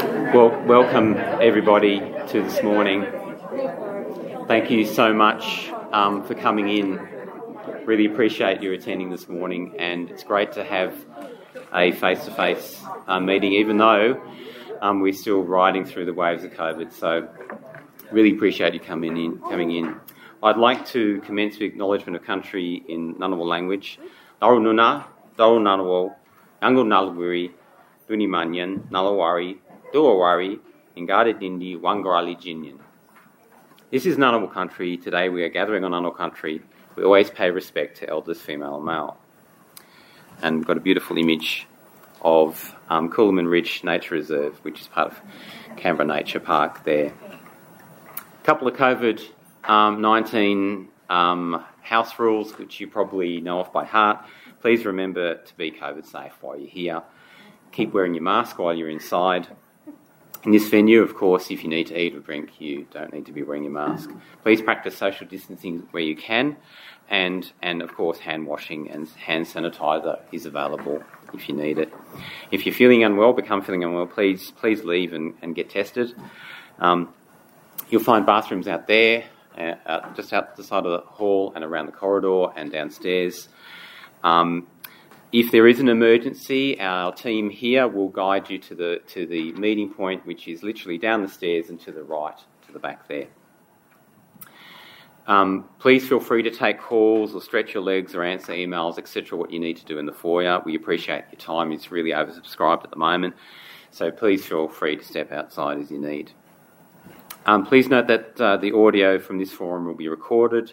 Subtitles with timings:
[0.00, 3.06] Well, welcome everybody to this morning.
[4.48, 6.98] Thank you so much um, for coming in.
[7.84, 10.94] Really appreciate you attending this morning, and it's great to have
[11.74, 12.82] a face to face
[13.20, 14.18] meeting, even though
[14.80, 16.94] um, we're still riding through the waves of COVID.
[16.94, 17.28] So,
[18.10, 19.38] really appreciate you coming in.
[19.40, 19.96] Coming in.
[20.42, 23.98] I'd like to commence with acknowledgement of country in Ngunnawal language.
[24.40, 25.04] Darununa,
[25.36, 26.14] Darunanawo,
[26.62, 27.50] Yango Nalguri,
[28.08, 29.58] Dunimanyan, Nalawari,
[29.92, 30.60] Duawari,
[30.96, 32.78] Ingada Dindi, Wangarali Jinyan.
[33.90, 34.96] This is Ngunnawal country.
[34.96, 36.62] Today we are gathering on Ngunnawal country.
[36.94, 39.16] We always pay respect to elders, female and male.
[40.42, 41.66] And we've got a beautiful image
[42.22, 45.20] of um, Cooleman Ridge Nature Reserve, which is part of
[45.76, 47.12] Canberra Nature Park there.
[47.12, 49.20] A couple of COVID
[49.64, 54.24] um, 19 um, house rules, which you probably know off by heart.
[54.60, 57.02] Please remember to be COVID safe while you're here.
[57.72, 59.48] Keep wearing your mask while you're inside.
[60.42, 63.26] In this venue, of course, if you need to eat or drink, you don't need
[63.26, 64.10] to be wearing your mask.
[64.42, 66.56] Please practice social distancing where you can,
[67.10, 71.92] and, and of course, hand washing and hand sanitizer is available if you need it.
[72.50, 76.14] If you're feeling unwell, become feeling unwell, please please leave and, and get tested.
[76.78, 77.12] Um,
[77.90, 79.24] you'll find bathrooms out there,
[79.58, 83.48] uh, uh, just out the side of the hall and around the corridor and downstairs.
[84.24, 84.68] Um,
[85.32, 89.52] if there is an emergency, our team here will guide you to the to the
[89.52, 93.06] meeting point, which is literally down the stairs and to the right, to the back
[93.08, 93.26] there.
[95.26, 99.38] Um, please feel free to take calls or stretch your legs or answer emails, etc.
[99.38, 100.60] What you need to do in the foyer.
[100.64, 103.36] We appreciate your time; it's really oversubscribed at the moment,
[103.92, 106.32] so please feel free to step outside as you need.
[107.46, 110.72] Um, please note that uh, the audio from this forum will be recorded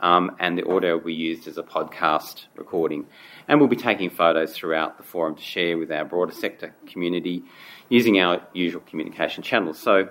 [0.00, 3.06] um, and the audio will be used as a podcast recording.
[3.48, 7.44] And we'll be taking photos throughout the forum to share with our broader sector community
[7.88, 9.78] using our usual communication channels.
[9.78, 10.10] So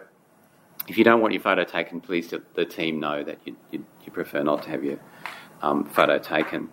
[0.87, 3.85] if you don't want your photo taken, please let the team know that you, you,
[4.03, 4.99] you prefer not to have your
[5.61, 6.69] um, photo taken.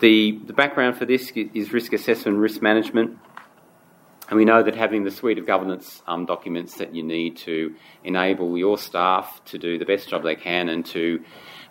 [0.00, 3.18] The, the background for this is risk assessment and risk management.
[4.30, 7.74] And we know that having the suite of governance um, documents that you need to
[8.04, 11.22] enable your staff to do the best job they can and to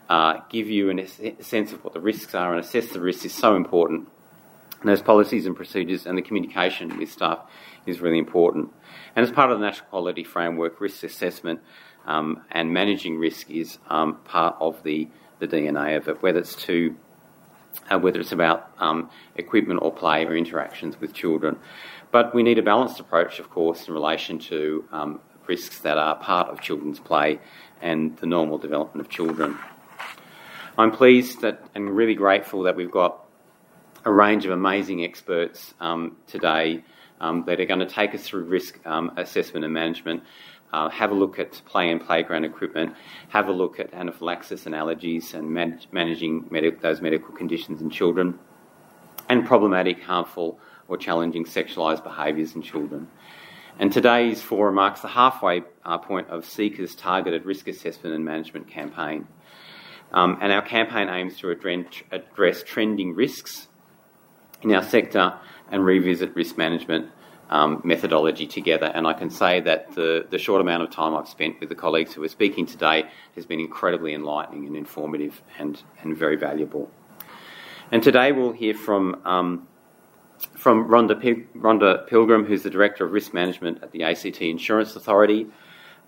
[0.09, 3.33] uh, give you a sense of what the risks are and assess the risks is
[3.33, 4.09] so important.
[4.81, 7.39] And those policies and procedures and the communication with staff
[7.85, 8.71] is really important.
[9.15, 11.59] And as part of the National Quality Framework, risk assessment
[12.05, 15.07] um, and managing risk is um, part of the,
[15.39, 16.95] the DNA of it, whether it's to
[17.91, 21.57] uh, whether it's about um, equipment or play or interactions with children.
[22.11, 26.15] But we need a balanced approach, of course, in relation to um, risks that are
[26.15, 27.39] part of children's play
[27.81, 29.57] and the normal development of children.
[30.79, 33.25] I'm pleased that and really grateful that we've got
[34.05, 36.85] a range of amazing experts um, today
[37.19, 40.23] um, that are going to take us through risk um, assessment and management.
[40.71, 42.95] Uh, have a look at play and playground equipment,
[43.27, 46.47] have a look at anaphylaxis and allergies and man- managing
[46.81, 48.39] those medical conditions in children,
[49.27, 53.05] and problematic, harmful, or challenging sexualised behaviours in children.
[53.79, 58.69] And today's forum marks the halfway uh, point of CECA's targeted risk assessment and management
[58.69, 59.27] campaign.
[60.11, 63.67] Um, and our campaign aims to address trending risks
[64.61, 65.35] in our sector
[65.71, 67.11] and revisit risk management
[67.49, 68.87] um, methodology together.
[68.87, 71.75] And I can say that the, the short amount of time I've spent with the
[71.75, 73.05] colleagues who are speaking today
[73.35, 76.91] has been incredibly enlightening and informative and, and very valuable.
[77.91, 79.67] And today we'll hear from um,
[80.55, 84.95] from Rhonda, Pil- Rhonda, Pilgrim, who's the Director of Risk Management at the ACT Insurance
[84.95, 85.47] Authority,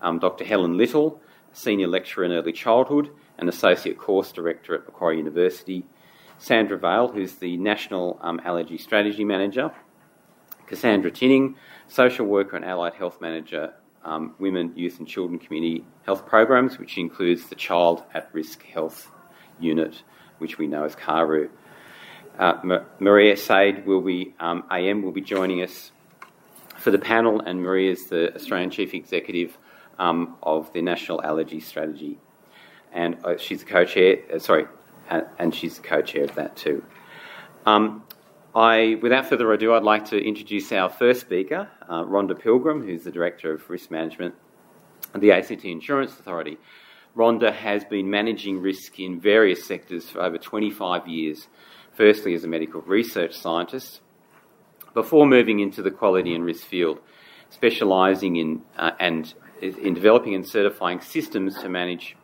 [0.00, 0.44] um, Dr.
[0.44, 1.20] Helen Little,
[1.52, 3.10] Senior Lecturer in Early Childhood
[3.42, 5.84] and Associate Course Director at Macquarie University,
[6.38, 9.72] Sandra Vale, who's the National um, Allergy Strategy Manager,
[10.68, 11.56] Cassandra Tinning,
[11.88, 16.98] Social Worker and Allied Health Manager, um, Women, Youth and Children Community Health Programs, which
[16.98, 19.10] includes the Child at Risk Health
[19.58, 20.04] Unit,
[20.38, 21.50] which we know as CARU.
[22.38, 25.90] Uh, Maria Said will be um, AM will be joining us
[26.76, 29.58] for the panel, and Maria is the Australian Chief Executive
[29.98, 32.18] um, of the National Allergy Strategy,
[32.92, 34.18] and uh, she's the co-chair.
[34.32, 34.66] Uh, sorry,
[35.38, 36.84] and she's the co-chair of that too.
[37.66, 38.04] Um,
[38.54, 43.04] I, without further ado, I'd like to introduce our first speaker, uh, Rhonda Pilgrim, who's
[43.04, 44.34] the Director of Risk Management
[45.14, 46.58] at the ACT Insurance Authority.
[47.16, 51.48] Rhonda has been managing risk in various sectors for over 25 years
[51.92, 54.00] firstly as a medical research scientist,
[54.94, 56.98] before moving into the quality and risk field,
[57.50, 62.16] specialising in uh, and in developing and certifying systems to manage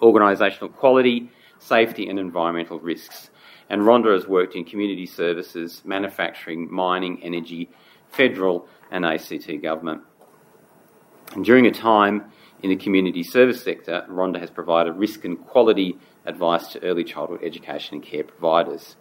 [0.00, 3.30] organisational quality, safety, and environmental risks.
[3.70, 7.70] And Rhonda has worked in community services, manufacturing, mining, energy,
[8.10, 10.02] federal and ACT government.
[11.34, 12.30] And during a time
[12.62, 17.40] in the community service sector, Rhonda has provided risk and quality advice to early childhood
[17.42, 18.96] education and care providers.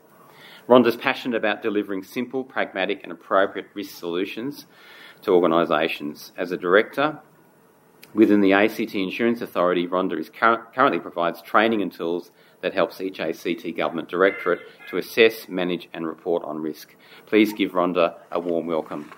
[0.67, 4.65] Rhonda's passionate about delivering simple, pragmatic, and appropriate risk solutions
[5.21, 6.31] to organisations.
[6.37, 7.19] As a director
[8.13, 12.31] within the ACT Insurance Authority, Rhonda is cur- currently provides training and tools
[12.61, 16.95] that helps each ACT government directorate to assess, manage, and report on risk.
[17.25, 19.11] Please give Rhonda a warm welcome.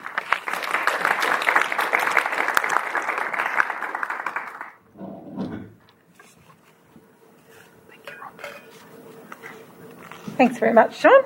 [10.37, 11.23] Thanks very much, Sean.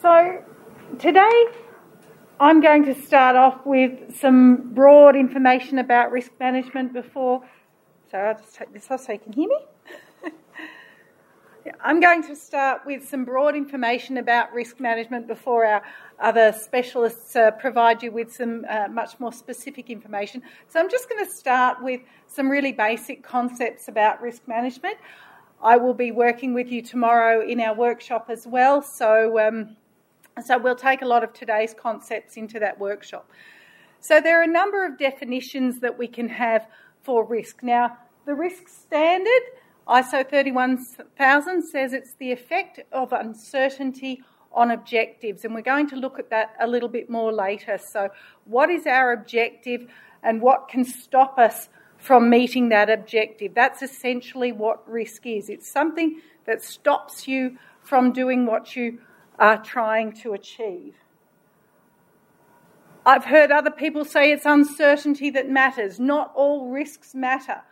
[0.00, 0.42] So,
[0.98, 1.46] today
[2.40, 7.42] I'm going to start off with some broad information about risk management before.
[8.12, 9.58] So, I'll just take this off so you can hear me.
[11.82, 15.82] I'm going to start with some broad information about risk management before our
[16.20, 20.40] other specialists uh, provide you with some uh, much more specific information.
[20.68, 24.98] So, I'm just going to start with some really basic concepts about risk management.
[25.60, 28.80] I will be working with you tomorrow in our workshop as well.
[28.80, 29.76] So, um,
[30.44, 33.30] so we'll take a lot of today's concepts into that workshop.
[34.00, 36.66] So there are a number of definitions that we can have
[37.02, 37.62] for risk.
[37.62, 39.42] Now, the risk standard,
[39.88, 46.18] ISO 31000, says it's the effect of uncertainty on objectives, and we're going to look
[46.18, 47.78] at that a little bit more later.
[47.78, 48.08] So,
[48.44, 49.86] what is our objective
[50.22, 51.68] and what can stop us
[51.98, 53.54] from meeting that objective.
[53.54, 55.48] That's essentially what risk is.
[55.48, 59.00] It's something that stops you from doing what you
[59.38, 60.94] are trying to achieve.
[63.06, 65.98] I've heard other people say it's uncertainty that matters.
[65.98, 67.62] Not all risks matter.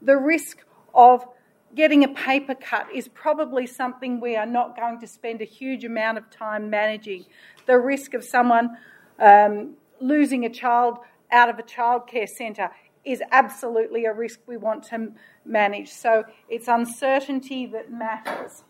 [0.00, 0.64] The risk
[0.94, 1.26] of
[1.74, 5.84] getting a paper cut is probably something we are not going to spend a huge
[5.84, 7.26] amount of time managing.
[7.66, 8.78] The risk of someone
[9.18, 10.98] um, losing a child
[11.30, 12.70] out of a childcare centre
[13.04, 15.12] is absolutely a risk we want to
[15.44, 15.90] manage.
[15.90, 18.64] So it's uncertainty that matters.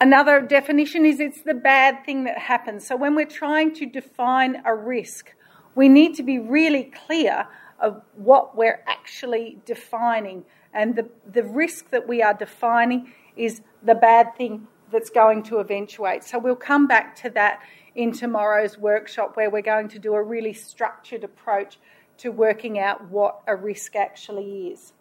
[0.00, 2.86] Another definition is it's the bad thing that happens.
[2.86, 5.34] So when we're trying to define a risk,
[5.74, 7.46] we need to be really clear
[7.80, 10.44] of what we're actually defining.
[10.72, 15.58] And the, the risk that we are defining is the bad thing that's going to
[15.58, 16.24] eventuate.
[16.24, 17.60] So we'll come back to that
[17.94, 21.78] in tomorrow's workshop where we're going to do a really structured approach
[22.18, 24.92] to working out what a risk actually is.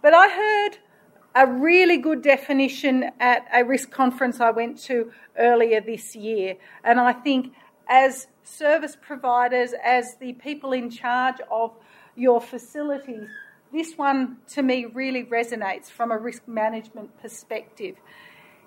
[0.00, 0.78] But I heard
[1.34, 7.00] a really good definition at a risk conference I went to earlier this year, and
[7.00, 7.54] I think
[7.88, 11.72] as service providers, as the people in charge of
[12.16, 13.28] your facilities,
[13.72, 17.96] this one to me really resonates from a risk management perspective.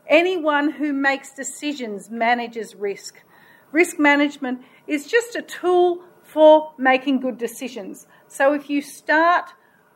[0.07, 3.21] Anyone who makes decisions manages risk.
[3.71, 8.07] Risk management is just a tool for making good decisions.
[8.27, 9.51] So if you start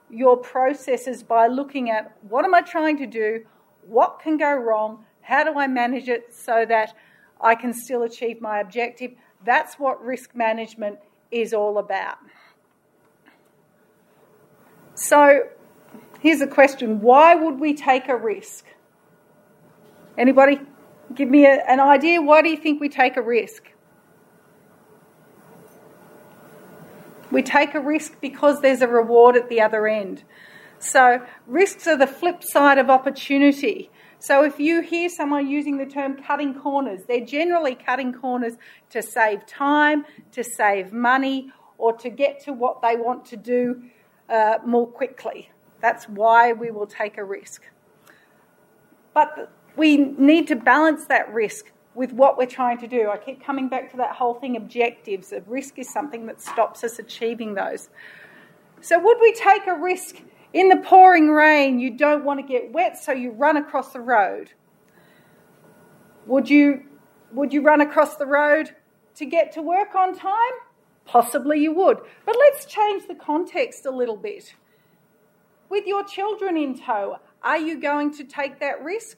[0.10, 3.46] your processes by looking at what am I trying to do,
[3.88, 6.96] what can go wrong, how do I manage it so that
[7.42, 9.12] I can still achieve my objective,
[9.46, 11.00] that's what risk management
[11.32, 12.18] is all about.
[14.96, 15.48] So
[16.20, 18.66] here's a question why would we take a risk?
[20.18, 20.60] Anybody
[21.16, 22.22] give me a, an idea?
[22.22, 23.64] Why do you think we take a risk?
[27.32, 30.24] We take a risk because there's a reward at the other end.
[30.80, 33.92] So, risks are the flip side of opportunity.
[34.20, 38.54] So, if you hear someone using the term cutting corners, they're generally cutting corners
[38.92, 43.84] to save time, to save money, or to get to what they want to do
[44.30, 45.52] uh, more quickly.
[45.82, 47.64] That's why we will take a risk.
[49.14, 53.10] But we need to balance that risk with what we're trying to do.
[53.10, 55.34] I keep coming back to that whole thing objectives.
[55.46, 57.90] Risk is something that stops us achieving those.
[58.80, 60.16] So, would we take a risk
[60.54, 61.78] in the pouring rain?
[61.78, 64.54] You don't want to get wet, so you run across the road.
[66.26, 66.86] Would you,
[67.34, 68.74] would you run across the road
[69.16, 70.56] to get to work on time?
[71.04, 71.98] Possibly you would.
[72.26, 74.56] But let's change the context a little bit.
[75.68, 79.18] With your children in tow, are you going to take that risk?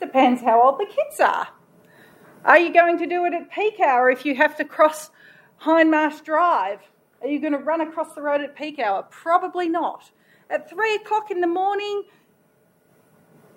[0.00, 1.48] Depends how old the kids are.
[2.44, 5.10] Are you going to do it at peak hour if you have to cross
[5.62, 6.80] Hindmarsh Drive?
[7.20, 9.06] Are you going to run across the road at peak hour?
[9.10, 10.10] Probably not.
[10.48, 12.04] At three o'clock in the morning,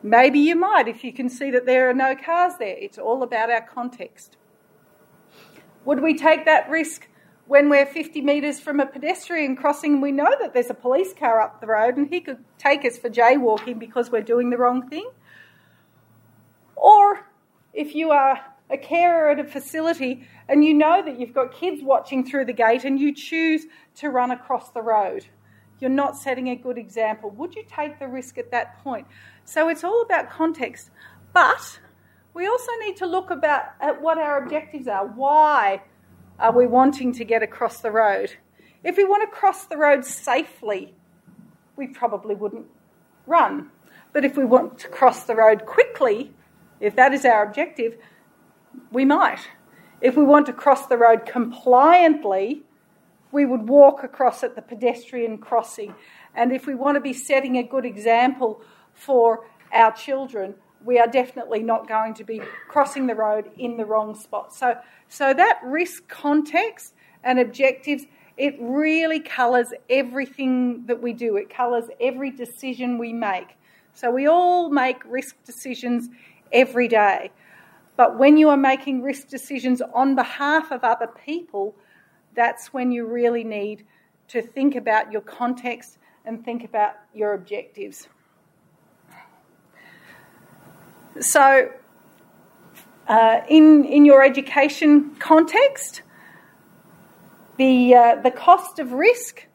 [0.02, 2.76] maybe you might if you can see that there are no cars there.
[2.78, 4.36] It's all about our context.
[5.86, 7.08] Would we take that risk
[7.48, 9.94] when we're 50 metres from a pedestrian crossing?
[9.94, 12.84] and We know that there's a police car up the road and he could take
[12.84, 15.10] us for jaywalking because we're doing the wrong thing.
[16.76, 17.28] Or
[17.74, 18.42] if you are
[18.74, 22.54] a carer at a facility and you know that you've got kids watching through the
[22.54, 25.26] gate and you choose to run across the road,
[25.80, 27.30] you're not setting a good example.
[27.30, 29.06] Would you take the risk at that point?
[29.46, 30.90] So it's all about context.
[31.34, 31.80] But
[32.34, 35.06] we also need to look about at what our objectives are.
[35.06, 35.84] Why
[36.40, 38.36] are we wanting to get across the road?
[38.84, 40.96] If we want to cross the road safely,
[41.76, 42.66] we probably wouldn't
[43.28, 43.70] run.
[44.14, 46.34] But if we want to cross the road quickly,
[46.80, 47.98] if that is our objective,
[48.92, 49.40] we might.
[50.02, 52.64] If we want to cross the road compliantly,
[53.32, 55.96] we would walk across at the pedestrian crossing.
[56.36, 58.62] And if we want to be setting a good example
[58.94, 63.86] for our children, we are definitely not going to be crossing the road in the
[63.86, 64.54] wrong spot.
[64.54, 64.76] So,
[65.08, 68.06] so that risk context and objectives,
[68.38, 71.38] it really colours everything that we do.
[71.38, 73.58] It colours every decision we make.
[73.94, 76.10] So we all make risk decisions
[76.52, 77.32] every day.
[77.96, 81.76] But when you are making risk decisions on behalf of other people,
[82.34, 83.86] that's when you really need
[84.30, 88.08] to think about your context and think about your objectives.
[91.20, 91.70] So,
[93.08, 96.02] uh, in, in your education context,
[97.58, 99.46] the, uh, the cost of risk,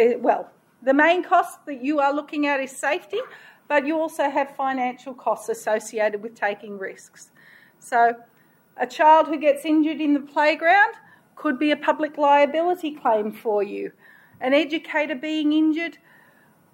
[0.00, 0.50] uh, well,
[0.82, 3.20] the main cost that you are looking at is safety,
[3.68, 7.30] but you also have financial costs associated with taking risks.
[7.84, 8.14] So,
[8.78, 10.94] a child who gets injured in the playground
[11.36, 13.92] could be a public liability claim for you.
[14.40, 15.98] An educator being injured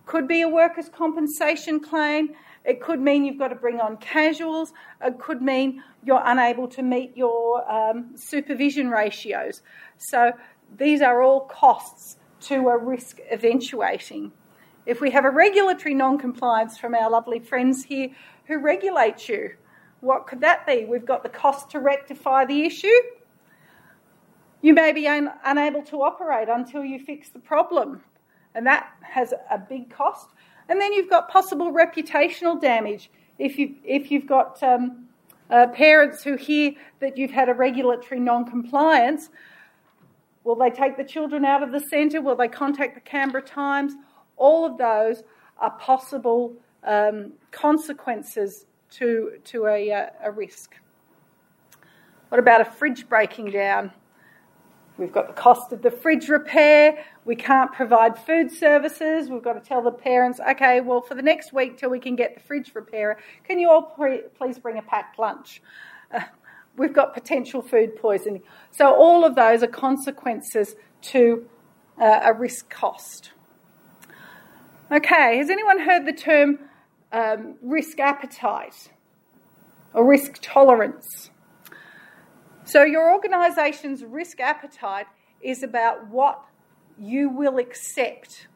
[0.06, 2.36] could be a workers' compensation claim.
[2.64, 4.72] It could mean you've got to bring on casuals.
[5.02, 9.62] It could mean you're unable to meet your um, supervision ratios.
[9.98, 10.32] So
[10.76, 14.30] these are all costs to a risk eventuating.
[14.86, 18.10] If we have a regulatory non compliance from our lovely friends here
[18.46, 19.54] who regulate you,
[20.00, 20.85] what could that be?
[20.85, 22.88] We've got the cost to rectify the issue.
[24.62, 28.02] You may be un- unable to operate until you fix the problem,
[28.54, 30.30] and that has a big cost.
[30.69, 35.09] And then you've got possible reputational damage if you if you've got um,
[35.50, 39.30] uh, parents who hear that you've had a regulatory non-compliance.
[40.45, 42.23] Will they take the children out of the centre?
[42.23, 43.92] Will they contact the Canberra Times?
[44.37, 45.23] All of those
[45.59, 46.54] are possible
[46.85, 50.75] um, consequences to, to a, uh, a risk.
[52.28, 53.92] What about a fridge breaking down?
[54.99, 57.04] We've got the cost of the fridge repair.
[57.25, 59.30] We can't provide food services.
[59.30, 62.16] We've got to tell the parents, okay, well, for the next week till we can
[62.16, 63.18] get the fridge repairer,
[63.49, 65.62] can you all pre- please bring a packed lunch?
[66.12, 66.20] Uh,
[66.76, 68.42] we've got potential food poisoning.
[68.73, 71.49] So, all of those are consequences to
[71.99, 73.32] uh, a risk cost.
[74.92, 76.59] Okay, has anyone heard the term
[77.12, 78.90] um, risk appetite
[79.94, 81.30] or risk tolerance.
[82.64, 85.06] So, your organisation's risk appetite
[85.40, 86.44] is about what
[86.98, 88.46] you will accept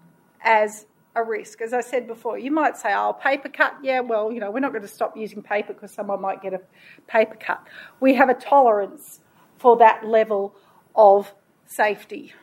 [0.43, 1.61] as a risk.
[1.61, 4.61] As I said before, you might say, oh, paper cut, yeah, well, you know, we're
[4.61, 6.61] not going to stop using paper because someone might get a
[7.07, 7.67] paper cut.
[8.01, 9.21] We have a tolerance
[9.59, 10.55] for that level
[10.95, 11.33] of
[11.67, 12.35] safety.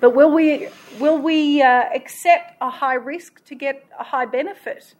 [0.00, 4.94] But will we, will we uh, accept a high risk to get a high benefit?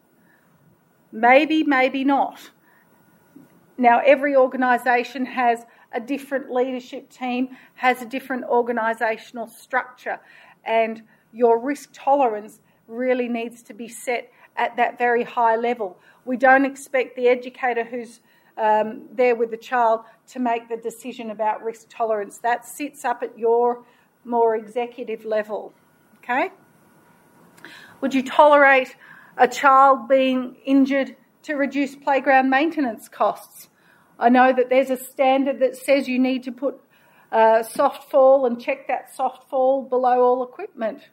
[1.11, 2.51] Maybe, maybe not.
[3.77, 10.19] Now, every organisation has a different leadership team, has a different organisational structure,
[10.63, 11.01] and
[11.33, 15.97] your risk tolerance really needs to be set at that very high level.
[16.25, 18.19] We don't expect the educator who's
[18.57, 22.37] um, there with the child to make the decision about risk tolerance.
[22.37, 23.83] That sits up at your
[24.23, 25.73] more executive level.
[26.17, 26.51] Okay?
[28.01, 28.95] Would you tolerate
[29.37, 33.69] a child being injured to reduce playground maintenance costs?
[34.19, 36.79] I know that there's a standard that says you need to put
[37.31, 41.09] uh, soft fall and check that soft fall below all equipment.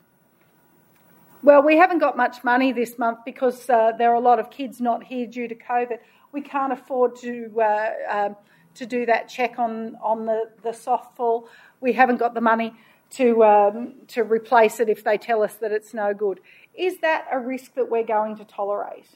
[1.42, 4.50] Well, we haven't got much money this month because uh, there are a lot of
[4.50, 5.98] kids not here due to COVID.
[6.32, 8.36] We can't afford to uh, um,
[8.74, 11.48] to do that check on on the the soft fall.
[11.80, 12.74] We haven't got the money
[13.10, 16.40] to, um, to replace it if they tell us that it's no good.
[16.74, 19.06] Is that a risk that we're going to tolerate?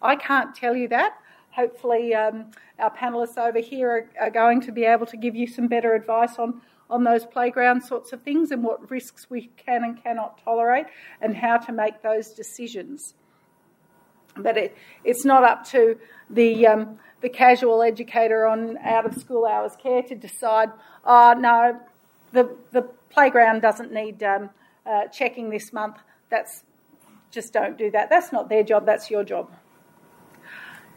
[0.00, 1.16] I can't tell you that.
[1.52, 5.46] Hopefully, um, our panelists over here are, are, going to be able to give you
[5.46, 9.84] some better advice on, on those playground sorts of things and what risks we can
[9.84, 10.86] and cannot tolerate
[11.20, 13.14] and how to make those decisions.
[14.34, 15.98] But it, it's not up to
[16.30, 20.70] the, um, the casual educator on out of school hours care to decide,
[21.04, 21.78] oh, no,
[22.32, 24.50] the, the playground doesn't need um,
[24.86, 25.96] uh, checking this month.
[26.30, 26.64] That's
[27.30, 28.10] just don't do that.
[28.10, 28.86] That's not their job.
[28.86, 29.50] That's your job.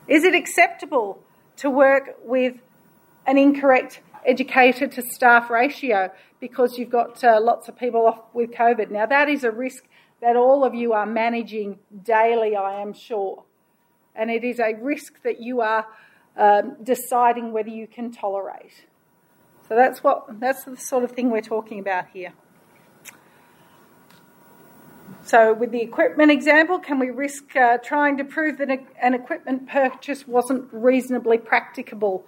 [0.08, 1.20] Is it acceptable
[1.58, 2.56] to work with
[3.25, 8.51] an incorrect educator to staff ratio because you've got uh, lots of people off with
[8.51, 8.92] COVID?
[8.92, 9.84] Now, that is a risk
[10.22, 13.44] that all of you are managing daily, I am sure.
[14.15, 15.86] And it is a risk that you are
[16.38, 18.86] um, deciding whether you can tolerate.
[19.67, 22.34] So that's what that's the sort of thing we're talking about here.
[25.25, 28.69] So, with the equipment example, can we risk uh, trying to prove that
[29.01, 32.27] an equipment purchase wasn't reasonably practicable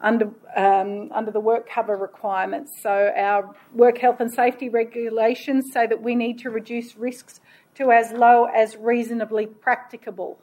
[0.00, 2.80] under, um, under the work cover requirements?
[2.82, 7.40] So, our work health and safety regulations say that we need to reduce risks
[7.74, 10.38] to as low as reasonably practicable.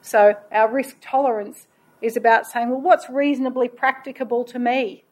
[0.00, 1.66] So, our risk tolerance
[2.02, 5.04] is about saying, well, what's reasonably practicable to me?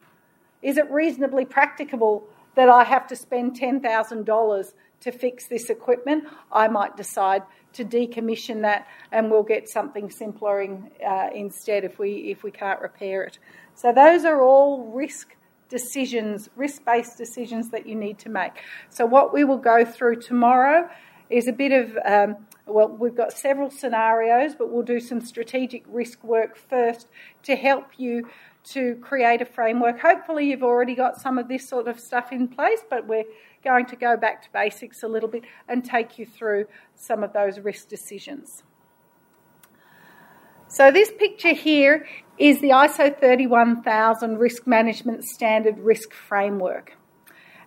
[0.61, 6.25] Is it reasonably practicable that I have to spend $10,000 to fix this equipment?
[6.51, 11.99] I might decide to decommission that and we'll get something simpler in, uh, instead if
[11.99, 13.37] we, if we can't repair it.
[13.75, 15.35] So, those are all risk
[15.69, 18.53] decisions, risk based decisions that you need to make.
[18.89, 20.89] So, what we will go through tomorrow
[21.29, 25.83] is a bit of um, well, we've got several scenarios, but we'll do some strategic
[25.87, 27.07] risk work first
[27.43, 28.27] to help you
[28.71, 29.99] to create a framework.
[29.99, 33.25] Hopefully, you've already got some of this sort of stuff in place, but we're
[33.63, 37.33] going to go back to basics a little bit and take you through some of
[37.33, 38.63] those risk decisions.
[40.67, 42.07] So, this picture here
[42.39, 46.97] is the ISO 31000 Risk Management Standard Risk Framework.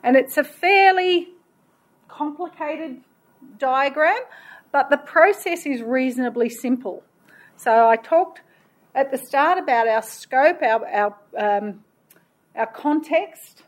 [0.03, 1.29] And it's a fairly
[2.09, 3.01] complicated
[3.59, 4.21] diagram,
[4.73, 7.03] but the process is reasonably simple.
[7.57, 8.43] So I talked
[8.95, 11.85] at the start about our scope, our, our, um,
[12.55, 13.63] our context,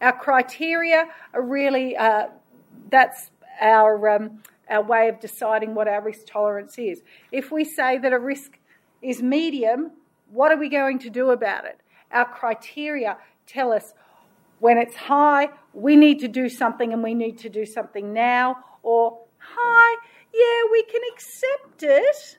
[0.00, 2.28] our criteria are really, uh,
[2.90, 3.30] that's
[3.60, 7.02] our, um, our way of deciding what our risk tolerance is.
[7.32, 8.58] If we say that a risk
[9.02, 9.92] is medium,
[10.30, 11.80] what are we going to do about it?
[12.12, 13.92] Our criteria tell us
[14.60, 18.58] when it's high, we need to do something and we need to do something now,
[18.82, 19.96] or high,
[20.32, 22.38] yeah, we can accept it,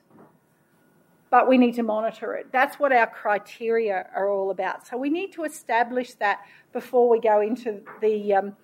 [1.30, 2.52] but we need to monitor it.
[2.52, 4.86] That's what our criteria are all about.
[4.86, 6.40] So we need to establish that
[6.72, 8.56] before we go into the um,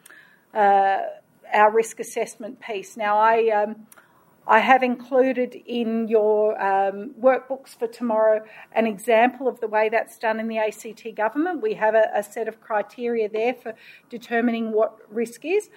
[0.54, 0.98] uh,
[1.52, 2.96] our risk assessment piece.
[2.96, 3.86] Now, I um,
[4.46, 10.18] I have included in your um, workbooks for tomorrow an example of the way that's
[10.18, 11.60] done in the ACT government.
[11.60, 13.74] We have a, a set of criteria there for
[14.08, 15.68] determining what risk is.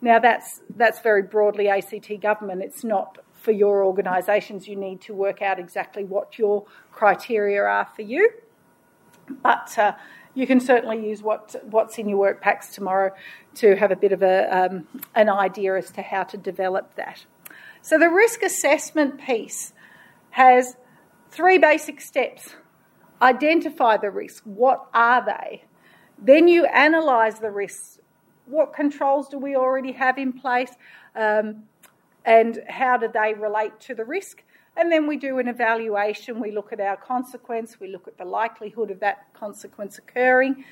[0.00, 2.62] Now, that's, that's very broadly ACT government.
[2.62, 4.68] It's not for your organisations.
[4.68, 8.30] You need to work out exactly what your criteria are for you.
[9.42, 9.92] But uh,
[10.34, 13.12] you can certainly use what, what's in your work packs tomorrow
[13.56, 17.24] to have a bit of a, um, an idea as to how to develop that.
[17.82, 19.72] So, the risk assessment piece
[20.30, 20.76] has
[21.30, 22.54] three basic steps
[23.20, 25.64] identify the risk, what are they?
[26.20, 27.97] Then you analyse the risks
[28.48, 30.70] what controls do we already have in place,
[31.14, 31.64] um,
[32.24, 34.42] and how do they relate to the risk?
[34.76, 36.38] And then we do an evaluation.
[36.40, 40.64] We look at our consequence, we look at the likelihood of that consequence occurring,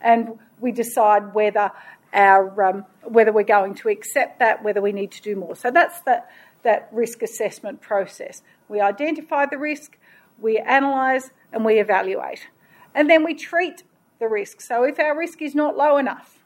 [0.00, 1.70] and we decide whether
[2.12, 5.56] our um, whether we're going to accept that, whether we need to do more.
[5.56, 6.30] So that's that
[6.62, 8.42] that risk assessment process.
[8.68, 9.98] We identify the risk,
[10.38, 12.48] we analyse, and we evaluate,
[12.94, 13.82] and then we treat
[14.18, 14.60] the risk.
[14.60, 16.43] So if our risk is not low enough,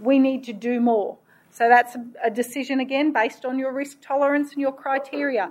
[0.00, 1.18] we need to do more.
[1.50, 5.50] So that's a decision again based on your risk tolerance and your criteria.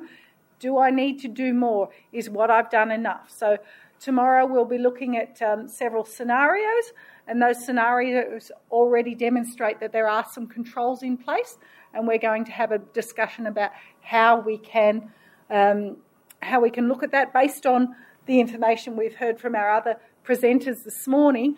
[0.60, 1.90] Do I need to do more?
[2.14, 3.32] Is what I've done enough?
[3.36, 3.58] So
[4.00, 6.94] tomorrow we'll be looking at um, several scenarios,
[7.28, 11.58] and those scenarios already demonstrate that there are some controls in place,
[11.94, 15.12] and we're going to have a discussion about how we can
[15.50, 15.98] um,
[16.42, 17.96] how we can look at that based on
[18.28, 21.58] the information we've heard from our other presenters this morning.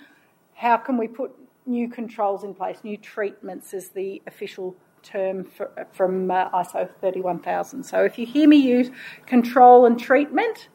[0.53, 1.31] How can we put
[1.67, 2.77] new controls in place.
[2.83, 7.83] New treatments is the official term for, from uh, ISO 31000.
[7.83, 8.89] So if you hear me use
[9.25, 10.69] control and treatment,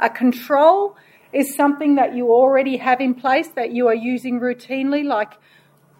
[0.00, 0.96] a control
[1.32, 5.32] is something that you already have in place that you are using routinely, like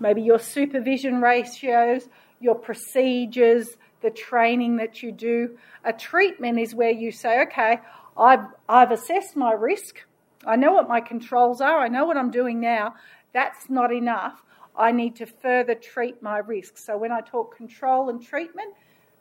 [0.01, 2.09] maybe your supervision ratios,
[2.41, 5.59] your procedures, the training that you do.
[5.85, 7.81] A treatment is where you say, okay,
[8.17, 10.03] I've, I've assessed my risk.
[10.47, 11.79] I know what my controls are.
[11.81, 12.95] I know what I'm doing now.
[13.37, 14.43] That's not enough.
[14.75, 16.79] I need to further treat my risk.
[16.79, 18.73] So when I talk control and treatment,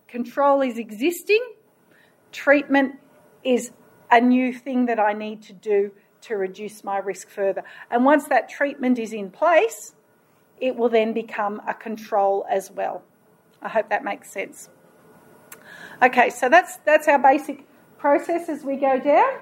[0.07, 1.45] control is existing,
[2.31, 2.95] treatment
[3.43, 3.71] is
[4.09, 7.63] a new thing that I need to do to reduce my risk further.
[7.91, 9.95] And once that treatment is in place,
[10.61, 13.03] it will then become a control as well.
[13.61, 14.69] I hope that makes sense.
[16.01, 17.65] Okay, so that's that's our basic
[17.97, 19.39] process as we go down.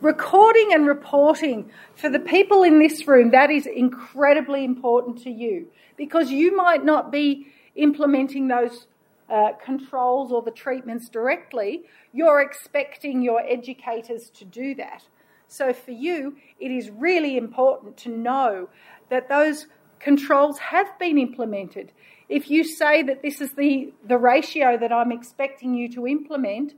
[0.00, 5.66] Recording and reporting for the people in this room, that is incredibly important to you
[5.98, 8.86] because you might not be implementing those
[9.28, 11.82] uh, controls or the treatments directly.
[12.14, 15.04] You're expecting your educators to do that.
[15.48, 18.70] So for you, it is really important to know
[19.10, 19.66] that those
[19.98, 21.92] controls have been implemented.
[22.30, 26.72] If you say that this is the, the ratio that I'm expecting you to implement,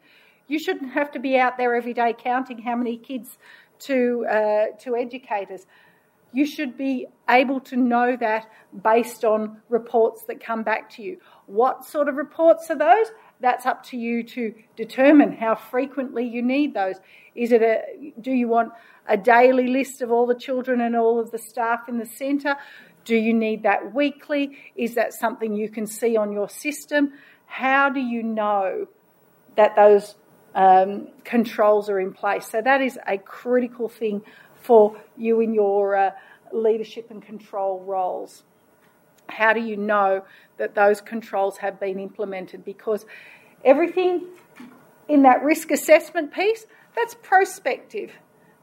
[0.49, 3.39] you shouldn't have to be out there every day counting how many kids
[3.81, 5.67] to, uh, to educators.
[6.33, 8.51] You should be able to know that
[8.83, 11.19] based on reports that come back to you.
[11.47, 13.07] What sort of reports are those?
[13.41, 16.97] That's up to you to determine how frequently you need those.
[17.35, 18.73] Is it a do you want
[19.07, 22.57] a daily list of all the children and all of the staff in the centre?
[23.05, 24.57] Do you need that weekly?
[24.77, 27.13] Is that something you can see on your system?
[27.47, 28.87] How do you know
[29.57, 30.15] that those
[30.55, 32.51] um, controls are in place?
[32.51, 34.23] So that is a critical thing
[34.61, 36.11] for you in your uh,
[36.53, 38.45] leadership and control roles.
[39.29, 40.25] How do you know
[40.59, 42.65] that those controls have been implemented?
[42.65, 43.07] Because
[43.65, 44.27] everything
[45.09, 48.13] in that risk assessment piece, that's prospective.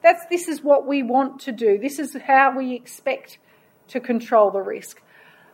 [0.02, 1.78] That's this is what we want to do.
[1.78, 3.39] This is how we expect
[3.89, 5.02] to control the risk.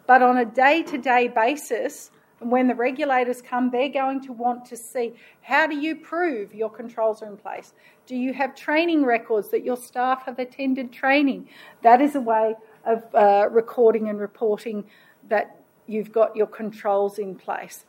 [0.08, 4.66] But on a day to day basis, when the regulators come, they're going to want
[4.66, 7.74] to see how do you prove your controls are in place?
[8.06, 11.48] Do you have training records that your staff have attended training?
[11.82, 14.86] That is a way of uh, recording and reporting
[15.30, 17.86] that you've got your controls in place.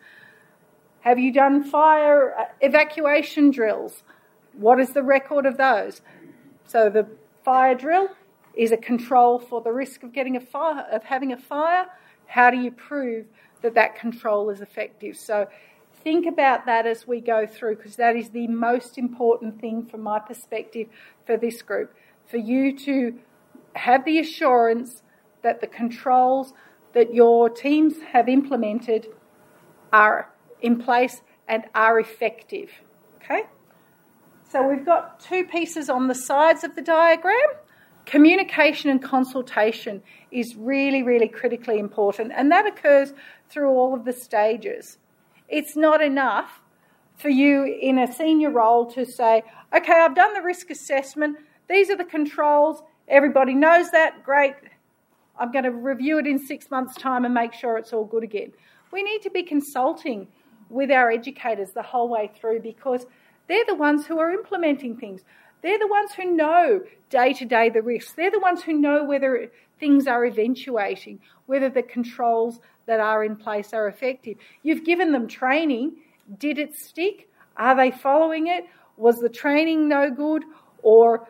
[1.01, 4.03] Have you done fire uh, evacuation drills?
[4.55, 6.03] What is the record of those?
[6.67, 7.07] So the
[7.45, 8.09] fire drill
[8.55, 11.87] is a control for the risk of getting a fire, of having a fire.
[12.27, 13.27] How do you prove
[13.63, 15.17] that that control is effective?
[15.17, 15.49] So
[16.03, 20.03] think about that as we go through because that is the most important thing from
[20.03, 20.89] my perspective
[21.27, 21.95] for this group.
[22.27, 23.19] For you to
[23.75, 25.03] have the assurance
[25.43, 26.53] that the controls
[26.93, 29.09] that your teams have implemented
[29.93, 32.71] are in place and are effective.
[33.17, 33.43] Okay?
[34.49, 37.51] So we've got two pieces on the sides of the diagram.
[38.07, 43.13] Communication and consultation is really, really critically important, and that occurs
[43.51, 44.99] through all of the stages.
[45.49, 46.61] It's not enough
[47.17, 49.43] for you in a senior role to say,
[49.75, 51.39] okay, I've done the risk assessment,
[51.69, 54.55] these are the controls, everybody knows that, great.
[55.39, 58.23] I'm going to review it in six months' time and make sure it's all good
[58.23, 58.53] again.
[58.93, 60.29] We need to be consulting
[60.71, 63.05] with our educators the whole way through because
[63.49, 65.23] they're the ones who are implementing things.
[65.67, 68.13] They're the ones who know day to day the risks.
[68.13, 69.51] They're the ones who know whether
[69.81, 74.37] things are eventuating, whether the controls that are in place are effective.
[74.63, 75.97] You've given them training.
[76.39, 77.29] Did it stick?
[77.57, 78.67] Are they following it?
[78.97, 80.45] Was the training no good?
[80.85, 81.27] Or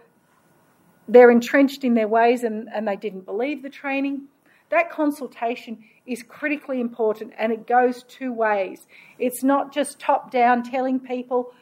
[1.08, 4.24] they're entrenched in their ways and, and they didn't believe the training?
[4.68, 8.86] That consultation is critically important and it goes two ways.
[9.18, 11.54] It's not just top down telling people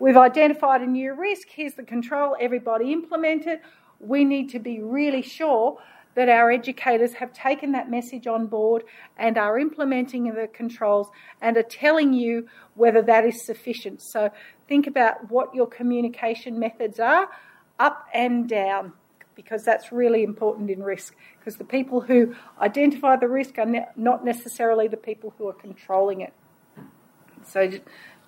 [0.00, 1.48] We've identified a new risk.
[1.50, 2.36] Here's the control.
[2.40, 3.62] Everybody implement it.
[3.98, 5.78] We need to be really sure
[6.14, 8.84] that our educators have taken that message on board
[9.16, 11.08] and are implementing the controls
[11.40, 14.00] and are telling you whether that is sufficient.
[14.02, 14.30] So
[14.68, 17.28] think about what your communication methods are,
[17.78, 18.92] up and down,
[19.34, 21.14] because that's really important in risk.
[21.38, 25.52] Because the people who identify the risk are ne- not necessarily the people who are
[25.52, 26.32] controlling it.
[27.44, 27.70] So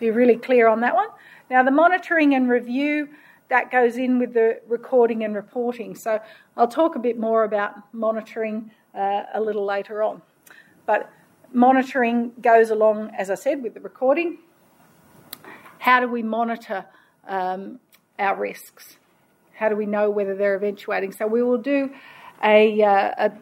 [0.01, 1.09] be really clear on that one.
[1.51, 3.09] Now, the monitoring and review,
[3.49, 5.95] that goes in with the recording and reporting.
[5.95, 6.21] So
[6.57, 10.23] I'll talk a bit more about monitoring uh, a little later on.
[10.87, 11.11] But
[11.53, 14.39] monitoring goes along, as I said, with the recording.
[15.79, 16.85] How do we monitor
[17.29, 17.81] um,
[18.19, 18.97] our risks?
[19.55, 21.13] How do we know whether they're eventuating?
[21.13, 21.91] So we will do
[22.43, 23.33] a, uh, a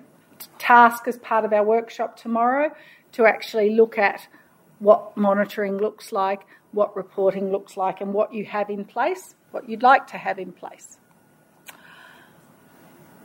[0.58, 2.74] task as part of our workshop tomorrow
[3.12, 4.26] to actually look at
[4.78, 9.68] what monitoring looks like, what reporting looks like, and what you have in place, what
[9.68, 10.98] you'd like to have in place.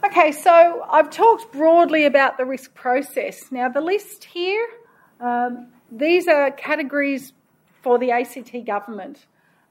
[0.05, 3.51] Okay, so I've talked broadly about the risk process.
[3.51, 4.67] Now, the list here,
[5.21, 7.31] um, these are categories
[7.81, 9.25] for the ACT government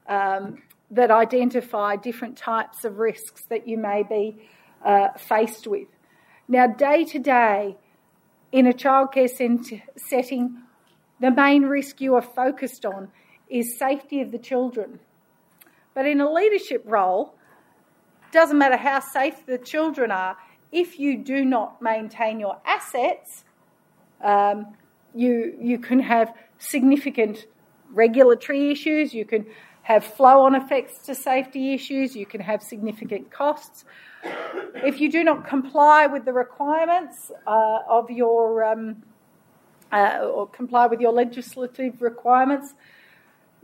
[0.07, 4.47] um, that identify different types of risks that you may be
[4.83, 5.87] uh, faced with.
[6.47, 7.77] Now, day to day,
[8.51, 9.29] in a childcare
[9.97, 10.62] setting,
[11.23, 13.09] the main risk you are focused on
[13.49, 14.99] is safety of the children.
[15.93, 17.35] But in a leadership role,
[18.31, 20.35] doesn't matter how safe the children are,
[20.71, 23.43] if you do not maintain your assets,
[24.23, 24.75] um,
[25.13, 27.45] you, you can have significant
[27.91, 29.45] regulatory issues, you can
[29.83, 33.85] have flow on effects to safety issues, you can have significant costs.
[34.75, 39.03] If you do not comply with the requirements uh, of your um,
[39.93, 42.73] uh, or comply with your legislative requirements,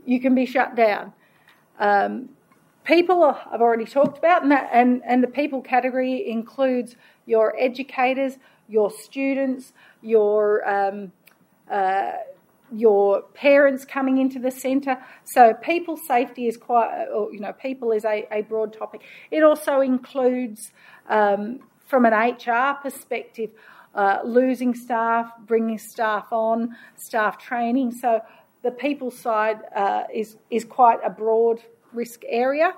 [0.06, 1.12] you can be shut down.
[1.78, 2.30] Um,
[2.84, 8.38] people I've already talked about, and, that, and, and the people category includes your educators,
[8.68, 11.12] your students, your um,
[11.70, 12.12] uh,
[12.72, 14.96] your parents coming into the centre.
[15.24, 19.02] So people safety is quite, or, you know, people is a, a broad topic.
[19.30, 20.70] It also includes,
[21.08, 23.50] um, from an HR perspective,
[23.94, 27.92] uh, losing staff, bringing staff on, staff training.
[27.92, 28.20] So
[28.62, 31.60] the people side uh, is is quite a broad
[31.92, 32.74] risk area.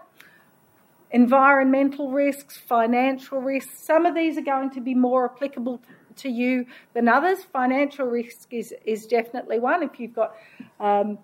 [1.10, 3.84] Environmental risks, financial risks.
[3.84, 5.82] Some of these are going to be more applicable
[6.16, 7.44] to you than others.
[7.52, 9.82] Financial risk is, is definitely one.
[9.82, 10.34] If you've got
[10.80, 11.18] um,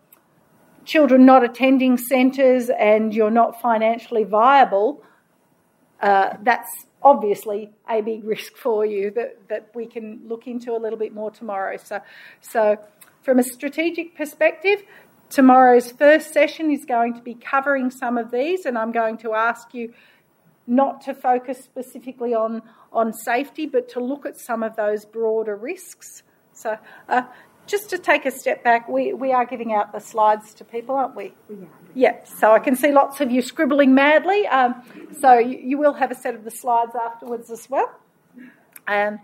[0.84, 5.02] children not attending centres and you're not financially viable,
[6.02, 10.78] uh, that's obviously a big risk for you that, that we can look into a
[10.78, 11.76] little bit more tomorrow.
[11.76, 12.00] So,
[12.40, 12.78] so
[13.22, 14.82] from a strategic perspective,
[15.28, 19.34] tomorrow's first session is going to be covering some of these, and I'm going to
[19.34, 19.92] ask you
[20.66, 25.56] not to focus specifically on, on safety, but to look at some of those broader
[25.56, 26.22] risks.
[26.52, 26.76] So,
[27.08, 27.22] uh,
[27.66, 30.94] just to take a step back, we, we are giving out the slides to people,
[30.96, 31.34] aren't we?
[31.48, 31.66] Yeah.
[31.94, 34.46] Yeah, so I can see lots of you scribbling madly.
[34.46, 34.82] Um,
[35.20, 37.90] so you, you, will have a set of the slides afterwards as well.
[38.86, 39.18] Um,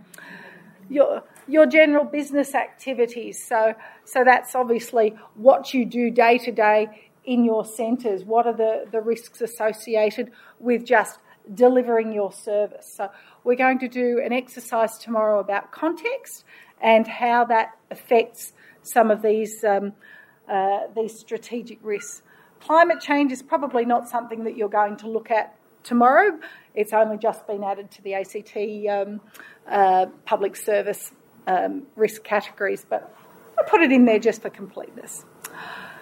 [0.89, 3.43] your, your general business activities.
[3.47, 3.75] So,
[4.05, 8.25] so that's obviously what you do day to day in your centres.
[8.25, 11.19] What are the, the risks associated with just
[11.53, 12.91] delivering your service.
[12.97, 13.11] So,
[13.45, 16.45] we're going to do an exercise tomorrow about context
[16.81, 19.93] and how that affects some of these, um,
[20.49, 22.23] uh, these strategic risks.
[22.65, 26.39] Climate change is probably not something that you're going to look at tomorrow.
[26.75, 28.57] It's only just been added to the ACT
[28.89, 29.21] um,
[29.71, 31.13] uh, public service
[31.47, 33.15] um, risk categories, but
[33.59, 35.27] I put it in there just for completeness.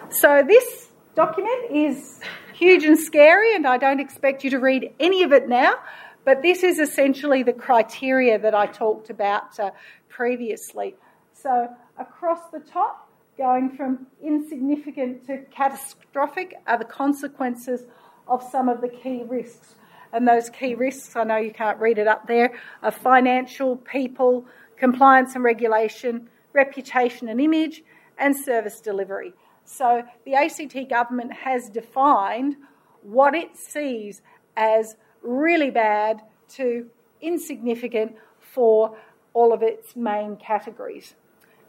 [0.09, 2.21] So, this document is
[2.53, 5.75] huge and scary, and I don't expect you to read any of it now.
[6.23, 9.71] But this is essentially the criteria that I talked about uh,
[10.07, 10.95] previously.
[11.33, 11.67] So,
[11.99, 17.85] across the top, going from insignificant to catastrophic, are the consequences
[18.27, 19.75] of some of the key risks.
[20.11, 24.45] And those key risks, I know you can't read it up there, are financial, people,
[24.77, 27.83] compliance and regulation, reputation and image,
[28.17, 29.33] and service delivery.
[29.65, 32.57] So the ACT government has defined
[33.01, 34.21] what it sees
[34.55, 36.87] as really bad to
[37.21, 38.97] insignificant for
[39.33, 41.15] all of its main categories.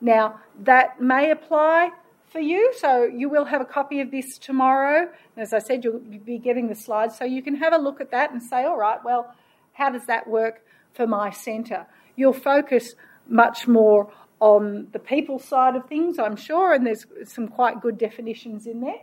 [0.04, 1.90] Now, that may apply
[2.28, 5.08] for you, so you will have a copy of this tomorrow.
[5.34, 8.02] And as I said, you'll be getting the slides, so you can have a look
[8.02, 9.34] at that and say, all right, well,
[9.72, 10.62] how does that work
[10.92, 11.86] for my centre?
[12.16, 12.94] You'll focus
[13.26, 17.96] much more on the people side of things, I'm sure, and there's some quite good
[17.96, 19.00] definitions in there.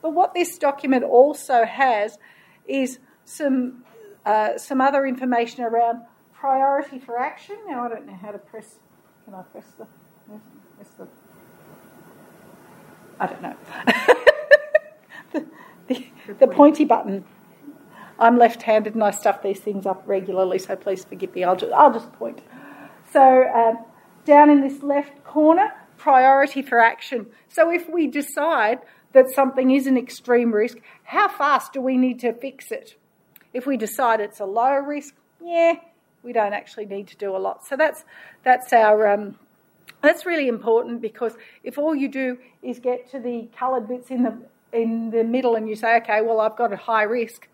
[0.00, 2.16] But what this document also has
[2.66, 3.84] is some
[4.24, 7.56] uh, some other information around priority for action.
[7.68, 8.78] Now I don't know how to press.
[9.26, 9.86] Can I press the?
[10.28, 11.08] Press the
[13.20, 13.56] I don't know.
[15.32, 15.46] the,
[15.88, 16.06] the,
[16.38, 17.24] the pointy button.
[18.18, 21.44] I'm left-handed and I stuff these things up regularly, so please forgive me.
[21.44, 22.40] I'll just, I'll just point.
[23.12, 23.84] So um,
[24.24, 27.26] down in this left corner, priority for action.
[27.48, 28.80] So if we decide
[29.12, 32.96] that something is an extreme risk, how fast do we need to fix it?
[33.52, 35.74] If we decide it's a low risk, yeah,
[36.22, 37.66] we don't actually need to do a lot.
[37.66, 38.04] So that's
[38.44, 39.38] that's our um,
[40.02, 41.34] that's really important because
[41.64, 44.38] if all you do is get to the coloured bits in the
[44.72, 47.48] in the middle and you say, okay, well I've got a high risk,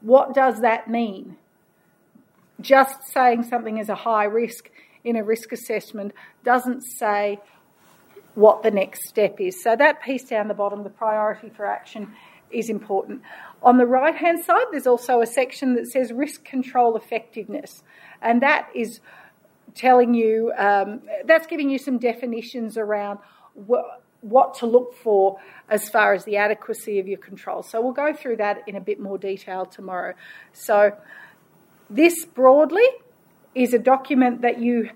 [0.00, 1.36] what does that mean?
[2.60, 4.70] Just saying something is a high risk
[5.04, 6.12] in a risk assessment
[6.44, 7.38] doesn't say
[8.34, 9.62] what the next step is.
[9.62, 12.14] So that piece down the bottom, the priority for action,
[12.50, 13.22] is important.
[13.62, 17.82] On the right hand side, there's also a section that says risk control effectiveness,
[18.22, 19.00] and that is
[19.78, 23.18] telling you, um, that's giving you some definitions around
[23.54, 25.38] what, what to look for
[25.70, 27.62] as far as the adequacy of your control.
[27.62, 30.14] So we'll go through that in a bit more detail tomorrow.
[30.52, 30.92] So,
[31.90, 32.86] this broadly
[33.54, 34.90] is a document that you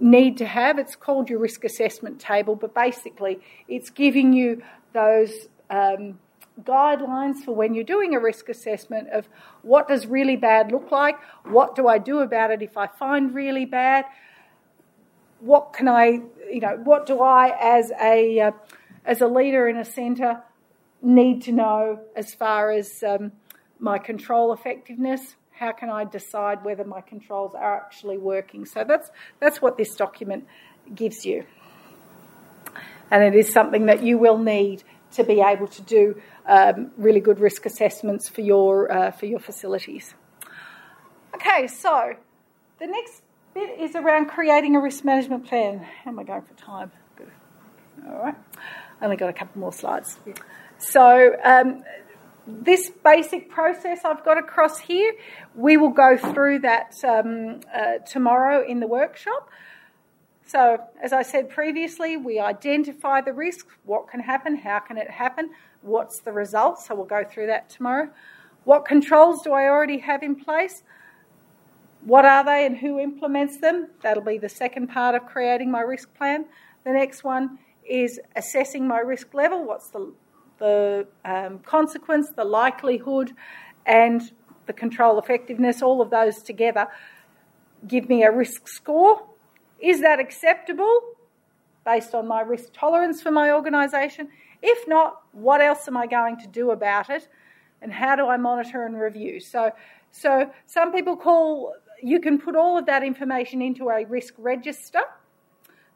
[0.00, 0.78] need to have.
[0.78, 4.62] It's called your risk assessment table, but basically it's giving you
[4.94, 6.18] those um,
[6.62, 9.28] guidelines for when you're doing a risk assessment of
[9.62, 13.34] what does really bad look like, what do I do about it if I find
[13.34, 14.04] really bad,
[15.40, 16.20] what can I,
[16.50, 18.50] you know, what do I as a uh,
[19.04, 20.42] as a leader in a centre
[21.02, 23.32] need to know as far as um,
[23.78, 25.36] my control effectiveness.
[25.52, 28.64] How can I decide whether my controls are actually working?
[28.64, 30.46] So that's that's what this document
[30.94, 31.44] gives you,
[33.10, 37.20] and it is something that you will need to be able to do um, really
[37.20, 40.14] good risk assessments for your uh, for your facilities.
[41.34, 42.14] Okay, so
[42.78, 43.22] the next
[43.58, 45.80] bit is around creating a risk management plan.
[46.04, 46.92] How am I going for time?
[47.16, 47.30] Good.
[48.06, 48.34] All right,
[49.00, 50.18] I only got a couple more slides.
[50.78, 51.34] So.
[51.44, 51.82] Um,
[52.50, 55.12] this basic process I've got across here,
[55.54, 59.50] we will go through that um, uh, tomorrow in the workshop.
[60.46, 65.10] So, as I said previously, we identify the risk what can happen, how can it
[65.10, 65.50] happen,
[65.82, 66.80] what's the result.
[66.80, 68.08] So, we'll go through that tomorrow.
[68.64, 70.82] What controls do I already have in place?
[72.04, 73.88] What are they and who implements them?
[74.02, 76.46] That'll be the second part of creating my risk plan.
[76.84, 77.58] The next one
[77.88, 79.64] is assessing my risk level.
[79.64, 80.12] What's the,
[80.58, 83.32] the um, consequence, the likelihood,
[83.84, 84.30] and
[84.66, 85.82] the control effectiveness?
[85.82, 86.88] All of those together
[87.86, 89.22] give me a risk score
[89.80, 91.00] is that acceptable
[91.84, 94.28] based on my risk tolerance for my organisation?
[94.62, 97.28] If not, what else am I going to do about it?
[97.80, 99.38] And how do I monitor and review?
[99.40, 99.70] So,
[100.10, 105.00] so some people call you can put all of that information into a risk register.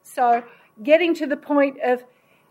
[0.01, 0.43] So,
[0.81, 2.03] getting to the point of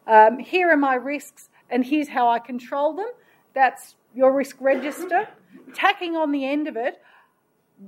[0.07, 3.09] um, here are my risks and here's how I control them.
[3.55, 5.29] That's your risk register.
[5.75, 7.01] Tacking on the end of it,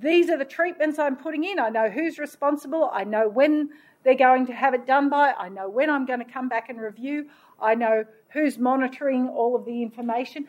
[0.00, 1.58] these are the treatments I'm putting in.
[1.58, 2.90] I know who's responsible.
[2.92, 3.70] I know when
[4.02, 5.32] they're going to have it done by.
[5.32, 7.28] I know when I'm going to come back and review.
[7.60, 10.46] I know who's monitoring all of the information.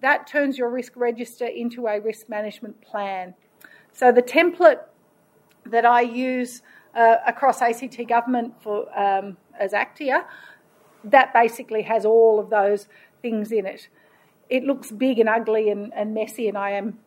[0.00, 3.34] That turns your risk register into a risk management plan.
[3.92, 4.80] So the template
[5.66, 6.62] that I use
[6.94, 10.24] uh, across ACT government for um, as Actia,
[11.04, 12.88] that basically has all of those
[13.20, 13.88] things in it.
[14.48, 16.98] It looks big and ugly and, and messy, and I am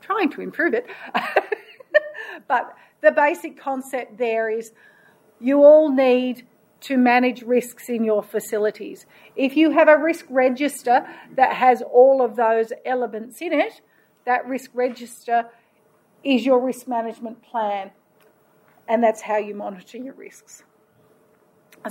[0.00, 0.86] trying to improve it.
[2.48, 4.72] but the basic concept there is
[5.40, 6.46] you all need
[6.80, 9.06] to manage risks in your facilities.
[9.36, 13.80] If you have a risk register that has all of those elements in it,
[14.26, 15.46] that risk register
[16.24, 17.90] is your risk management plan,
[18.88, 20.64] and that's how you monitor your risks.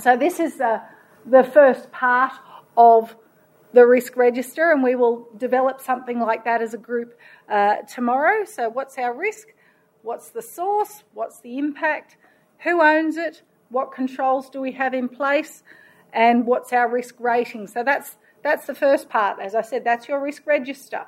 [0.00, 0.82] So, this is the,
[1.24, 2.32] the first part
[2.76, 3.14] of
[3.72, 7.18] the risk register, and we will develop something like that as a group
[7.48, 8.44] uh, tomorrow.
[8.44, 9.48] So, what's our risk?
[10.02, 11.04] What's the source?
[11.12, 12.16] What's the impact?
[12.64, 13.42] Who owns it?
[13.70, 15.62] What controls do we have in place?
[16.12, 17.68] And what's our risk rating?
[17.68, 19.40] So, that's that's the first part.
[19.40, 21.06] As I said, that's your risk register.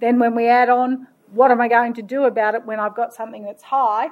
[0.00, 2.94] Then, when we add on, what am I going to do about it when I've
[2.94, 4.08] got something that's high?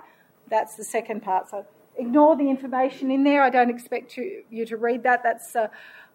[0.49, 1.51] That's the second part.
[1.51, 3.43] So, ignore the information in there.
[3.43, 5.23] I don't expect you, you to read that.
[5.23, 5.69] That's uh,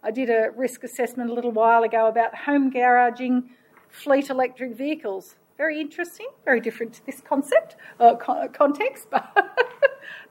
[0.03, 3.49] I did a risk assessment a little while ago about home garaging
[3.89, 5.35] fleet electric vehicles.
[5.57, 9.31] Very interesting, very different to this concept uh, context, but,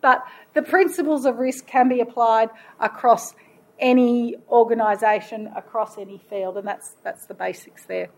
[0.01, 3.35] but the principles of risk can be applied across
[3.79, 8.09] any organisation, across any field, and that's that's the basics there.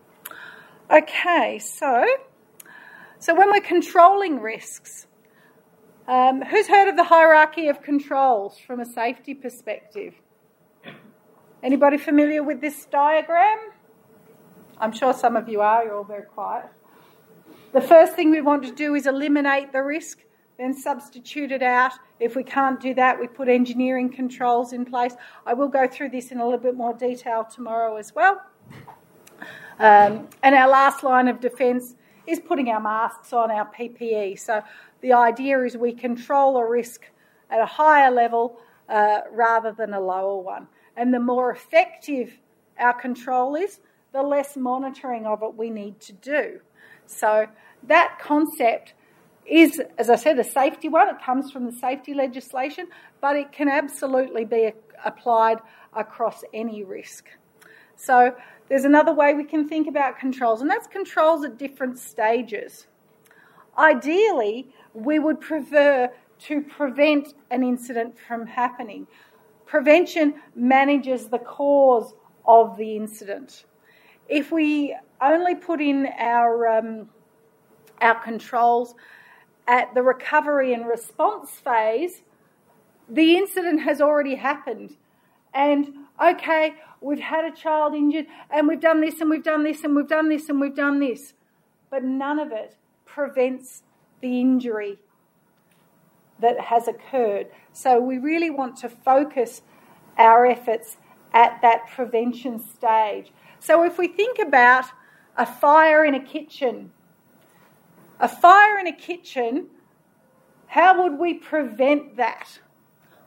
[0.89, 2.05] Okay, so
[3.23, 5.07] so when we're controlling risks,
[6.09, 10.13] um, who's heard of the hierarchy of controls from a safety perspective?
[11.63, 13.59] Anybody familiar with this diagram?
[14.77, 16.65] I'm sure some of you are, you're all very quiet.
[17.71, 20.19] The first thing we want to do is eliminate the risk,
[20.57, 21.93] then substitute it out.
[22.19, 25.13] If we can't do that, we put engineering controls in place.
[25.45, 28.41] I will go through this in a little bit more detail tomorrow as well.
[29.79, 31.95] Um, and our last line of defence
[32.27, 34.39] is putting our masks on, our PPE.
[34.39, 34.61] So
[35.01, 37.01] the idea is we control a risk
[37.49, 38.59] at a higher level
[38.89, 40.67] uh, rather than a lower one.
[40.95, 42.37] And the more effective
[42.79, 43.79] our control is,
[44.11, 46.59] the less monitoring of it we need to do.
[47.05, 47.47] So
[47.87, 48.93] that concept
[49.45, 51.09] is, as I said, a safety one.
[51.09, 52.87] It comes from the safety legislation,
[53.21, 55.57] but it can absolutely be applied
[55.93, 57.25] across any risk.
[58.03, 58.35] So
[58.67, 62.87] there's another way we can think about controls, and that's controls at different stages.
[63.77, 69.07] Ideally, we would prefer to prevent an incident from happening.
[69.65, 72.13] Prevention manages the cause
[72.45, 73.63] of the incident.
[74.27, 77.07] If we only put in our, um,
[78.01, 78.95] our controls
[79.65, 82.21] at the recovery and response phase,
[83.07, 84.97] the incident has already happened.
[85.53, 89.83] And okay, we've had a child injured, and we've done this, and we've done this,
[89.83, 91.33] and we've done this, and we've done this.
[91.89, 93.83] But none of it prevents
[94.21, 94.99] the injury
[96.39, 97.47] that has occurred.
[97.71, 99.61] So we really want to focus
[100.17, 100.97] our efforts
[101.33, 103.31] at that prevention stage.
[103.59, 104.85] So if we think about
[105.37, 106.91] a fire in a kitchen,
[108.19, 109.67] a fire in a kitchen,
[110.67, 112.59] how would we prevent that?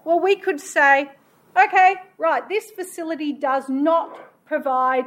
[0.04, 1.10] Well, we could say,
[1.56, 5.06] okay, right, this facility does not provide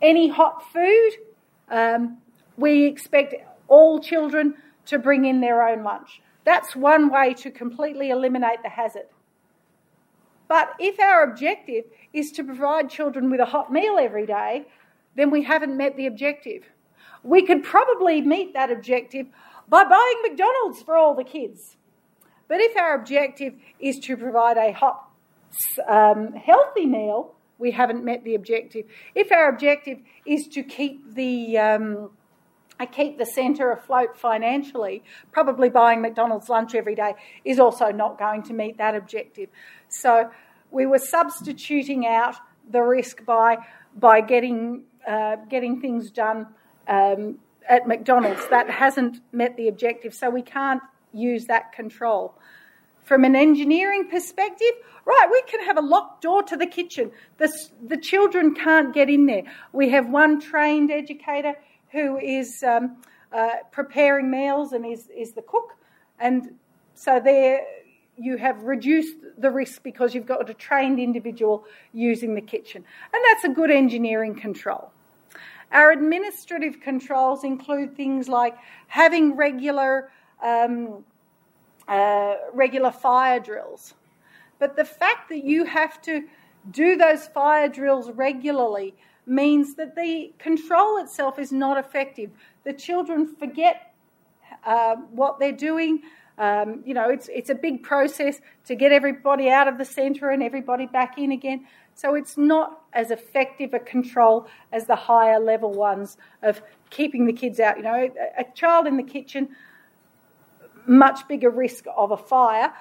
[0.00, 1.10] any hot food.
[1.70, 2.18] Um,
[2.56, 3.34] we expect
[3.68, 4.54] all children
[4.86, 6.22] to bring in their own lunch.
[6.44, 9.08] That's one way to completely eliminate the hazard.
[10.48, 14.66] But if our objective is to provide children with a hot meal every day,
[15.14, 16.64] then we haven't met the objective.
[17.22, 19.26] We could probably meet that objective
[19.68, 21.76] by buying McDonald's for all the kids.
[22.48, 25.07] But if our objective is to provide a hot,
[25.88, 28.86] um, healthy meal, we haven't met the objective.
[29.14, 32.10] If our objective is to keep the um,
[32.86, 35.02] keep the centre afloat financially,
[35.32, 39.48] probably buying McDonald's lunch every day is also not going to meet that objective.
[39.88, 40.30] So
[40.70, 42.36] we were substituting out
[42.70, 43.58] the risk by
[43.96, 46.46] by getting uh, getting things done
[46.86, 47.38] um,
[47.68, 48.46] at McDonald's.
[48.48, 50.82] That hasn't met the objective, so we can't
[51.12, 52.34] use that control.
[53.08, 54.72] From an engineering perspective,
[55.06, 57.10] right, we can have a locked door to the kitchen.
[57.38, 57.50] The,
[57.82, 59.44] the children can't get in there.
[59.72, 61.54] We have one trained educator
[61.90, 62.98] who is um,
[63.32, 65.74] uh, preparing meals and is, is the cook.
[66.20, 66.56] And
[66.92, 67.62] so there
[68.18, 72.84] you have reduced the risk because you've got a trained individual using the kitchen.
[73.14, 74.92] And that's a good engineering control.
[75.72, 78.54] Our administrative controls include things like
[78.86, 80.10] having regular
[80.44, 81.04] um,
[81.88, 83.94] uh, regular fire drills.
[84.58, 86.24] But the fact that you have to
[86.70, 88.94] do those fire drills regularly
[89.26, 92.30] means that the control itself is not effective.
[92.64, 93.94] The children forget
[94.64, 96.02] uh, what they're doing.
[96.38, 100.30] Um, you know, it's it's a big process to get everybody out of the centre
[100.30, 101.66] and everybody back in again.
[101.94, 107.32] So it's not as effective a control as the higher level ones of keeping the
[107.32, 107.76] kids out.
[107.76, 109.48] You know, a, a child in the kitchen,
[110.88, 112.72] much bigger risk of a fire.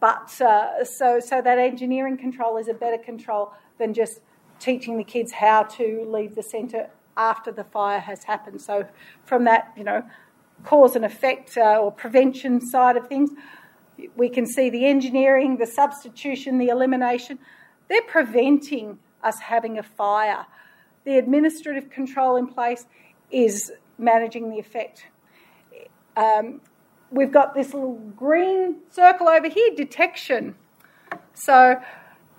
[0.00, 4.20] But uh, so so that engineering control is a better control than just
[4.58, 8.60] teaching the kids how to leave the centre after the fire has happened.
[8.60, 8.86] So,
[9.24, 10.02] from that, you know,
[10.64, 13.30] cause and effect uh, or prevention side of things,
[14.16, 17.38] we can see the engineering, the substitution, the elimination.
[17.88, 20.46] They're preventing us having a fire.
[21.04, 22.86] The administrative control in place
[23.30, 25.06] is managing the effect.
[26.16, 26.60] Um,
[27.14, 30.56] we've got this little green circle over here, detection.
[31.32, 31.80] So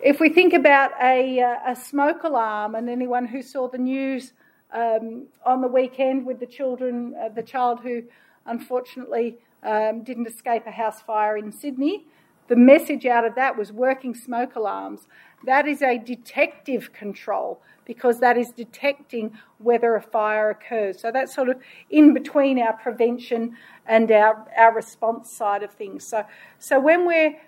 [0.02, 4.34] if we think about a, uh, a smoke alarm, and anyone who saw the news
[4.74, 8.04] um, on the weekend with the children, uh, the child who
[8.46, 12.06] unfortunately um, didn't escape a house fire in Sydney,
[12.48, 15.08] the message out of that was working smoke alarms.
[15.46, 21.00] That is a detective control because that is detecting whether a fire occurs.
[21.00, 21.58] So that's sort of
[21.90, 26.08] in between our prevention and our, our response side of things.
[26.08, 26.26] So,
[26.58, 27.40] so when we're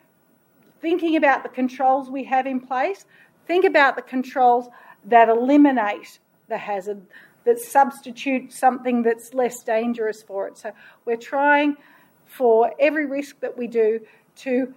[0.80, 3.06] thinking about the controls we have in place,
[3.48, 4.68] think about the controls
[5.06, 6.20] that eliminate
[6.50, 7.02] the hazard,
[7.45, 10.58] that substitute something that's less dangerous for it.
[10.58, 10.72] So
[11.06, 11.78] we're trying
[12.26, 14.02] for every risk that we do
[14.36, 14.74] to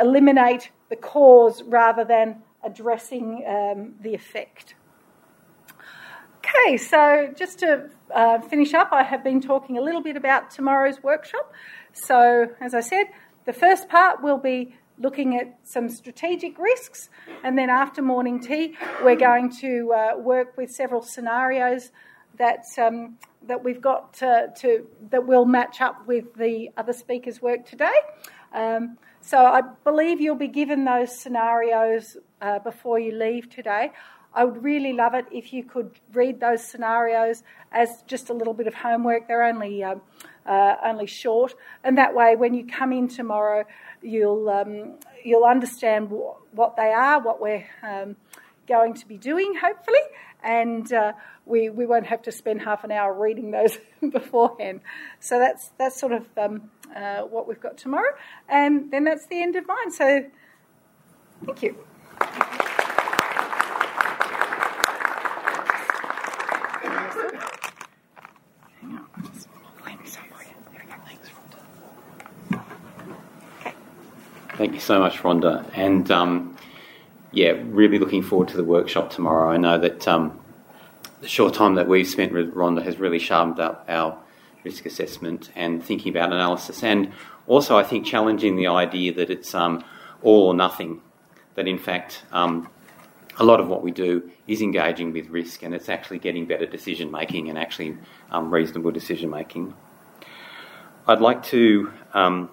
[0.00, 4.74] eliminate the cause rather than addressing um, the effect.
[6.38, 10.50] Okay, so just to uh, finish up, I have been talking a little bit about
[10.50, 11.52] tomorrow's workshop.
[11.92, 13.06] So, as I said,
[13.46, 17.08] the first part will be looking at some strategic risks.
[17.42, 21.90] And then after morning tea, we're going to uh, work with several scenarios
[22.36, 23.16] that um,
[23.46, 27.92] that we've got to, to, that will match up with the other speakers' work today.
[28.52, 28.98] Um,
[29.30, 33.92] so I believe you'll be given those scenarios uh, before you leave today.
[34.34, 38.54] I would really love it if you could read those scenarios as just a little
[38.54, 39.28] bit of homework.
[39.28, 39.94] They're only uh,
[40.46, 41.54] uh, only short,
[41.84, 43.66] and that way, when you come in tomorrow,
[44.02, 48.16] you'll um, you'll understand w- what they are, what we're um,
[48.66, 50.00] going to be doing, hopefully,
[50.42, 51.12] and uh,
[51.46, 53.78] we we won't have to spend half an hour reading those
[54.10, 54.80] beforehand.
[55.20, 58.12] So that's that's sort of um, uh, what we've got tomorrow,
[58.48, 59.90] and then that's the end of mine.
[59.90, 60.24] So,
[61.44, 61.76] thank you.
[74.60, 75.64] Thank you so much, Rhonda.
[75.72, 76.54] And um,
[77.32, 79.50] yeah, really looking forward to the workshop tomorrow.
[79.50, 80.40] I know that um,
[81.20, 84.18] the short time that we've spent with Rhonda has really sharpened up our
[84.64, 87.12] risk assessment and thinking about analysis, and
[87.46, 89.84] also I think challenging the idea that it's um,
[90.22, 91.00] all or nothing.
[91.54, 92.68] That in fact, um,
[93.38, 96.66] a lot of what we do is engaging with risk and it's actually getting better
[96.66, 97.96] decision making and actually
[98.30, 99.74] um, reasonable decision making.
[101.06, 102.50] I'd like to um,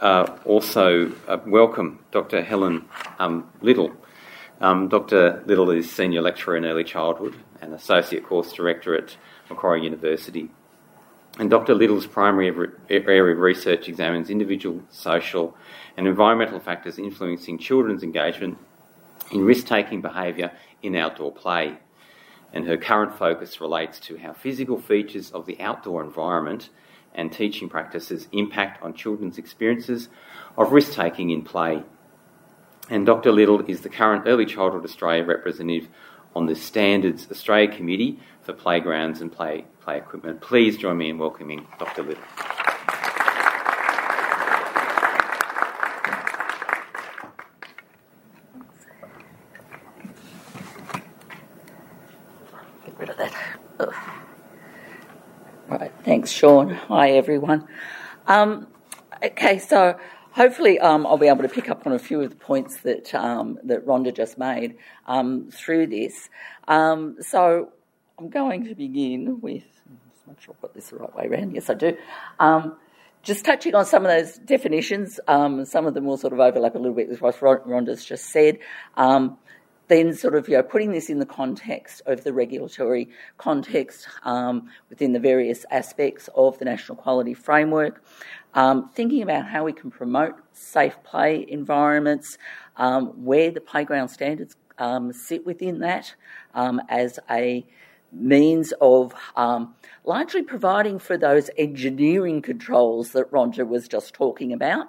[0.00, 2.42] uh, also uh, welcome Dr.
[2.42, 2.84] Helen
[3.18, 3.92] um, Little.
[4.60, 5.42] Um, Dr.
[5.46, 9.16] Little is Senior Lecturer in Early Childhood and Associate Course Director at
[9.48, 10.50] Macquarie University.
[11.38, 11.74] And Dr.
[11.74, 15.54] Little's primary area of research examines individual, social,
[15.96, 18.56] and environmental factors influencing children's engagement
[19.32, 21.76] in risk taking behaviour in outdoor play.
[22.54, 26.70] And her current focus relates to how physical features of the outdoor environment
[27.16, 30.08] and teaching practices impact on children's experiences
[30.56, 31.82] of risk taking in play.
[32.88, 33.32] And Dr.
[33.32, 35.88] Little is the current Early Childhood Australia representative
[36.36, 40.40] on the Standards Australia Committee for Playgrounds and Play, play Equipment.
[40.40, 42.02] Please join me in welcoming Dr.
[42.02, 42.22] Little.
[56.04, 56.70] Thanks, Sean.
[56.70, 57.66] Hi, everyone.
[58.28, 58.68] Um,
[59.20, 59.98] okay, so
[60.30, 63.12] hopefully um, I'll be able to pick up on a few of the points that
[63.16, 64.76] um, that Rhonda just made
[65.08, 66.30] um, through this.
[66.68, 67.72] Um, so
[68.16, 69.64] I'm going to begin with.
[69.64, 71.52] Just make sure I've got this the right way around.
[71.52, 71.96] Yes, I do.
[72.38, 72.76] Um,
[73.24, 76.78] just touching on some of those definitions, some of them will sort of overlap a
[76.78, 78.60] little bit with what Rhonda's just said
[79.88, 83.08] then sort of you know putting this in the context of the regulatory
[83.38, 88.04] context um, within the various aspects of the national quality framework,
[88.54, 92.38] um, thinking about how we can promote safe play environments,
[92.76, 96.14] um, where the playground standards um, sit within that
[96.54, 97.64] um, as a
[98.18, 104.88] means of um, largely providing for those engineering controls that Rhonda was just talking about,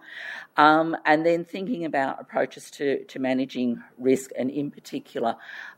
[0.56, 5.36] um, and then thinking about approaches to, to managing risk, and in particular,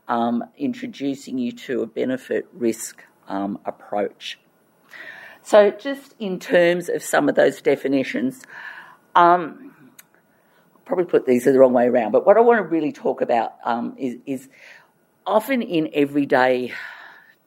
[0.08, 4.38] um, introducing you to a benefit risk um, approach.
[5.42, 8.42] So, just in terms of some of those definitions,
[9.14, 9.74] um,
[10.84, 13.54] probably put these the wrong way around, but what I want to really talk about
[13.64, 14.48] um, is, is
[15.26, 16.72] often in everyday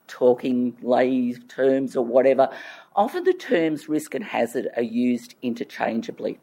[0.06, 2.48] talking lay terms or whatever,
[2.94, 6.38] often the terms risk and hazard are used interchangeably.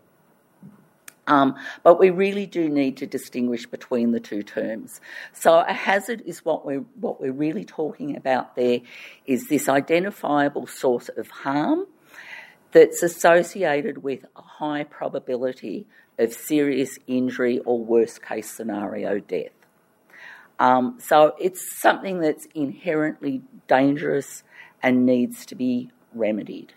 [1.27, 4.99] Um, but we really do need to distinguish between the two terms.
[5.33, 8.79] So a hazard is what we're what we're really talking about there
[9.25, 11.85] is this identifiable source of harm
[12.71, 15.85] that's associated with a high probability
[16.17, 19.60] of serious injury or worst case scenario death.
[20.61, 24.43] Um, so it's something that's inherently dangerous
[24.83, 26.73] and needs to be remedied.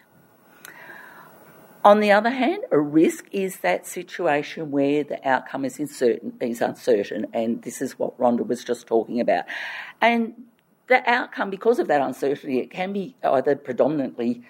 [1.84, 6.62] On the other hand, a risk is that situation where the outcome is uncertain, is
[6.62, 9.44] uncertain, and this is what Rhonda was just talking about.
[10.00, 10.32] And
[10.86, 14.40] the outcome, because of that uncertainty, it can be either predominantly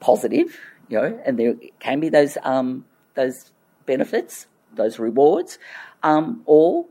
[0.00, 0.58] positive,
[0.88, 3.52] you know, and there can be those um, those
[3.84, 5.58] benefits, those rewards,
[6.02, 6.86] um, or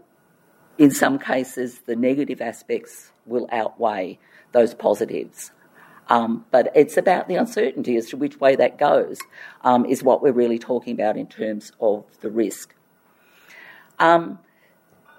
[0.80, 4.18] in some cases, the negative aspects will outweigh
[4.54, 5.52] those positives.
[6.08, 9.20] Um, but it's about the uncertainty as to which way that goes,
[9.62, 12.74] um, is what we're really talking about in terms of the risk.
[14.00, 14.40] Um,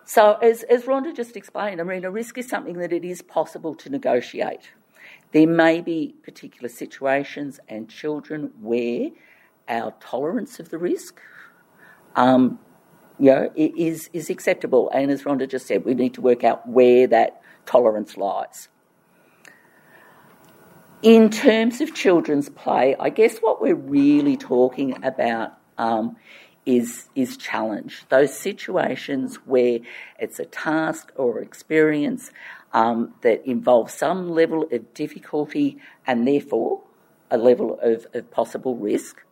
[0.05, 3.23] so, as, as Rhonda just explained, I mean, a risk is something that it is
[3.23, 4.71] possible to negotiate.
[5.33, 9.11] There may be particular situations and children where
[9.69, 11.21] our tolerance of the risk
[12.17, 12.59] um,
[13.21, 14.91] you know, is, is acceptable.
[14.93, 18.69] And as Rhonda just said, we need to work out where that tolerance lies.
[21.03, 26.17] In terms of children's play, I guess what we're really talking about um,
[26.65, 28.05] is, is challenge.
[28.09, 29.81] Those situations where
[30.19, 32.31] it's a task or experience
[32.73, 36.83] um, that involves some level of difficulty and therefore
[37.31, 39.23] a level of, of possible risk.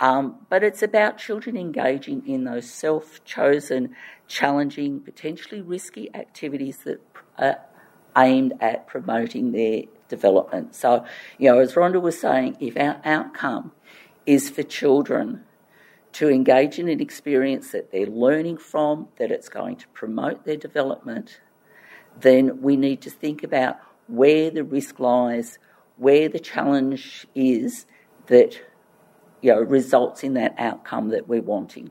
[0.00, 3.94] Um, but it's about children engaging in those self chosen,
[4.26, 7.00] challenging, potentially risky activities that
[7.38, 7.58] are
[8.16, 10.74] aimed at promoting their development.
[10.74, 11.04] So,
[11.38, 13.72] you know, as Rhonda was saying, if our outcome
[14.26, 15.44] is for children
[16.12, 20.56] to engage in an experience that they're learning from, that it's going to promote their
[20.56, 21.40] development,
[22.20, 23.78] then we need to think about
[24.08, 25.58] where the risk lies,
[25.96, 27.86] where the challenge is
[28.26, 28.60] that
[29.42, 31.90] you know, results in that outcome that we're wanting.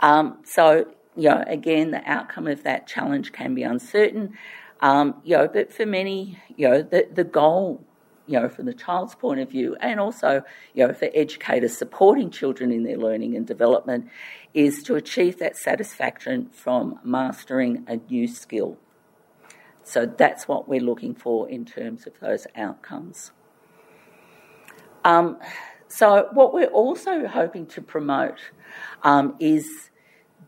[0.00, 0.86] Um, so,
[1.16, 4.38] you know, again, the outcome of that challenge can be uncertain,
[4.80, 7.84] um, you know, but for many, you know, the, the goal,
[8.26, 10.42] you know, from the child's point of view, and also,
[10.72, 14.08] you know, for educators supporting children in their learning and development,
[14.54, 18.78] is to achieve that satisfaction from mastering a new skill.
[19.82, 23.32] So that's what we're looking for in terms of those outcomes.
[25.04, 25.38] Um,
[25.88, 28.38] so, what we're also hoping to promote
[29.02, 29.90] um, is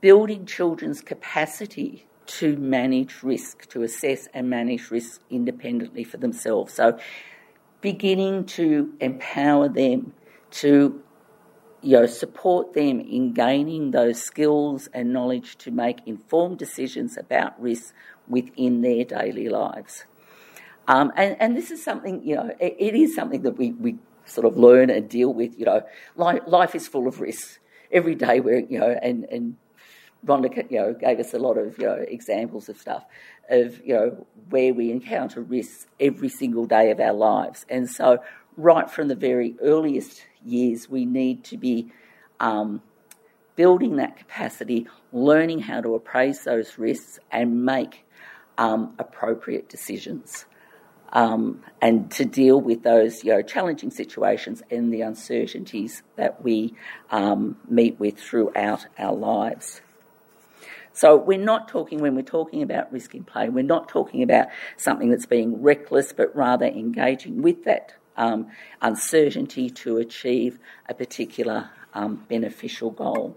[0.01, 6.75] building children's capacity to manage risk, to assess and manage risk independently for themselves.
[6.75, 6.99] So,
[7.81, 10.13] beginning to empower them
[10.53, 11.03] to
[11.83, 17.61] you know, support them in gaining those skills and knowledge to make informed decisions about
[17.61, 17.93] risk
[18.29, 20.05] within their daily lives.
[20.87, 23.97] Um, and, and this is something, you know, it, it is something that we, we
[24.33, 25.83] sort of learn and deal with, you know.
[26.17, 27.59] Life, life is full of risks.
[27.91, 29.57] Every day we're, you know, and, and
[30.27, 33.05] Rhonda, you know, gave us a lot of, you know, examples of stuff
[33.53, 37.67] of, you know, where we encounter risks every single day of our lives.
[37.69, 38.23] And so
[38.57, 41.93] right from the very earliest years, we need to be
[42.41, 42.83] um,
[43.57, 48.05] building that capacity, learning how to appraise those risks and make
[48.59, 50.47] um, appropriate decisions.
[51.13, 56.75] Um, and to deal with those you know, challenging situations and the uncertainties that we
[57.11, 59.83] um, meet with throughout our lives.
[60.95, 64.49] So we're not talking, when we're talking about risk in play, we're not talking about
[64.77, 68.49] something that's being reckless, but rather engaging with that um,
[68.81, 70.59] uncertainty to achieve
[70.89, 73.37] a particular um, beneficial goal.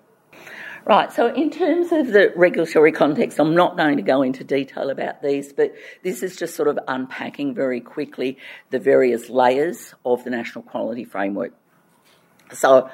[0.87, 4.91] Right, so in terms of the regulatory context, I'm not going to go into detail
[4.91, 5.73] about these, but
[6.03, 8.37] this is just sort of unpacking very quickly
[8.69, 11.53] the various layers of the National Quality Framework.
[12.53, 12.87] So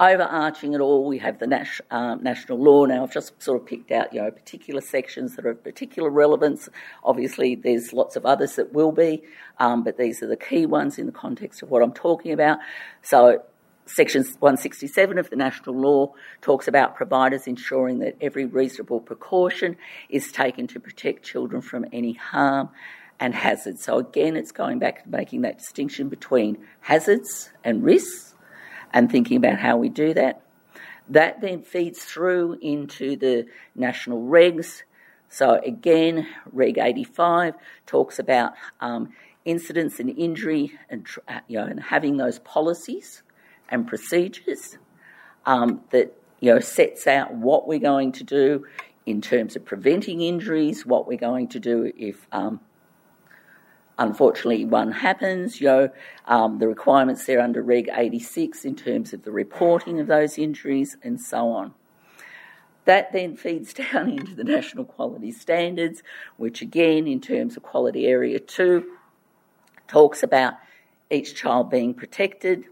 [0.00, 2.86] overarching it all, we have the nas- um, national law.
[2.86, 6.08] Now, I've just sort of picked out, you know, particular sections that are of particular
[6.08, 6.70] relevance.
[7.04, 9.22] Obviously, there's lots of others that will be,
[9.58, 12.56] um, but these are the key ones in the context of what I'm talking about.
[13.02, 13.42] So,
[13.86, 19.76] Section 167 of the national law talks about providers ensuring that every reasonable precaution
[20.08, 22.70] is taken to protect children from any harm
[23.20, 23.84] and hazards.
[23.84, 28.34] So, again, it's going back to making that distinction between hazards and risks
[28.92, 30.40] and thinking about how we do that.
[31.08, 34.82] That then feeds through into the national regs.
[35.28, 37.54] So again, Reg 85
[37.86, 39.10] talks about um,
[39.44, 43.23] incidents and injury and uh, you know and having those policies
[43.68, 44.78] and procedures
[45.46, 48.66] um, that you know sets out what we're going to do
[49.06, 52.60] in terms of preventing injuries, what we're going to do if um,
[53.98, 55.90] unfortunately one happens, you know,
[56.26, 60.96] um, the requirements there under Reg 86 in terms of the reporting of those injuries
[61.02, 61.74] and so on.
[62.86, 66.02] That then feeds down into the national quality standards,
[66.36, 68.84] which again, in terms of quality area two,
[69.86, 70.54] talks about
[71.10, 72.64] each child being protected.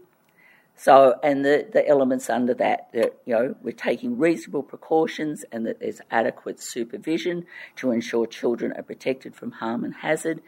[0.83, 5.65] So, and the, the elements under that, that, you know, we're taking reasonable precautions and
[5.65, 7.45] that there's adequate supervision
[7.77, 10.41] to ensure children are protected from harm and hazard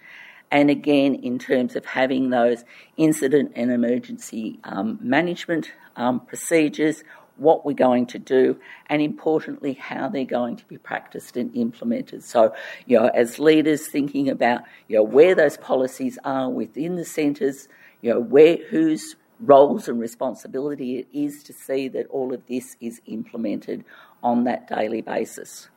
[0.51, 2.65] and again in terms of having those
[2.97, 7.05] incident and emergency um, management um, procedures,
[7.37, 12.25] what we're going to do, and importantly, how they're going to be practiced and implemented.
[12.25, 12.53] So,
[12.85, 17.69] you know, as leaders thinking about, you know, where those policies are within the centres,
[18.01, 22.77] you know, where whose roles and responsibility it is to see that all of this
[22.79, 23.83] is implemented
[24.23, 25.69] on that daily basis.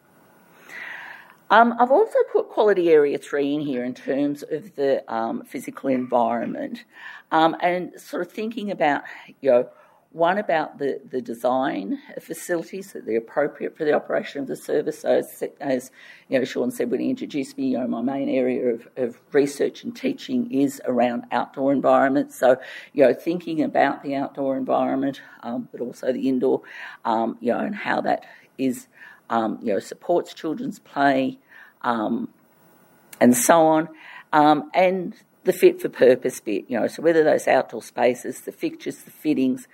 [1.51, 5.89] Um, I've also put quality area three in here in terms of the um, physical
[5.89, 6.85] environment
[7.33, 9.03] um, and sort of thinking about,
[9.41, 9.69] you know,
[10.19, 14.57] one about the, the design of facilities that they're appropriate for the operation of the
[14.57, 15.01] service.
[15.01, 15.91] So as, as
[16.29, 19.19] you know, Sean said when he introduced me, you know, my main area of, of
[19.33, 22.39] research and teaching is around outdoor environments.
[22.39, 22.57] So,
[22.93, 26.63] you know, thinking about the outdoor environment, um, but also the indoor,
[27.05, 28.27] um, you know, and how that
[28.59, 28.89] is
[29.31, 31.39] um, you know, supports children's play,
[31.83, 32.29] um,
[33.21, 33.89] and so on,
[34.33, 35.15] um, and
[35.45, 36.65] the fit for purpose bit.
[36.69, 39.69] You know, so whether those outdoor spaces, the fixtures, the fittings,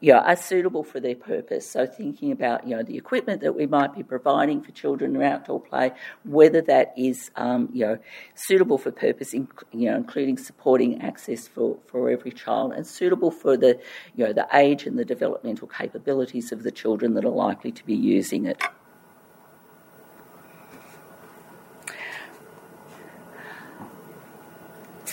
[0.00, 1.70] you know, are suitable for their purpose.
[1.70, 5.22] So thinking about you know the equipment that we might be providing for children in
[5.22, 5.92] outdoor play,
[6.24, 7.98] whether that is um, you know
[8.34, 13.30] suitable for purpose, in, you know, including supporting access for, for every child, and suitable
[13.30, 13.78] for the
[14.16, 17.84] you know the age and the developmental capabilities of the children that are likely to
[17.84, 18.60] be using it.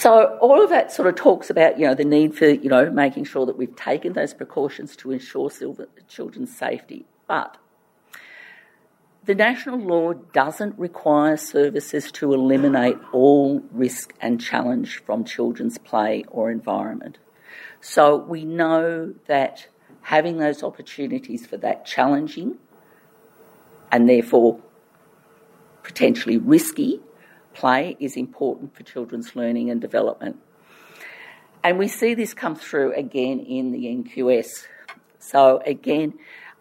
[0.08, 2.89] So all of that sort of talks about, you know, the need for, you know,
[2.89, 5.51] making sure that we've taken those precautions to ensure
[6.08, 7.05] children's safety.
[7.28, 7.58] But
[9.26, 16.24] the national law doesn't require services to eliminate all risk and challenge from children's play
[16.30, 17.18] or environment.
[17.82, 19.68] So we know that
[20.03, 22.55] having those opportunities for that challenging
[23.91, 24.62] and therefore
[25.84, 27.01] potentially risky
[27.58, 30.38] play is important for children's learning and development.
[31.64, 34.68] And we see this come through again in the NQS.
[35.20, 36.14] So again,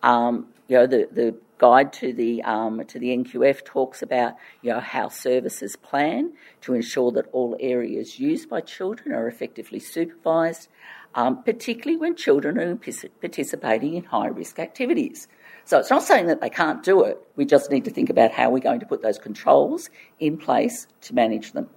[0.02, 4.72] um, you know, the, the guide to the um, to the NQF talks about you
[4.72, 6.32] know how services plan
[6.62, 10.68] to ensure that all areas used by children are effectively supervised,
[11.14, 12.76] um, particularly when children are
[13.20, 15.28] participating in high risk activities.
[15.66, 17.18] So it's not saying that they can't do it.
[17.34, 19.90] We just need to think about how we're going to put those controls
[20.20, 21.68] in place to manage them.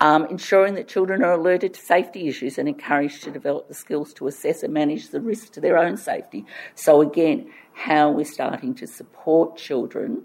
[0.00, 4.12] Um, ensuring that children are alerted to safety issues and encouraged to develop the skills
[4.14, 6.44] to assess and manage the risk to their own safety.
[6.74, 10.24] So, again, how we're starting to support children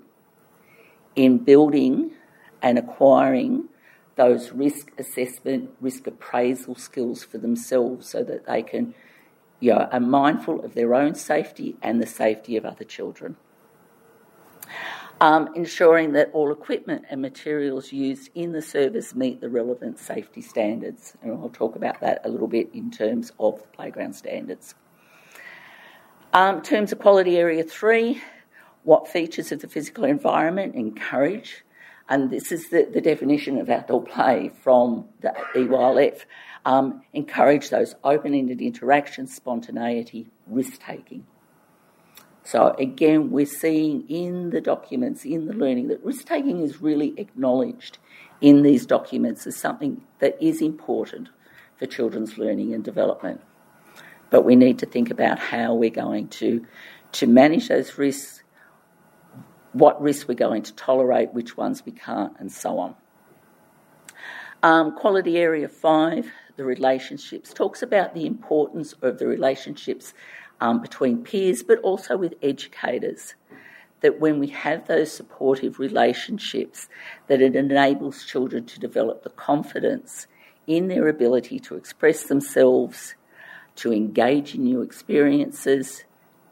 [1.15, 2.11] in building
[2.63, 3.65] and acquiring
[4.15, 8.95] those risk assessment, risk appraisal skills for themselves so that they can,
[9.59, 13.37] you know, are mindful of their own safety and the safety of other children
[15.21, 20.41] um, ensuring that all equipment and materials used in the service meet the relevant safety
[20.41, 21.13] standards.
[21.21, 24.75] And I'll talk about that a little bit in terms of the playground standards.
[26.33, 28.21] Um, terms of quality area three,
[28.83, 31.63] what features of the physical environment encourage,
[32.09, 36.25] and this is the, the definition of outdoor play from the EYLF,
[36.65, 41.25] um, encourage those open ended interactions, spontaneity, risk taking.
[42.43, 47.13] So again, we're seeing in the documents, in the learning, that risk taking is really
[47.17, 47.97] acknowledged
[48.41, 51.29] in these documents as something that is important
[51.77, 53.41] for children's learning and development.
[54.29, 56.65] But we need to think about how we're going to,
[57.13, 58.43] to manage those risks,
[59.73, 62.95] what risks we're going to tolerate, which ones we can't, and so on.
[64.63, 70.13] Um, quality area five, the relationships, talks about the importance of the relationships
[70.61, 73.35] um, between peers, but also with educators.
[74.01, 76.89] That when we have those supportive relationships,
[77.27, 80.27] that it enables children to develop the confidence
[80.67, 83.15] in their ability to express themselves,
[83.77, 86.03] to engage in new experiences,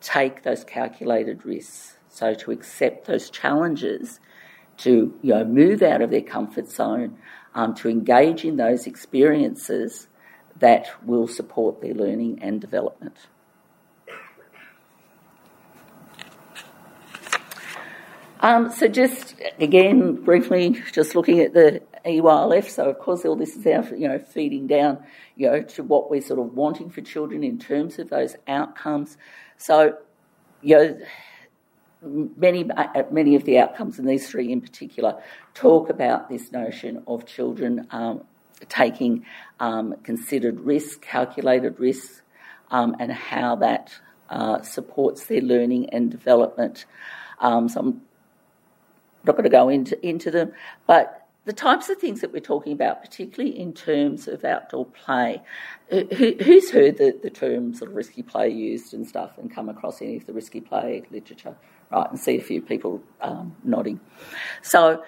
[0.02, 1.98] take those calculated risks.
[2.10, 4.20] So to accept those challenges,
[4.78, 7.18] to you know move out of their comfort zone,
[7.56, 10.08] um, to engage in those experiences
[10.60, 13.18] that will support their learning and development.
[18.44, 22.70] Um, so just again, briefly, just looking at the EYLF.
[22.70, 25.02] So of course, all this is our, you know, feeding down,
[25.38, 29.18] you know, to what we're sort of wanting for children in terms of those outcomes.
[29.56, 29.98] So,
[30.62, 31.00] you know,
[32.04, 32.70] many
[33.12, 35.22] many of the outcomes, and these three in particular,
[35.54, 38.24] talk about this notion of children um,
[38.70, 39.26] taking
[39.60, 42.22] um, considered risk, calculated risk,
[42.72, 43.94] um, and how that
[44.30, 46.86] uh, supports their learning and development.
[47.40, 48.02] Um, so I'm
[49.26, 50.54] not going to go into, into them,
[50.88, 55.42] but the types of things that we're talking about, particularly in terms of outdoor play,
[55.92, 59.68] uh, who, who's heard the, the term of risky play used and stuff and come
[59.68, 61.56] across any of the risky play literature?
[61.94, 64.00] Right, and see a few people um, nodding.
[64.64, 65.04] So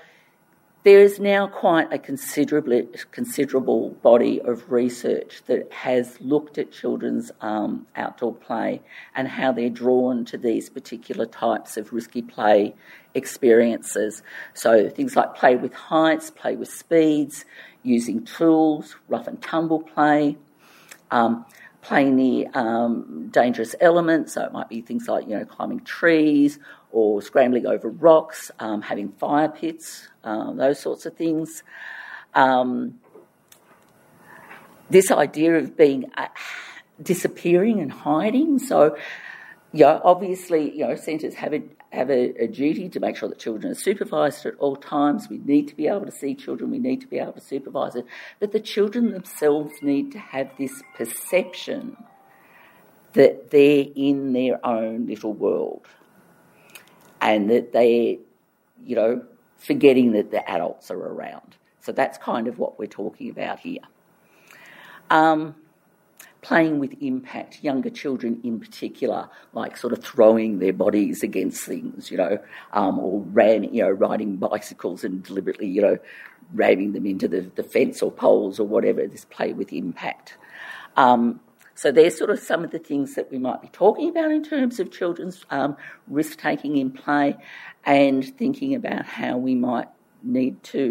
[0.83, 7.31] there is now quite a considerable, considerable body of research that has looked at children's
[7.41, 8.83] um, outdoor play
[9.15, 12.75] and how they're drawn to these particular types of risky play
[13.15, 14.21] experiences.
[14.53, 17.45] So things like play with heights, play with speeds,
[17.81, 20.37] using tools, rough and tumble play.
[21.09, 21.45] Um,
[22.15, 26.59] near um, dangerous elements, so it might be things like you know climbing trees
[26.91, 31.63] or scrambling over rocks, um, having fire pits, uh, those sorts of things.
[32.33, 32.99] Um,
[34.89, 36.27] this idea of being uh,
[37.01, 38.59] disappearing and hiding.
[38.59, 38.97] So,
[39.73, 41.53] know, obviously, you know, centres have
[41.95, 45.29] have a, a, duty to make sure that children are supervised at all times.
[45.29, 46.71] We need to be able to see children.
[46.71, 48.05] We need to be able to supervise it.
[48.39, 51.97] But the children themselves need to have this perception
[53.13, 55.87] that they're in their own little world
[57.21, 58.17] and that they're,
[58.83, 59.23] you know,
[59.57, 61.55] forgetting that the adults are around.
[61.81, 63.79] So that's kind of what we're talking about here.
[65.09, 65.55] Um,
[66.47, 69.21] playing with impact, younger children in particular,
[69.53, 72.37] like sort of throwing their bodies against things, you know,
[72.79, 75.97] um, or ran, you know, riding bicycles and deliberately, you know,
[76.53, 80.37] ramming them into the, the fence or poles or whatever, this play with impact.
[80.95, 81.39] Um,
[81.77, 84.43] So there's sort of some of the things that we might be talking about in
[84.43, 85.75] terms of children's um,
[86.07, 87.35] risk taking in play,
[87.83, 89.89] and thinking about how we might
[90.23, 90.81] need to,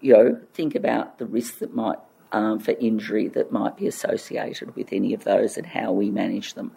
[0.00, 2.00] you know, think about the risks that might
[2.32, 6.54] um, for injury that might be associated with any of those and how we manage
[6.54, 6.72] them.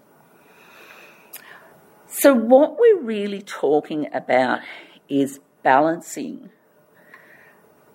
[2.08, 4.60] So what we're really talking about
[5.10, 6.50] is balancing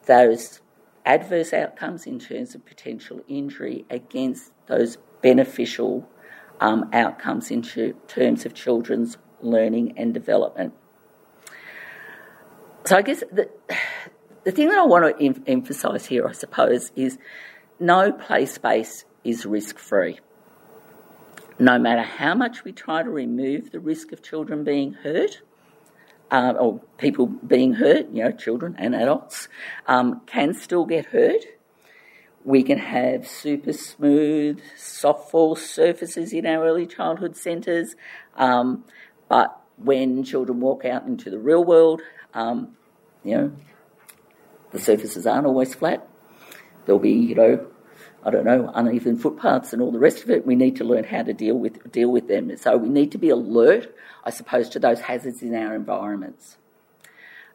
[0.07, 0.61] those
[1.05, 6.09] adverse outcomes in terms of potential injury against those beneficial
[6.61, 10.75] um, outcomes in terms of children's learning and development.
[12.85, 13.51] So, I guess the,
[14.49, 17.19] the thing that I want to em- emphasise here, I suppose, is
[17.79, 20.21] no play space is risk free.
[21.59, 25.43] No matter how much we try to remove the risk of children being hurt,
[26.31, 29.49] uh, or people being hurt, you know, children and adults,
[29.87, 31.45] um, can still get hurt.
[32.43, 37.97] We can have super smooth, soft fall surfaces in our early childhood centres,
[38.35, 38.87] um,
[39.29, 42.01] but when children walk out into the real world,
[42.33, 42.75] um,
[43.23, 43.53] you know,
[44.71, 46.07] the surfaces aren't always flat.
[46.85, 47.67] There'll be, you know,
[48.25, 50.47] I don't know, uneven footpaths and all the rest of it.
[50.47, 52.57] We need to learn how to deal with deal with them.
[52.57, 53.95] So we need to be alert,
[54.25, 56.57] I suppose, to those hazards in our environments.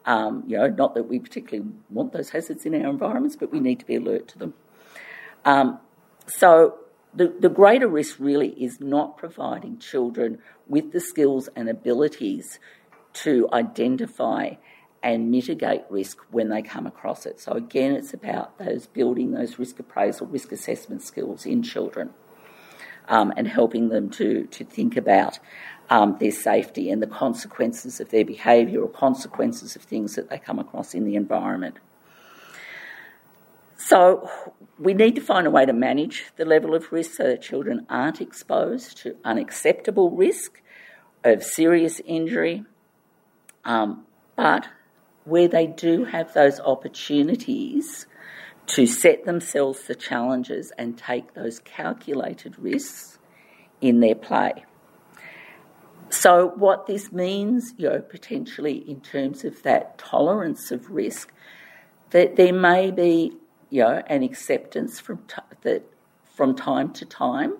[0.05, 3.59] Um, you know, not that we particularly want those hazards in our environments, but we
[3.59, 4.53] need to be alert to them.
[5.45, 5.79] Um,
[6.27, 6.79] so
[7.13, 12.59] the, the greater risk really is not providing children with the skills and abilities
[13.13, 14.55] to identify
[15.03, 17.39] and mitigate risk when they come across it.
[17.39, 22.11] So, again, it's about those building those risk appraisal, risk assessment skills in children
[23.09, 25.39] um, and helping them to, to think about
[25.89, 30.39] um, their safety and the consequences of their behaviour or consequences of things that they
[30.39, 31.77] come across in the environment.
[33.75, 34.29] So,
[34.79, 37.85] we need to find a way to manage the level of risk so that children
[37.89, 40.61] aren't exposed to unacceptable risk
[41.25, 42.63] of serious injury.
[43.65, 44.67] Um, but
[45.25, 48.05] where they do have those opportunities
[48.65, 53.19] to set themselves the challenges and take those calculated risks
[53.81, 54.65] in their play.
[56.09, 61.31] So, what this means, you know, potentially in terms of that tolerance of risk,
[62.11, 63.33] that there may be,
[63.69, 65.83] you know, an acceptance from t- that
[66.35, 67.55] from time to time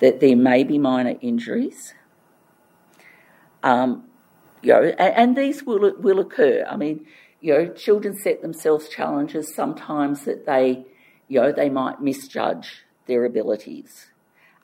[0.00, 1.94] that there may be minor injuries.
[3.62, 4.07] Um,
[4.62, 6.66] you know, and, and these will will occur.
[6.68, 7.06] I mean,
[7.40, 10.84] you know, children set themselves challenges sometimes that they,
[11.28, 14.08] you know, they might misjudge their abilities.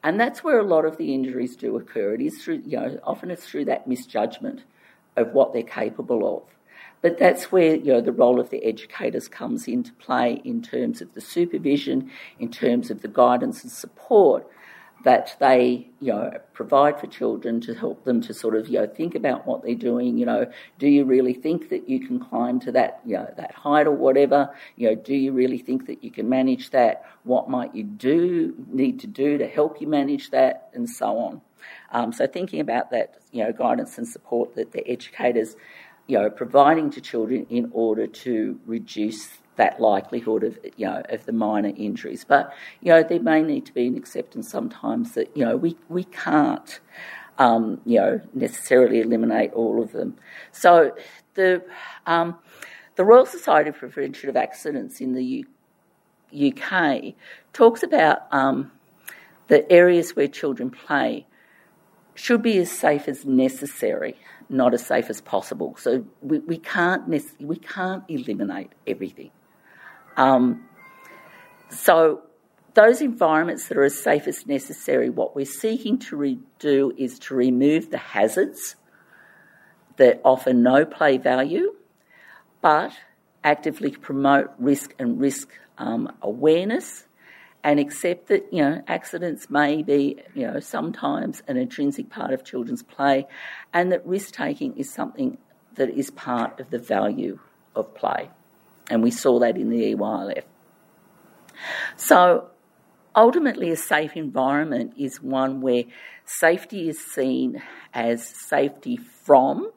[0.02, 2.14] And that's where a lot of the injuries do occur.
[2.14, 4.62] It is through, you know, often it's through that misjudgment
[5.16, 6.42] of what they're capable of.
[7.00, 11.00] But that's where, you know, the role of the educators comes into play in terms
[11.00, 14.46] of the supervision, in terms of the guidance and support
[15.04, 18.86] that they, you know, provide for children to help them to sort of, you know,
[18.86, 20.18] think about what they're doing.
[20.18, 20.46] You know,
[20.78, 23.92] do you really think that you can climb to that, you know, that height or
[23.92, 24.54] whatever?
[24.76, 27.04] You know, do you really think that you can manage that?
[27.24, 31.42] What might you do need to do to help you manage that, and so on.
[31.92, 35.54] Um, so thinking about that, you know, guidance and support that the educators,
[36.06, 41.24] you know, providing to children in order to reduce that likelihood of you know of
[41.26, 42.24] the minor injuries.
[42.24, 45.76] But you know there may need to be an acceptance sometimes that you know we
[45.88, 46.80] we can't
[47.38, 50.16] um, you know necessarily eliminate all of them.
[50.52, 50.94] So
[51.34, 51.64] the
[52.06, 52.38] um,
[52.96, 55.44] the Royal Society for Prevention of Accidents in the
[56.32, 57.14] U- UK
[57.52, 58.70] talks about um,
[59.48, 61.26] the areas where children play
[62.14, 64.16] should be as safe as necessary,
[64.48, 65.74] not as safe as possible.
[65.78, 67.08] So we, we can't
[67.40, 69.30] we can't eliminate everything.
[70.16, 70.64] Um,
[71.70, 72.22] so
[72.74, 77.18] those environments that are as safe as necessary, what we're seeking to re- do is
[77.20, 78.76] to remove the hazards
[79.96, 81.74] that offer no play value,
[82.60, 82.92] but
[83.44, 85.48] actively promote risk and risk
[85.78, 87.06] um, awareness
[87.62, 92.44] and accept that you know accidents may be you know sometimes an intrinsic part of
[92.44, 93.26] children's play
[93.72, 95.38] and that risk taking is something
[95.74, 97.38] that is part of the value
[97.74, 98.30] of play
[98.90, 100.42] and we saw that in the EYLF.
[101.96, 102.50] So
[103.14, 105.84] ultimately, a safe environment is one where
[106.24, 107.62] safety is seen
[107.92, 109.70] as safety from,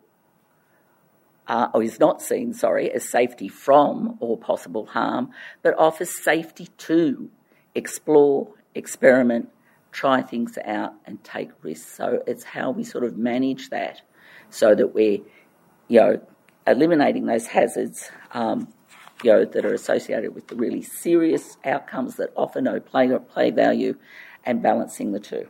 [1.48, 5.30] uh, or is not seen, sorry, as safety from or possible harm,
[5.62, 7.30] but offers safety to
[7.76, 9.50] explore, experiment,
[9.92, 11.96] try things out, and take risks.
[11.96, 14.02] So it's how we sort of manage that
[14.50, 15.20] so that we're,
[15.88, 16.22] you know,
[16.66, 18.68] eliminating those hazards um,
[19.24, 23.52] you know, that are associated with the really serious outcomes that offer no play, play
[23.52, 23.96] value
[24.46, 25.48] and balancing the two.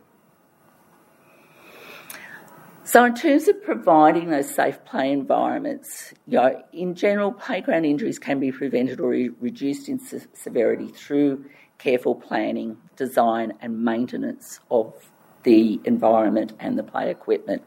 [2.88, 8.18] So, in terms of providing those safe play environments, you know, in general, playground injuries
[8.18, 11.44] can be prevented or re- reduced in se- severity through
[11.76, 14.94] careful planning, design, and maintenance of
[15.42, 17.62] the environment and the play equipment,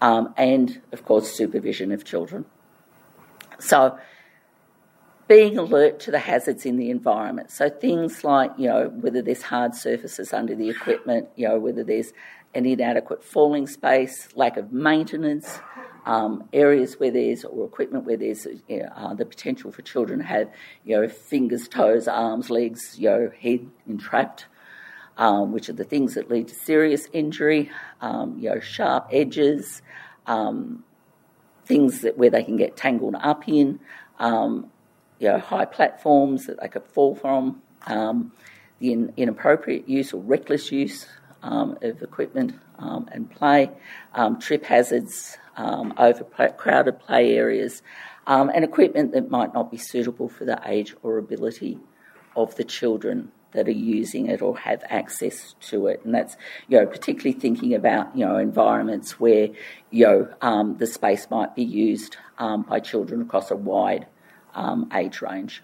[0.00, 2.44] um, and of course, supervision of children.
[3.60, 4.00] So,
[5.30, 7.52] being alert to the hazards in the environment.
[7.52, 11.84] So, things like, you know, whether there's hard surfaces under the equipment, you know, whether
[11.84, 12.12] there's
[12.52, 15.60] an inadequate falling space, lack of maintenance,
[16.04, 20.18] um, areas where there's or equipment where there's you know, uh, the potential for children
[20.18, 20.50] to have
[20.84, 24.46] you know fingers, toes, arms, legs, you know head entrapped,
[25.16, 27.70] um, which are the things that lead to serious injury.
[28.00, 29.80] Um, you know sharp edges,
[30.26, 30.82] um,
[31.66, 33.78] things that where they can get tangled up in.
[34.18, 34.72] Um,
[35.20, 37.62] you know high platforms that they could fall from.
[37.86, 38.32] Um,
[38.80, 41.06] the in, inappropriate use or reckless use
[41.42, 43.70] um, of equipment um, and play,
[44.14, 47.82] um, trip hazards, um, overcrowded play areas,
[48.26, 51.78] and equipment that might not be suitable for the age or ability
[52.36, 56.00] of the children that are using it or have access to it.
[56.04, 56.36] And that's,
[56.68, 59.48] you know, particularly thinking about, you know, environments where,
[59.90, 64.06] you know, um, the space might be used um, by children across a wide
[64.54, 65.62] um, age range.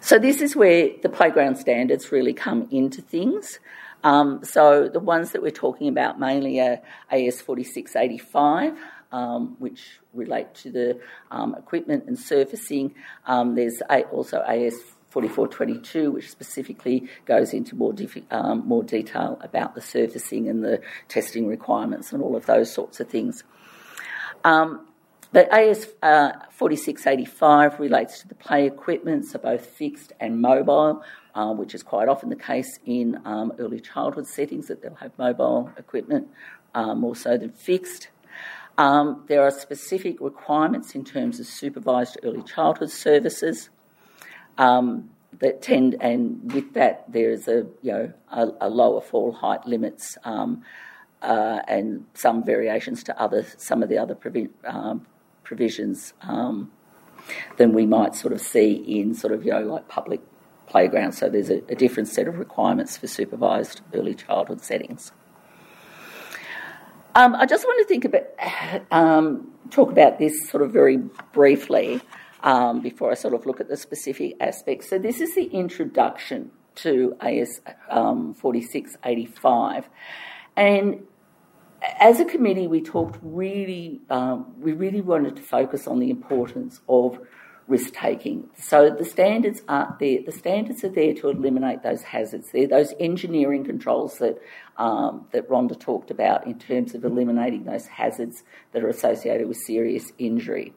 [0.00, 3.60] So this is where the playground standards really come into things.
[4.02, 6.80] Um, so the ones that we're talking about mainly are
[7.10, 8.76] AS 4685,
[9.12, 11.00] um, which relate to the
[11.30, 12.94] um, equipment and surfacing.
[13.26, 13.80] Um, there's
[14.10, 14.74] also AS
[15.10, 17.94] 4422, which specifically goes into more,
[18.30, 22.98] um, more detail about the surfacing and the testing requirements and all of those sorts
[22.98, 23.44] of things.
[24.42, 24.86] Um,
[25.32, 31.02] but AS uh, 4685 relates to the play equipment, so both fixed and mobile,
[31.34, 35.18] uh, which is quite often the case in um, early childhood settings that they'll have
[35.18, 36.28] mobile equipment
[36.74, 38.08] uh, more so than fixed.
[38.76, 43.70] Um, there are specific requirements in terms of supervised early childhood services
[44.58, 49.32] um, that tend, and with that, there is a you know a, a lower fall
[49.32, 50.18] height limits.
[50.24, 50.62] Um,
[51.22, 55.06] uh, and some variations to other some of the other provi- um,
[55.52, 56.72] provisions um,
[57.58, 60.22] than we might sort of see in sort of, you know, like public
[60.66, 61.18] playgrounds.
[61.18, 65.12] So there's a, a different set of requirements for supervised early childhood settings.
[67.14, 68.24] Um, I just want to think about,
[68.90, 70.96] um, talk about this sort of very
[71.34, 72.00] briefly
[72.42, 74.88] um, before I sort of look at the specific aspects.
[74.88, 79.90] So this is the introduction to AS um, 4685.
[80.56, 81.06] And
[81.98, 86.80] as a committee, we talked really, um, we really wanted to focus on the importance
[86.88, 87.18] of
[87.68, 88.48] risk taking.
[88.56, 90.18] So the standards aren't there.
[90.24, 92.50] The standards are there to eliminate those hazards.
[92.52, 94.40] They're those engineering controls that
[94.76, 99.58] um, that Rhonda talked about in terms of eliminating those hazards that are associated with
[99.58, 100.72] serious injury.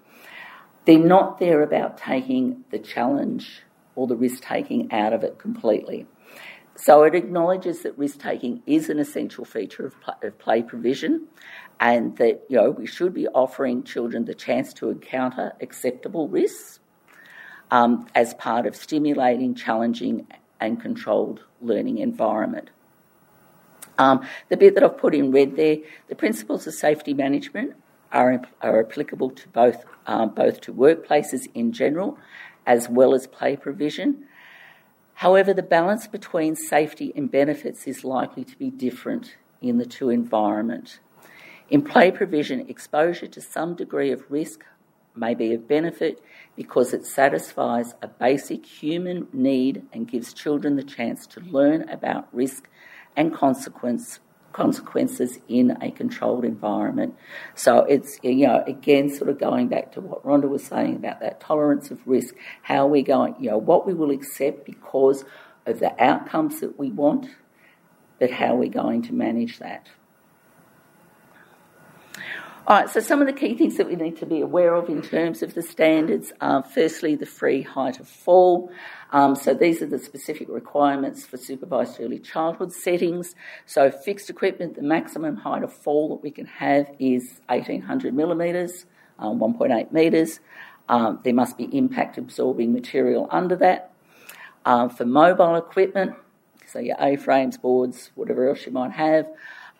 [0.85, 3.61] They're not there about taking the challenge
[3.95, 6.05] or the risk taking out of it completely.
[6.75, 11.27] So it acknowledges that risk taking is an essential feature of, of play provision
[11.79, 16.79] and that you know we should be offering children the chance to encounter acceptable risks
[17.71, 20.27] um, as part of stimulating, challenging,
[20.59, 22.69] and controlled learning environment.
[23.97, 25.77] Um, the bit that I've put in red there,
[26.09, 27.75] the principles of safety management
[28.11, 32.17] are, are applicable to both um, both to workplaces in general
[32.65, 34.25] as well as play provision.
[35.15, 40.09] However, the balance between safety and benefits is likely to be different in the two
[40.09, 40.99] environments.
[41.69, 44.65] In play provision, exposure to some degree of risk
[45.15, 46.21] may be of benefit
[46.57, 52.27] because it satisfies a basic human need and gives children the chance to learn about
[52.33, 52.67] risk
[53.15, 54.19] and consequence
[54.55, 57.13] consequences in a controlled environment.
[57.55, 61.19] So it's, you know, again, sort of going back to what Rhonda was saying about
[61.19, 65.25] that tolerance of risk, how we're going, you know, what we will accept because
[65.65, 67.27] of the outcomes that we want,
[68.17, 69.89] but how we're going to manage that.
[72.67, 75.03] Right, so some of the key things that we need to be aware of in
[75.03, 78.71] terms of the standards are firstly the free height of fall.
[79.11, 83.35] Um, so these are the specific requirements for supervised early childhood settings.
[83.67, 88.87] So fixed equipment, the maximum height of fall that we can have is 1800 millimetres,
[89.19, 90.39] um, 1.8 metres.
[90.89, 93.91] Um, there must be impact absorbing material under that.
[94.65, 96.15] Um, for mobile equipment,
[96.65, 99.27] so your A-frames, boards, whatever else you might have,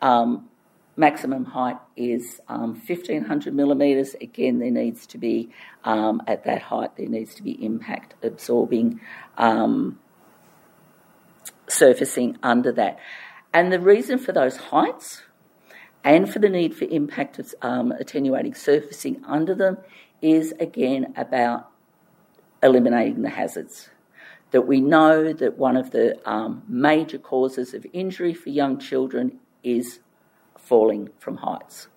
[0.00, 0.48] um,
[0.96, 4.14] maximum height is um, 1500 millimetres.
[4.20, 5.50] Again, there needs to be,
[5.84, 9.00] um, at that height, there needs to be impact absorbing
[9.36, 9.98] um,
[11.68, 12.98] surfacing under that.
[13.52, 15.22] And the reason for those heights
[16.04, 19.78] and for the need for impact um, attenuating surfacing under them
[20.22, 21.68] is again about
[22.62, 23.90] eliminating the hazards.
[24.52, 29.40] That we know that one of the um, major causes of injury for young children
[29.64, 29.98] is
[30.66, 31.88] falling from heights.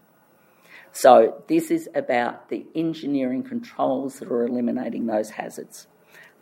[0.92, 5.88] So, this is about the engineering controls that are eliminating those hazards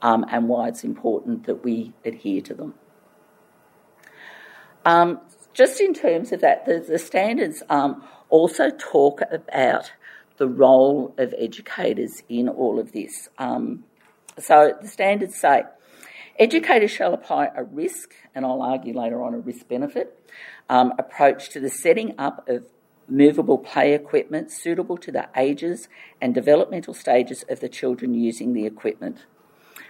[0.01, 2.73] um, and why it's important that we adhere to them.
[4.85, 5.19] Um,
[5.53, 9.91] just in terms of that, the, the standards um, also talk about
[10.37, 13.27] the role of educators in all of this.
[13.37, 13.83] Um,
[14.39, 15.63] so the standards say
[16.39, 20.17] educators shall apply a risk, and I'll argue later on a risk benefit
[20.69, 22.65] um, approach to the setting up of
[23.07, 25.87] movable play equipment suitable to the ages
[26.21, 29.25] and developmental stages of the children using the equipment.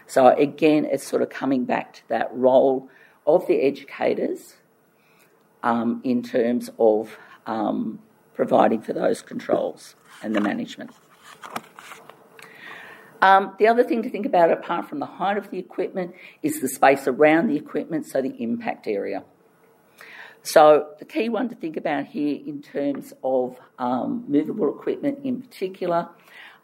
[0.06, 2.90] So, again, it's sort of coming back to that role
[3.26, 4.56] of the educators
[5.64, 8.00] um, in terms of um,
[8.34, 10.92] providing for those controls and the management.
[13.22, 16.14] Um, the other thing to think about, apart from the height of the equipment,
[16.44, 19.24] is the space around the equipment, so the impact area.
[20.48, 25.42] So, the key one to think about here in terms of um, movable equipment in
[25.42, 26.08] particular,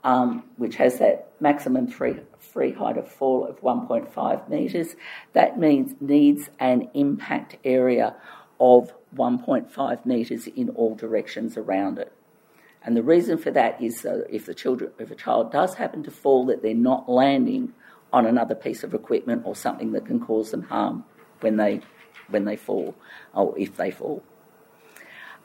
[0.05, 4.95] um, which has that maximum free, free height of fall of 1.5 metres,
[5.33, 8.15] that means needs an impact area
[8.57, 12.13] of 1.5 metres in all directions around it.
[12.85, 16.03] And the reason for that is that if the children, if a child does happen
[16.03, 17.73] to fall, that they're not landing
[18.13, 21.03] on another piece of equipment or something that can cause them harm
[21.41, 21.81] when they
[22.29, 22.95] when they fall
[23.33, 24.23] or if they fall.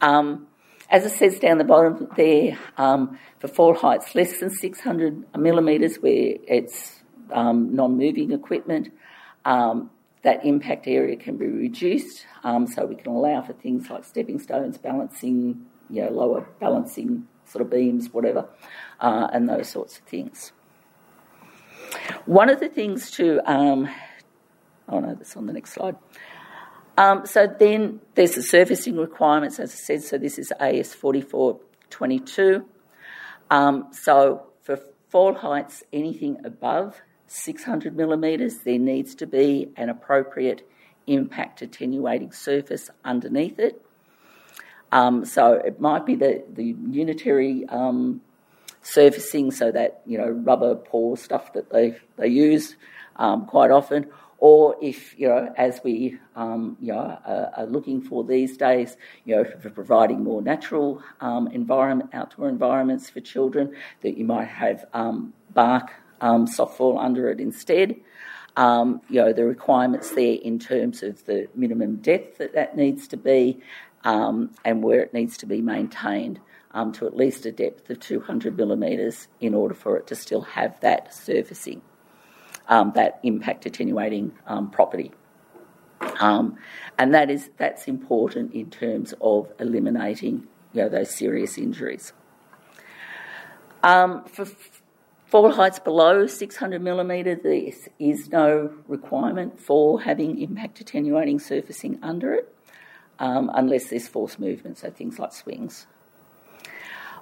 [0.00, 0.46] Um,
[0.90, 5.96] as it says down the bottom there, um, for fall heights less than 600 millimetres,
[5.96, 7.00] where it's
[7.30, 8.90] um, non-moving equipment,
[9.44, 9.90] um,
[10.22, 12.26] that impact area can be reduced.
[12.42, 17.28] Um, so we can allow for things like stepping stones, balancing, you know, lower balancing
[17.44, 18.48] sort of beams, whatever,
[19.00, 20.52] uh, and those sorts of things.
[22.26, 23.88] One of the things to, um,
[24.88, 25.96] oh no, that's on the next slide.
[26.98, 30.02] Um, so then there's the surfacing requirements, as I said.
[30.02, 32.64] So this is AS 4422.
[33.50, 40.68] Um, so for fall heights, anything above 600 millimetres, there needs to be an appropriate
[41.06, 43.80] impact attenuating surface underneath it.
[44.90, 48.22] Um, so it might be the, the unitary um,
[48.82, 52.74] surfacing, so that you know rubber pour stuff that they they use
[53.16, 54.06] um, quite often,
[54.38, 58.96] or if you know as we um, you know are, are, looking for these days,
[59.24, 64.48] you know for providing more natural um, environment outdoor environments for children, that you might
[64.48, 67.96] have um, bark softfall under it instead.
[68.56, 73.06] Um, you know, the requirements there in terms of the minimum depth that that needs
[73.08, 73.60] to be
[74.04, 76.40] um, and where it needs to be maintained
[76.72, 80.42] um, to at least a depth of 200 millimetres in order for it to still
[80.42, 81.82] have that surfacing,
[82.68, 85.12] um, that impact attenuating um, property.
[86.20, 86.56] Um,
[86.98, 92.12] and that is that's important in terms of eliminating you know, those serious injuries.
[93.82, 94.46] for
[95.28, 102.32] Fall heights below 600 millimetre, there is no requirement for having impact attenuating surfacing under
[102.32, 102.56] it,
[103.18, 105.86] um, unless there's force movement, so things like swings.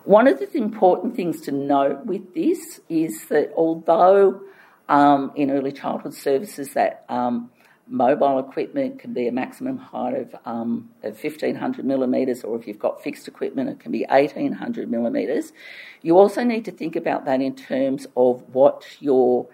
[0.05, 4.41] One of the important things to note with this is that although
[4.89, 7.51] um, in early childhood services that um,
[7.89, 12.79] mobile equipment can be a maximum height of, um, of 1500 millimetres, or if you've
[12.79, 15.53] got fixed equipment, it can be 1800 millimetres.
[16.03, 19.49] You also need to think about that in terms of what your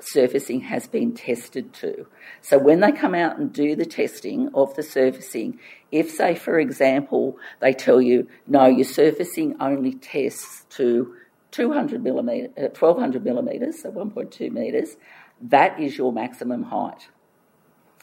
[0.00, 2.06] surfacing has been tested to.
[2.42, 5.58] So when they come out and do the testing of the surfacing,
[5.90, 11.14] if, say, for example, they tell you, no, your surfacing only tests to
[11.56, 14.96] 200 millimetre, uh, 1200 millimetres, so 1.2 metres,
[15.40, 17.08] that is your maximum height.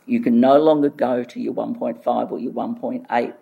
[0.07, 3.33] You can no longer go to your 1.5 or your 1.8.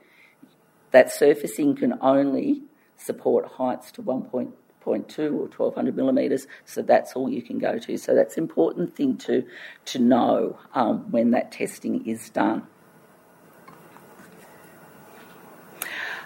[0.91, 2.63] That surfacing can only
[2.97, 4.51] support heights to 1.2
[4.85, 7.97] or 1200 millimetres, so that's all you can go to.
[7.97, 9.45] So that's an important thing to,
[9.85, 12.67] to know um, when that testing is done.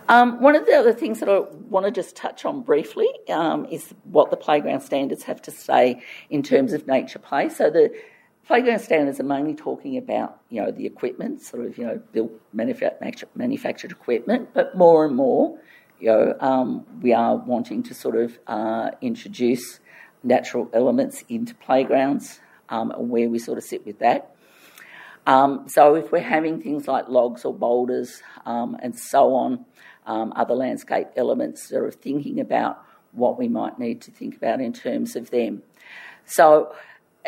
[0.07, 3.65] Um, one of the other things that I want to just touch on briefly um,
[3.65, 7.49] is what the playground standards have to say in terms of nature play.
[7.49, 7.91] So the
[8.47, 12.31] Playground standards are mainly talking about, you know, the equipment, sort of, you know, built
[12.53, 15.57] manufactured equipment, but more and more,
[15.99, 19.79] you know, um, we are wanting to sort of uh, introduce
[20.21, 24.35] natural elements into playgrounds um, and where we sort of sit with that.
[25.25, 29.65] Um, so if we're having things like logs or boulders um, and so on,
[30.05, 34.61] um, other landscape elements, sort of thinking about what we might need to think about
[34.61, 35.63] in terms of them.
[36.25, 36.75] So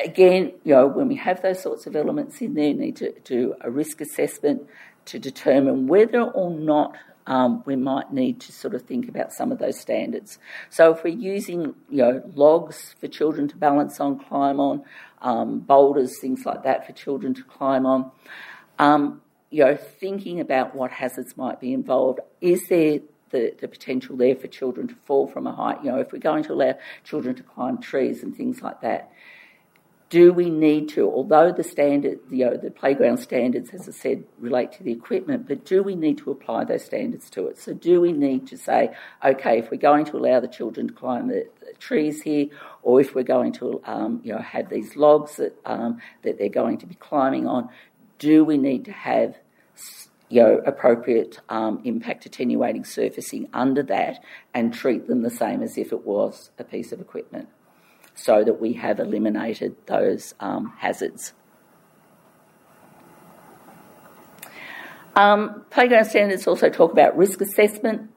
[0.04, 3.56] again, you know, when we have those sorts of elements in there, need to do
[3.62, 4.68] a risk assessment
[5.06, 6.96] to determine whether or not
[7.26, 10.40] um, we might need to sort of think about some of those standards.
[10.70, 14.84] So if we're using, you know, logs for children to balance on, climb on,
[15.22, 18.12] um, boulders, things like that for children to climb on,
[18.80, 22.20] um, you know, thinking about what hazards might be involved.
[22.42, 23.00] Is there
[23.30, 25.84] the, the potential there for children to fall from a height?
[25.84, 29.12] You know, if we're going to allow children to climb trees and things like that,
[30.10, 34.24] do we need to, although the standard, you know, the playground standards, as I said,
[34.40, 37.58] relate to the equipment, but do we need to apply those standards to it?
[37.58, 40.94] So do we need to say, okay, if we're going to allow the children to
[40.94, 42.48] climb the, the trees here,
[42.84, 46.48] or if we're going to, um, you know, have these logs that um, that they're
[46.48, 47.68] going to be climbing on,
[48.20, 49.38] do we need to have
[50.30, 54.22] you know, appropriate um, impact attenuating surfacing under that
[54.54, 57.48] and treat them the same as if it was a piece of equipment
[58.14, 61.34] so that we have eliminated those um, hazards.
[65.16, 68.12] Um, playground standards also talk about risk assessment.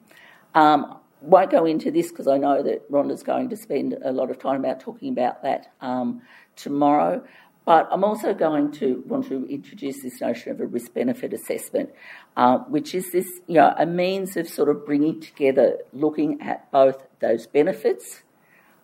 [0.55, 4.31] Um, won't go into this because I know that Rhonda's going to spend a lot
[4.31, 6.23] of time about talking about that um,
[6.57, 7.23] tomorrow.
[7.65, 11.91] But I'm also going to want to introduce this notion of a risk benefit assessment,
[12.37, 16.71] uh, which is this, you know, a means of sort of bringing together, looking at
[16.73, 18.23] both those benefits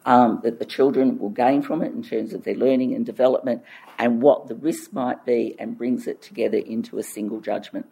[0.07, 3.63] um, that the children will gain from it in terms of their learning and development
[3.99, 7.87] and what the risk might be and brings it together into a single judgment.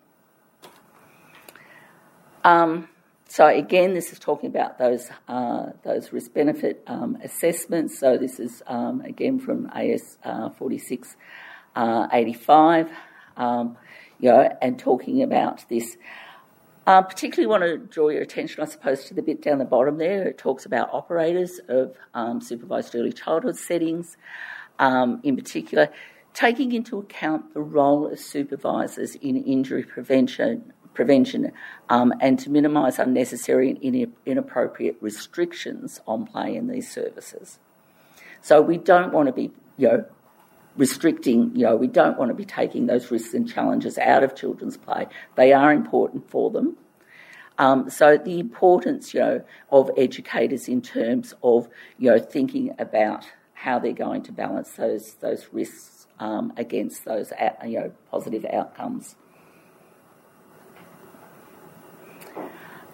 [2.45, 2.89] Um,
[3.35, 7.99] so again, this is talking about those uh, those risk benefit um, assessments.
[7.99, 12.89] So this is um, again from AS uh, 4685,
[13.37, 13.77] uh, um,
[14.21, 15.97] you know, and talking about this
[16.87, 19.99] uh, particularly want to draw your attention, I suppose, to the bit down the bottom
[19.99, 20.29] there.
[20.29, 24.17] It talks about operators of um, supervised early childhood settings,
[24.79, 25.89] um, in particular,
[26.35, 31.53] taking into account the role of supervisors in injury prevention, prevention
[31.89, 37.59] um, and to minimise unnecessary and inappropriate restrictions on play in these services.
[38.41, 40.05] So we don't want to be, you know,
[40.77, 44.35] restricting, you know, we don't want to be taking those risks and challenges out of
[44.35, 45.07] children's play.
[45.37, 46.77] They are important for them.
[47.59, 51.69] Um, so the importance, you know, of educators in terms of,
[51.99, 57.33] you know, thinking about how they're going to balance those those risks um, against those,
[57.65, 59.17] you know, positive outcomes.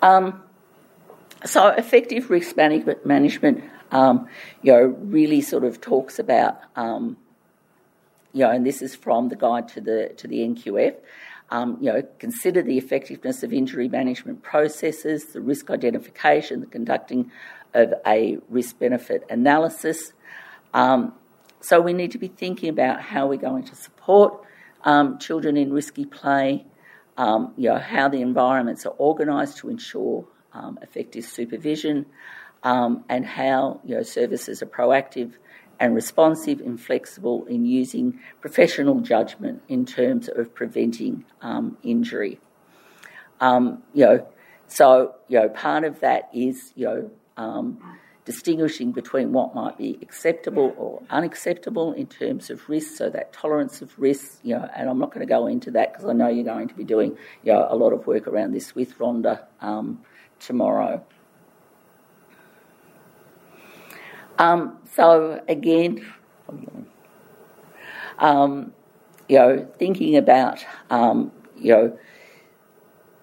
[0.03, 0.43] Um,
[1.45, 4.29] so effective risk management, management um,
[4.63, 7.17] you know, really sort of talks about um,
[8.33, 10.95] you know, and this is from the guide to the to the NQF.
[11.53, 17.33] Um, you know, consider the effectiveness of injury management processes, the risk identification, the conducting
[17.75, 20.13] of a risk benefit analysis.
[20.73, 21.15] Um,
[21.61, 24.45] so we need to be thinking about how we're going to support
[24.85, 26.67] um, children in risky play.
[27.21, 30.25] Um, you know, how the environments are organised to ensure
[30.55, 32.07] um, effective supervision,
[32.63, 35.35] um, and how you know services are proactive
[35.79, 42.41] and responsive and flexible in using professional judgment in terms of preventing um, injury.
[43.39, 44.27] Um, you know,
[44.67, 47.83] so you know, part of that is you know um,
[48.31, 52.97] distinguishing between what might be acceptable or unacceptable in terms of risk.
[52.97, 55.93] So that tolerance of risk, you know, and I'm not going to go into that
[55.93, 58.53] because I know you're going to be doing you know a lot of work around
[58.53, 60.05] this with Rhonda um,
[60.39, 61.05] tomorrow.
[64.39, 66.07] Um, so again,
[68.21, 68.73] um,
[69.29, 71.99] you know, thinking about um, you know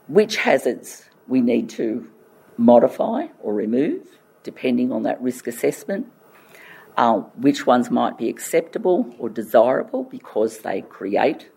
[0.09, 2.09] which hazards we need to
[2.57, 4.16] modify or remove
[4.51, 6.07] depending on that risk assessment.
[6.95, 11.51] Uh, which ones might be acceptable or desirable because they create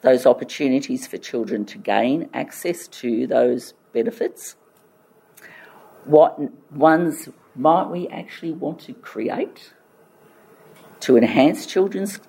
[0.00, 4.56] those opportunities for children to gain access to those benefits.
[6.04, 6.38] What
[6.72, 9.72] ones might we actually want to create
[11.00, 12.20] to enhance children's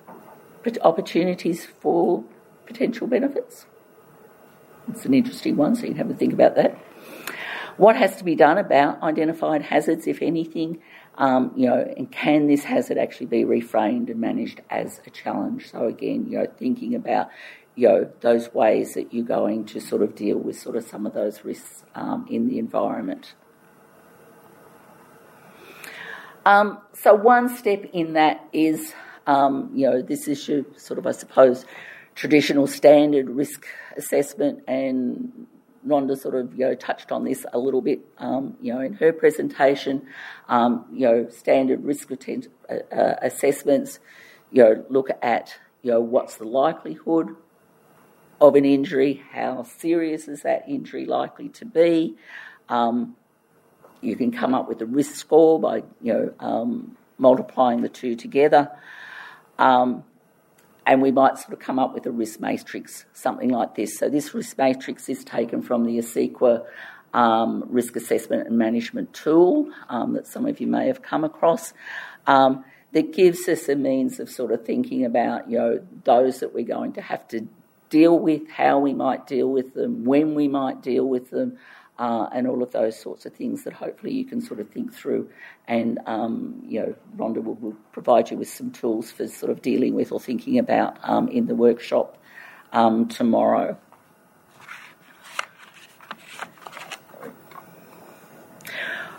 [0.82, 2.24] opportunities for
[2.66, 3.66] potential benefits?
[4.88, 6.76] It's an interesting one, so you can have a think about that.
[7.78, 10.80] What has to be done about identified hazards, if anything?
[11.16, 15.70] Um, you know, and can this hazard actually be reframed and managed as a challenge?
[15.70, 17.28] So again, you know, thinking about
[17.76, 21.06] you know those ways that you're going to sort of deal with sort of some
[21.06, 23.34] of those risks um, in the environment.
[26.44, 28.92] Um, so one step in that is,
[29.28, 31.64] um, you know, this issue sort of, I suppose,
[32.16, 35.46] traditional standard risk assessment, and
[35.88, 38.94] Rhonda sort of you know touched on this a little bit, um, you know, in
[38.94, 40.06] her presentation.
[40.48, 43.98] Um, you know, standard risk uh, uh, assessments,
[44.50, 47.36] you know, look at you know what's the likelihood
[48.40, 52.16] of an injury, how serious is that injury likely to be.
[52.68, 53.16] Um,
[54.00, 58.14] you can come up with a risk score by you know um, multiplying the two
[58.14, 58.70] together.
[59.58, 60.04] Um,
[60.88, 63.98] and we might sort of come up with a risk matrix, something like this.
[63.98, 66.64] So this risk matrix is taken from the ACECQA
[67.12, 71.74] um, risk assessment and management tool um, that some of you may have come across.
[72.26, 76.54] Um, that gives us a means of sort of thinking about, you know, those that
[76.54, 77.46] we're going to have to
[77.90, 81.58] deal with, how we might deal with them, when we might deal with them,
[81.98, 84.92] uh, and all of those sorts of things that hopefully you can sort of think
[84.92, 85.28] through.
[85.66, 89.62] And, um, you know, Rhonda will, will, provide you with some tools for sort of
[89.62, 92.16] dealing with or thinking about um, in the workshop
[92.72, 93.76] um, tomorrow.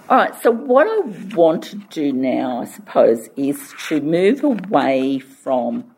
[0.08, 1.02] All right, so what I
[1.36, 5.96] want to do now, I suppose, is to move away from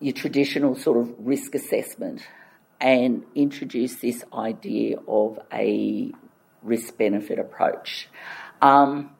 [0.00, 2.22] your traditional sort of risk assessment
[2.84, 6.12] and introduce this idea of a
[6.62, 8.10] risk benefit approach.
[8.60, 9.10] Um,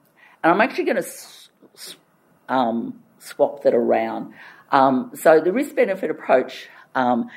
[0.42, 1.96] and I'm actually going to
[2.46, 4.34] um, swap that around.
[4.70, 7.30] Um, so, the risk benefit approach um,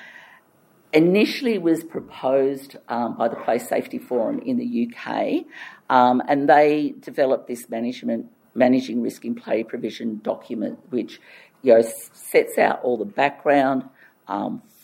[0.91, 5.45] initially was proposed um, by the Play Safety Forum in the UK,
[5.89, 11.21] um, and they developed this management managing risk in play provision document, which
[11.61, 11.81] you know,
[12.11, 13.83] sets out all the background,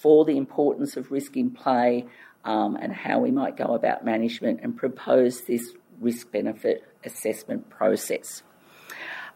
[0.03, 2.05] for the importance of risk in play
[2.43, 5.71] um, and how we might go about management and propose this
[6.01, 8.43] risk benefit assessment process.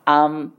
[0.05, 0.51] Um,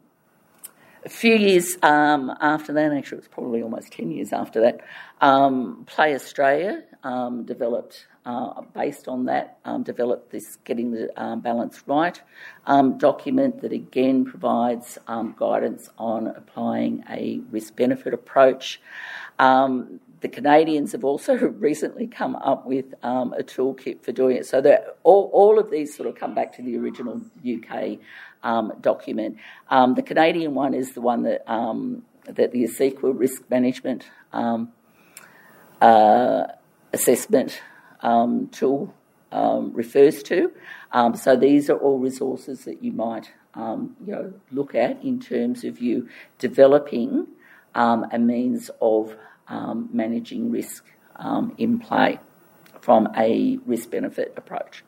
[1.05, 4.81] a few years um, after that, actually, it was probably almost 10 years after that,
[5.21, 11.41] um, Play Australia um, developed, uh, based on that, um, developed this Getting the um,
[11.41, 12.21] Balance Right
[12.67, 14.97] um, document that again provides
[15.37, 18.81] guidance on applying a risk benefit approach.
[19.39, 24.47] Um, the Canadians have also recently come up with um, a toolkit for doing it.
[24.47, 27.99] So that all, all of these sort of come back to the original UK
[28.43, 29.37] um, document.
[29.69, 34.71] Um, the Canadian one is the one that um, that the ACECQA risk management um,
[35.81, 36.45] uh,
[36.93, 37.63] assessment
[38.03, 38.95] um, tool
[39.73, 40.53] refers to.
[41.15, 45.81] so these are all resources that you might you know look at in terms of
[45.81, 46.09] you
[46.39, 47.27] developing
[47.79, 49.17] a means of
[49.49, 50.85] um, managing risk
[51.17, 52.19] um, in play
[52.81, 54.85] from a risk benefit approach.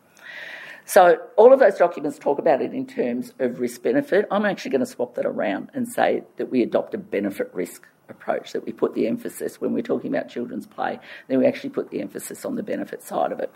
[0.84, 4.26] So, all of those documents talk about it in terms of risk benefit.
[4.30, 7.86] I'm actually going to swap that around and say that we adopt a benefit risk
[8.08, 10.98] approach, that we put the emphasis when we're talking about children's play,
[11.28, 13.52] then we actually put the emphasis on the benefit side of it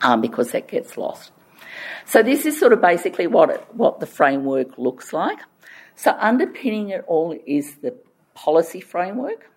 [0.00, 1.30] um, because that gets lost.
[2.06, 5.38] So, this is sort of basically what, it, what the framework looks like.
[5.94, 7.94] So, underpinning it all is the
[8.34, 9.50] policy framework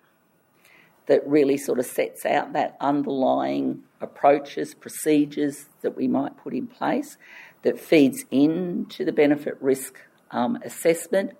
[1.06, 6.66] that really sort of sets out that underlying approaches, procedures that we might put in
[6.66, 7.16] place
[7.62, 10.00] that feeds into the benefit risk
[10.30, 11.36] um, assessment.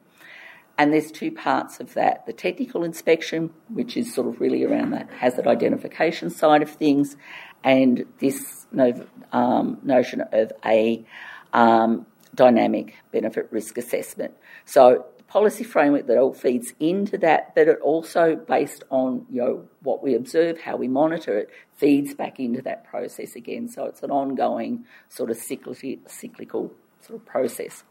[0.79, 4.91] And there's two parts of that the technical inspection, which is sort of really around
[4.91, 7.17] that hazard identification side of things,
[7.65, 11.05] and this no, um, notion of a
[11.53, 14.35] um, dynamic benefit risk assessment.
[14.67, 19.69] So policy framework that all feeds into that, but it also, based on you know
[19.82, 23.69] what we observe, how we monitor it, feeds back into that process again.
[23.69, 27.85] So it's an ongoing sort of cyclical, cyclical sort of process.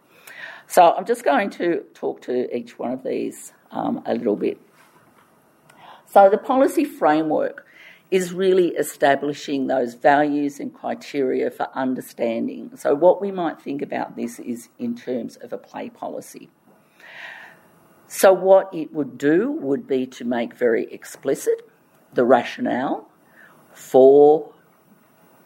[0.68, 4.60] So I'm just going to talk to each one of these um, a little bit.
[6.08, 7.66] So the policy framework
[8.12, 12.72] is really establishing those values and criteria for understanding.
[12.76, 16.50] So what we might think about this is in terms of a play policy.
[18.08, 21.68] So, what it would do would be to make very explicit
[22.14, 23.10] the rationale
[23.74, 24.54] for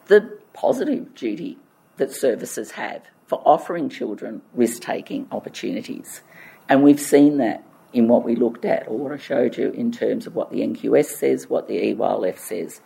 [0.06, 1.58] the positive duty
[1.96, 6.22] that services have for offering children risk taking opportunities.
[6.68, 9.90] And we've seen that in what we looked at, or what I showed you in
[9.90, 12.80] terms of what the NQS says, what the EYLF says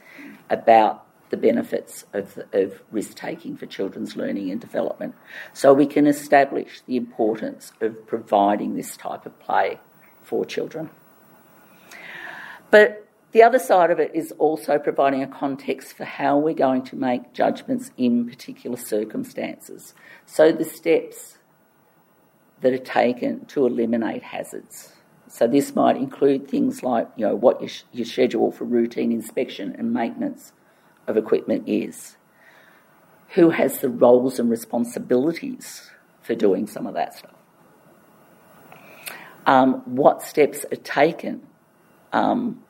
[0.49, 5.15] about the benefits of, of risk taking for children's learning and development.
[5.53, 9.81] So we can establish the importance of providing this type of play
[10.23, 10.91] for children.
[12.71, 16.85] But the other side of it is also providing a context for how we're going
[16.85, 19.95] to make judgments in particular circumstances.
[20.25, 21.39] So the steps
[22.61, 24.93] that are taken to eliminate hazards.
[25.29, 29.75] So this might include things like, you know, what your, your schedule for routine inspection
[29.77, 30.53] and maintenance
[31.07, 32.17] of equipment is.
[33.31, 35.91] Who has the roles and responsibilities
[36.23, 37.35] for doing some of that stuff?
[39.47, 41.47] Um, what steps are taken
[42.13, 42.63] um,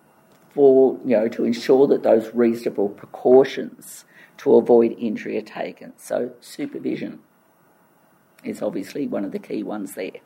[0.50, 4.04] for, you know, to ensure that those reasonable precautions
[4.38, 5.92] to avoid injury are taken?
[5.96, 7.20] So supervision
[8.42, 10.20] is obviously one of the key ones there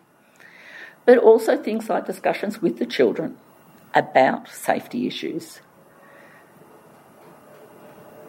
[1.09, 3.35] but also things like discussions with the children
[3.95, 5.63] about safety issues.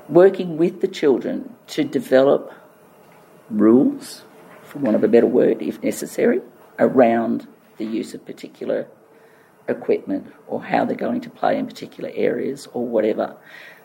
[0.10, 2.52] Working with the children to develop
[3.52, 4.24] rules,
[4.64, 6.42] for want of a better word, if necessary,
[6.80, 8.88] around the use of particular
[9.68, 13.38] equipment or how they're going to play in particular areas or whatever.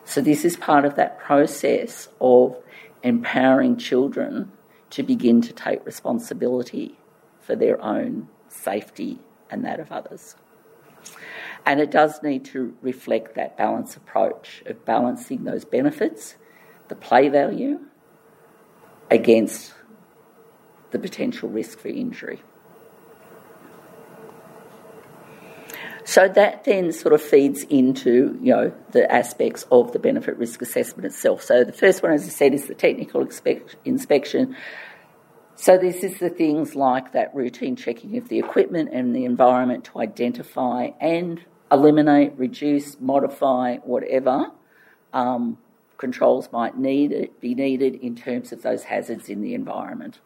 [0.03, 2.57] So, this is part of that process of
[3.03, 4.51] empowering children
[4.89, 6.97] to begin to take responsibility
[7.39, 9.19] for their own safety
[9.51, 10.35] and that of others.
[11.65, 16.35] And it does need to reflect that balance approach of balancing those benefits,
[16.89, 17.79] the play value,
[19.09, 19.73] against
[20.91, 22.41] the potential risk for injury.
[26.03, 30.61] So that then sort of feeds into, you know, the aspects of the benefit risk
[30.61, 31.41] assessment itself.
[31.41, 33.27] So the first one, as I said, is the technical
[33.85, 34.55] inspection,
[35.57, 39.85] so this is the things like that routine checking of the equipment and the environment
[39.85, 44.51] to identify and eliminate, reduce, modify, whatever
[45.13, 45.57] um,
[45.97, 50.19] controls might need be needed in terms of those hazards in the environment.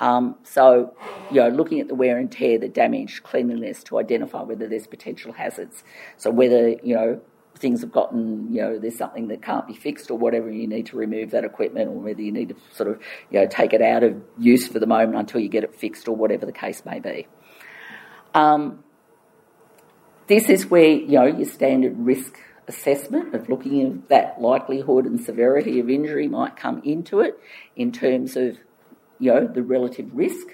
[0.00, 0.94] Um, so,
[1.30, 4.88] you know, looking at the wear and tear, the damage, cleanliness to identify whether there's
[4.88, 5.84] potential hazards.
[6.16, 7.20] So whether you know
[7.56, 10.86] things have gotten, you know, there's something that can't be fixed or whatever, you need
[10.86, 13.00] to remove that equipment or whether you need to sort of,
[13.30, 16.08] you know, take it out of use for the moment until you get it fixed
[16.08, 17.26] or whatever the case may be.
[18.34, 18.83] Um,
[20.26, 25.20] this is where, you know, your standard risk assessment of looking at that likelihood and
[25.20, 27.38] severity of injury might come into it
[27.76, 28.58] in terms of,
[29.18, 30.46] you know, the relative risk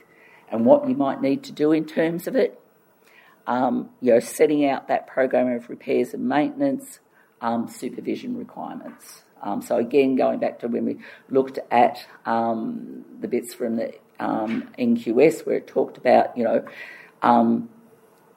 [0.51, 2.60] and what you might need to do in terms of it
[3.51, 7.01] um, you know, setting out that program of repairs and maintenance,
[7.40, 9.24] um, supervision requirements.
[9.42, 10.98] Um, so again, going back to when we
[11.30, 16.64] looked at um, the bits from the NQS um, where it talked about, you know,
[17.22, 17.70] um,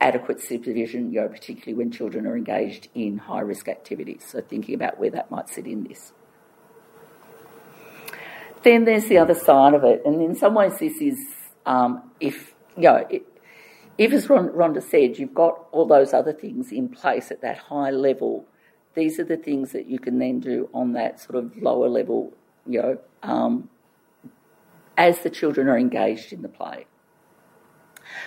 [0.04, 4.26] adequate supervision, you know, particularly when children are engaged in high risk activities.
[4.28, 6.12] So thinking about where that might sit in this.
[8.64, 11.18] Then there's the other side of it, and in some ways, this is
[12.20, 13.06] if you know.
[13.10, 13.24] It,
[13.96, 17.92] if, as Rhonda said, you've got all those other things in place at that high
[17.92, 18.48] level,
[18.96, 22.34] these are the things that you can then do on that sort of lower level,
[22.66, 23.70] you know, um,
[24.98, 26.88] as the children are engaged in the play.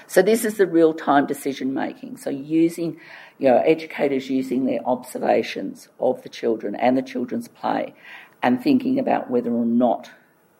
[0.06, 2.16] So this is the real time decision making.
[2.18, 3.00] So using,
[3.38, 7.94] you know, educators using their observations of the children and the children's play
[8.42, 10.10] and thinking about whether or not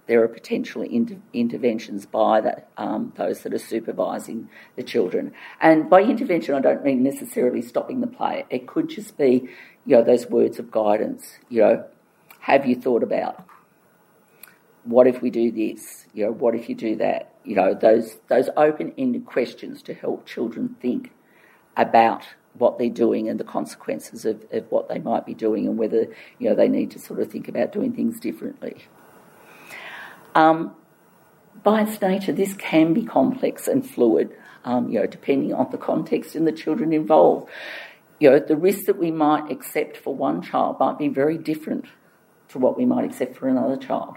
[0.07, 5.33] there are potential inter- interventions by the, um, those that are supervising the children.
[5.61, 8.45] And by intervention, I don't mean necessarily stopping the play.
[8.49, 9.49] It could just be,
[9.85, 11.39] you know, those words of guidance.
[11.49, 11.85] You know,
[12.41, 13.45] have you thought about
[14.85, 16.07] what if we do this?
[16.15, 17.33] You know, what if you do that?
[17.47, 21.13] You know, those those open-ended questions to help children think
[21.77, 22.25] about
[22.55, 26.07] what they're doing and the consequences of, of what they might be doing and whether
[26.39, 28.87] you know they need to sort of think about doing things differently.
[30.35, 30.75] Um,
[31.63, 35.79] by its nature, this can be complex and fluid, um, you know, depending on the
[35.79, 37.49] context and the children involved.
[38.21, 41.87] You know, the risk that we might accept for one child might be very different
[42.49, 44.17] to what we might accept for another child,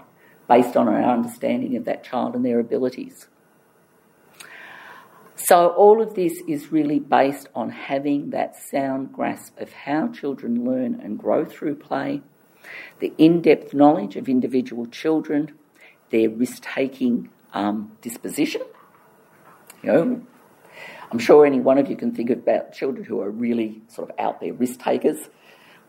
[0.50, 3.28] based on our understanding of that child and their abilities.
[5.36, 10.64] So, all of this is really based on having that sound grasp of how children
[10.64, 12.22] learn and grow through play,
[12.98, 15.52] the in depth knowledge of individual children,
[16.10, 18.62] their risk taking um, disposition.
[19.82, 20.26] You know,
[21.12, 24.16] I'm sure any one of you can think about children who are really sort of
[24.18, 25.28] out there risk takers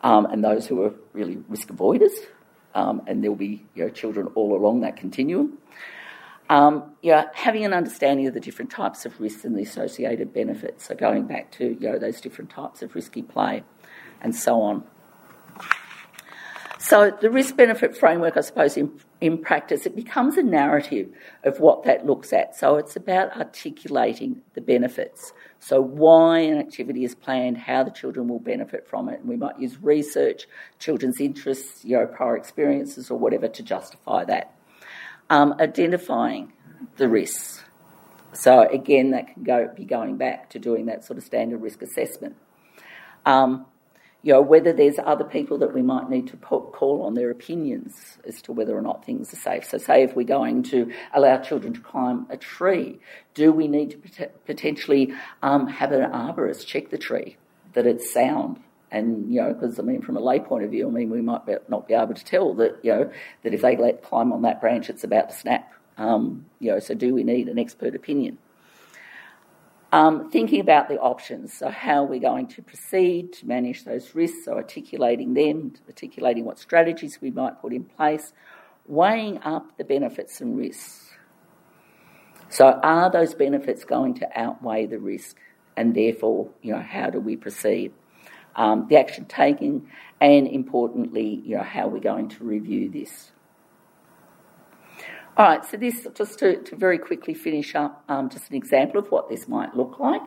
[0.02, 2.14] um, and those who are really risk avoiders.
[2.74, 5.58] Um, and there'll be you know, children all along that continuum.
[6.50, 10.34] Um, you know, having an understanding of the different types of risks and the associated
[10.34, 10.86] benefits.
[10.88, 13.64] So going back to you know, those different types of risky play
[14.22, 14.84] and so on.
[16.82, 18.92] So the risk benefit framework, I suppose, in,
[19.22, 21.10] in practice, it becomes a narrative
[21.44, 22.56] of what that looks at.
[22.56, 25.32] So it's about articulating the benefits.
[25.64, 29.20] So why an activity is planned, how the children will benefit from it.
[29.20, 30.48] And we might use research,
[30.80, 34.56] children's interests, you know, prior experiences or whatever to justify that.
[35.30, 36.54] Um, identifying
[36.98, 37.64] the risks
[38.34, 41.82] So again, that can go be going back to doing that sort of standard risk
[41.82, 42.38] assessment.
[43.26, 43.66] Um,
[44.24, 48.18] you know, whether there's other people that we might need to call on their opinions
[48.28, 49.66] as to whether or not things are safe.
[49.66, 53.00] So, say if we're going to allow children to climb a tree,
[53.34, 57.38] do we need to potentially um, have an arborist check the tree
[57.74, 58.62] that it's sound?
[58.92, 61.22] And you know, because I mean, from a lay point of view, I mean, we
[61.22, 63.12] might be, not be able to tell that you know
[63.44, 65.74] that if they let climb on that branch, it's about to snap.
[65.98, 68.38] Um, you know, so do we need an expert opinion?
[69.94, 74.46] Um, thinking about the options, so how we're going to proceed to manage those risks,
[74.46, 78.32] so articulating them, articulating what strategies we might put in place,
[78.88, 81.10] weighing up the benefits and risks.
[82.48, 85.38] So, are those benefits going to outweigh the risk,
[85.76, 87.92] and therefore, you know, how do we proceed?
[88.56, 89.88] Um, the action taken,
[90.22, 93.32] and importantly, you know, how we're going to review this.
[95.38, 99.00] All right, so this, just to, to very quickly finish up, um, just an example
[99.00, 100.22] of what this might look like.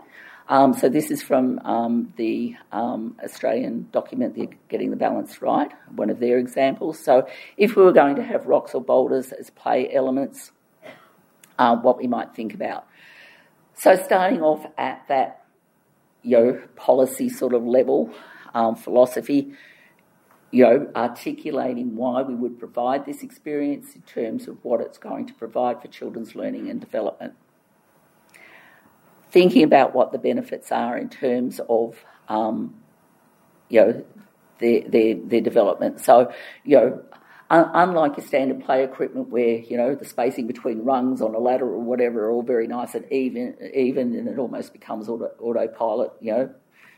[0.49, 5.71] Um, so this is from um, the um, Australian document, the Getting the Balance Right,
[5.95, 6.99] one of their examples.
[6.99, 7.29] So
[7.59, 10.53] if we were going to have rocks or boulders as play elements,
[11.59, 12.87] uh, what we might think about.
[13.75, 15.45] So starting off at that,
[16.23, 18.11] you know, policy sort of level,
[18.55, 19.53] um, philosophy,
[20.55, 25.27] you know, articulating why we would provide this experience in terms of what it's going
[25.27, 27.35] to provide for children's learning and development.
[29.33, 31.97] Thinking about what the benefits are in terms of,
[32.29, 32.77] um,
[33.69, 34.05] you know,
[34.61, 35.99] their, their, their development.
[35.99, 36.33] So,
[36.63, 37.03] you know,
[37.51, 41.41] un- unlike your standard play equipment where, you know, the spacing between rungs on a
[41.41, 45.33] ladder or whatever are all very nice and even, even and it almost becomes auto,
[45.41, 46.55] autopilot, you know,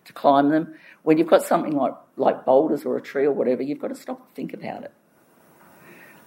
[0.06, 0.74] to climb them.
[1.02, 3.94] When you've got something like, like boulders or a tree or whatever, you've got to
[3.94, 4.92] stop and think about it.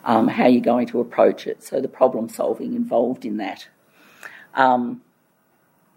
[0.05, 1.61] Um, how you're going to approach it.
[1.63, 3.67] So the problem solving involved in that.
[4.53, 5.01] Um,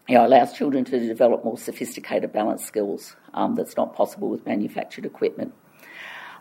[0.09, 4.45] you know, allows children to develop more sophisticated balance skills um, that's not possible with
[4.45, 5.55] manufactured equipment.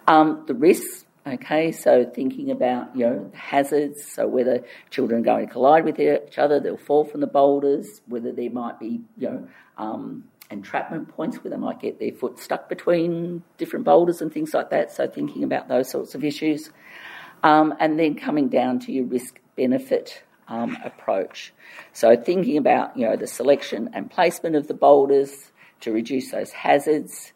[0.08, 5.48] Um, the risks, okay, so thinking about, you know, hazards, so whether children are going
[5.48, 9.30] to collide with each other, they'll fall from the boulders, whether there might be, you
[9.30, 9.48] know,
[9.78, 14.54] um, entrapment points where they might get their foot stuck between different boulders and things
[14.54, 14.92] like that.
[14.92, 16.72] So thinking about those sorts of issues.
[17.44, 21.54] Um, and then coming down to your risk benefit um, approach.
[21.94, 25.52] So thinking about you know the selection and placement of the boulders
[25.82, 27.34] to reduce those hazards.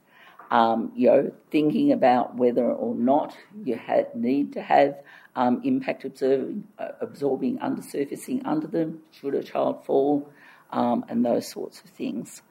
[0.52, 3.80] Um, you know, thinking about whether or not you
[4.14, 5.02] need to have
[5.36, 10.30] um, impact observing, uh, absorbing undersurfacing under them should a child fall,
[10.72, 12.44] um, and those sorts of things.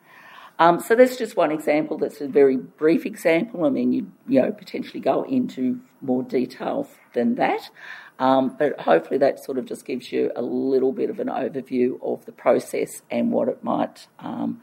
[0.58, 1.98] Um, so that's just one example.
[1.98, 3.64] That's a very brief example.
[3.64, 7.70] I mean, you you know potentially go into more detail than that,
[8.18, 11.98] um, but hopefully that sort of just gives you a little bit of an overview
[12.02, 14.60] of the process and what it might um,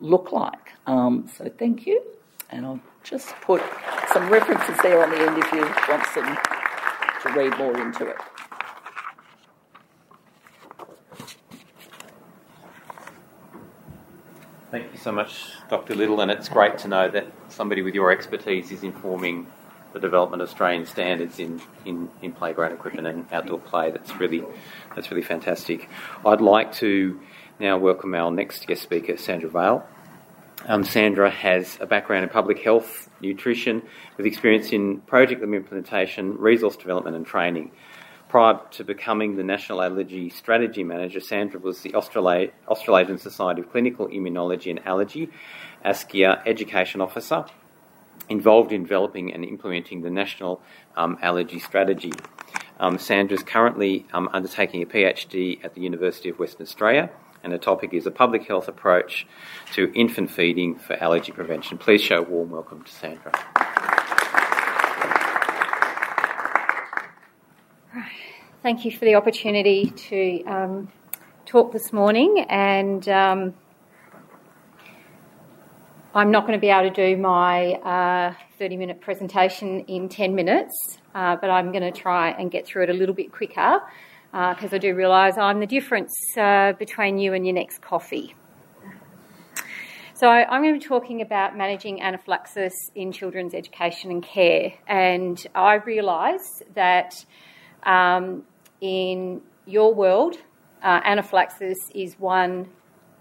[0.00, 0.72] look like.
[0.86, 2.02] Um, so thank you,
[2.50, 3.62] and I'll just put
[4.12, 6.38] some references there on the end if you want some
[7.22, 8.16] to read more into it.
[14.72, 15.94] Thank you so much, Dr.
[15.94, 19.46] Little, and it's great to know that somebody with your expertise is informing
[19.92, 23.90] the development of Australian standards in, in, in playground equipment and outdoor play.
[23.90, 24.42] That's really
[24.96, 25.90] that's really fantastic.
[26.24, 27.20] I'd like to
[27.60, 29.86] now welcome our next guest speaker, Sandra Vale.
[30.66, 33.82] Um, Sandra has a background in public health, nutrition,
[34.16, 37.72] with experience in project implementation, resource development, and training.
[38.32, 43.70] Prior to becoming the National Allergy Strategy Manager, Sandra was the Australa- Australasian Society of
[43.70, 45.28] Clinical Immunology and Allergy,
[45.84, 47.44] ASCIA Education Officer,
[48.30, 50.62] involved in developing and implementing the National
[50.96, 52.14] um, Allergy Strategy.
[52.80, 57.10] Um, Sandra is currently um, undertaking a PhD at the University of Western Australia,
[57.44, 59.26] and the topic is a public health approach
[59.74, 61.76] to infant feeding for allergy prevention.
[61.76, 63.71] Please show a warm welcome to Sandra.
[68.62, 70.92] Thank you for the opportunity to um,
[71.46, 73.54] talk this morning, and um,
[76.14, 80.36] I'm not going to be able to do my uh, 30 minute presentation in 10
[80.36, 83.80] minutes, uh, but I'm going to try and get through it a little bit quicker
[84.30, 88.36] because uh, I do realise I'm the difference uh, between you and your next coffee.
[90.14, 95.44] So, I'm going to be talking about managing anaphylaxis in children's education and care, and
[95.52, 97.24] I realise that
[97.82, 98.44] um,
[98.82, 100.36] in your world,
[100.82, 102.68] uh, anaphylaxis is one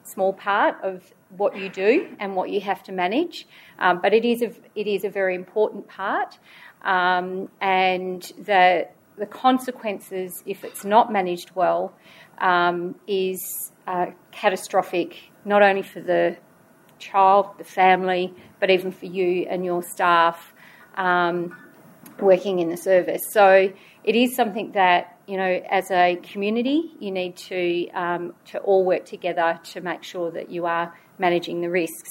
[0.03, 3.47] small part of what you do and what you have to manage,
[3.79, 6.37] um, but it is a, it is a very important part,
[6.83, 11.93] um, and the the consequences if it's not managed well
[12.39, 16.35] um, is uh, catastrophic, not only for the
[16.97, 20.53] child, the family, but even for you and your staff
[20.95, 21.55] um,
[22.19, 23.21] working in the service.
[23.31, 23.71] So
[24.03, 28.83] it is something that you know, as a community, you need to um, to all
[28.83, 32.09] work together to make sure that you are managing the risks.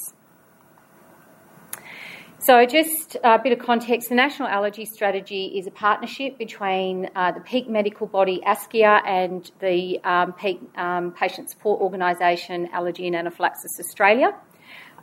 [2.39, 7.31] So, just a bit of context the National Allergy Strategy is a partnership between uh,
[7.33, 13.15] the peak medical body ASCIA and the um, peak um, patient support organisation Allergy and
[13.15, 14.33] Anaphylaxis Australia.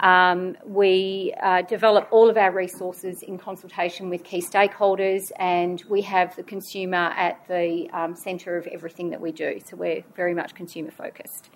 [0.01, 6.03] Um, we uh, develop all of our resources in consultation with key stakeholders, and we
[6.03, 9.61] have the consumer at the um, centre of everything that we do.
[9.65, 11.51] So, we're very much consumer focused.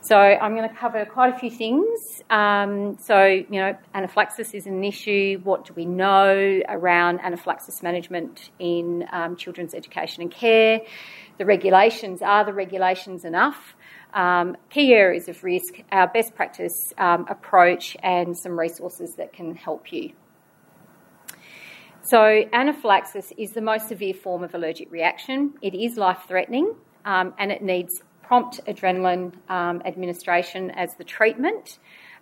[0.00, 2.22] So I'm going to cover quite a few things.
[2.30, 5.40] Um, so, you know, anaphylaxis is an issue.
[5.42, 10.80] What do we know around anaphylaxis management in um, children's education and care?
[11.38, 13.74] The regulations, are the regulations enough?
[14.14, 19.54] Um, key areas of risk, our best practice um, approach, and some resources that can
[19.54, 20.12] help you.
[22.02, 25.54] So, anaphylaxis is the most severe form of allergic reaction.
[25.60, 26.74] It is life threatening
[27.04, 31.78] um, and it needs prompt adrenaline um, administration as the treatment.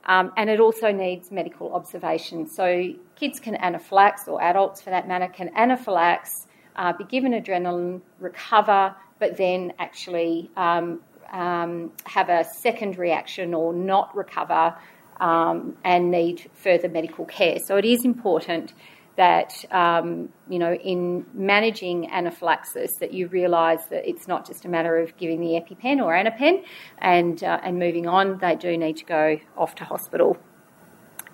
[0.07, 2.49] Um, and it also needs medical observation.
[2.49, 6.47] So kids can anaphylax, or adults for that matter, can anaphylax,
[6.77, 11.01] uh, be given adrenaline, recover, but then actually um,
[11.33, 14.75] um, have a second reaction or not recover
[15.21, 17.59] um, and need further medical care.
[17.59, 18.75] So it is important
[19.17, 24.69] that um, you know in managing anaphylaxis that you realise that it's not just a
[24.69, 26.63] matter of giving the EpiPen or Anapen
[26.99, 28.39] and uh, and moving on.
[28.39, 30.37] They do need to go off to hospital,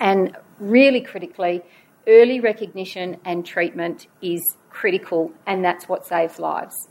[0.01, 1.63] and really critically,
[2.07, 4.41] early recognition and treatment is
[4.71, 6.89] critical, and that's what saves lives.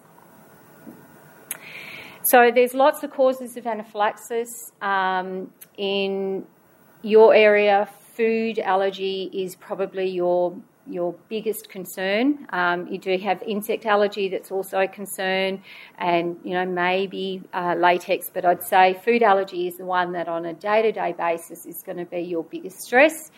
[2.23, 6.45] So there's lots of causes of anaphylaxis um, in
[7.01, 7.89] your area.
[8.15, 10.55] Food allergy is probably your
[10.87, 12.47] your biggest concern.
[12.49, 15.63] Um, you do have insect allergy that's also a concern,
[15.97, 18.29] and you know maybe uh, latex.
[18.31, 21.97] But I'd say food allergy is the one that, on a day-to-day basis, is going
[21.97, 23.31] to be your biggest stress.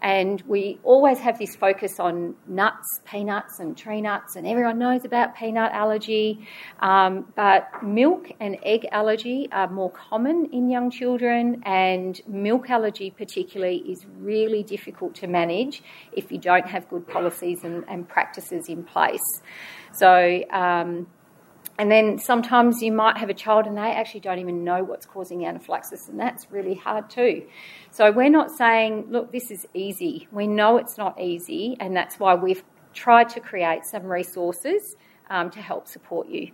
[0.00, 5.04] And we always have this focus on nuts, peanuts, and tree nuts, and everyone knows
[5.04, 6.46] about peanut allergy.
[6.80, 13.10] Um, but milk and egg allergy are more common in young children, and milk allergy,
[13.10, 18.68] particularly, is really difficult to manage if you don't have good policies and, and practices
[18.68, 19.42] in place.
[19.92, 21.08] So, um,
[21.78, 25.06] and then sometimes you might have a child and they actually don't even know what's
[25.06, 27.46] causing anaphylaxis, and that's really hard too.
[27.92, 30.26] So we're not saying, look, this is easy.
[30.32, 34.96] We know it's not easy, and that's why we've tried to create some resources
[35.30, 36.50] um, to help support you.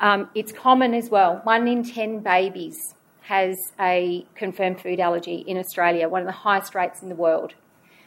[0.00, 1.40] Um, it's common as well.
[1.44, 6.74] One in 10 babies has a confirmed food allergy in Australia, one of the highest
[6.74, 7.54] rates in the world.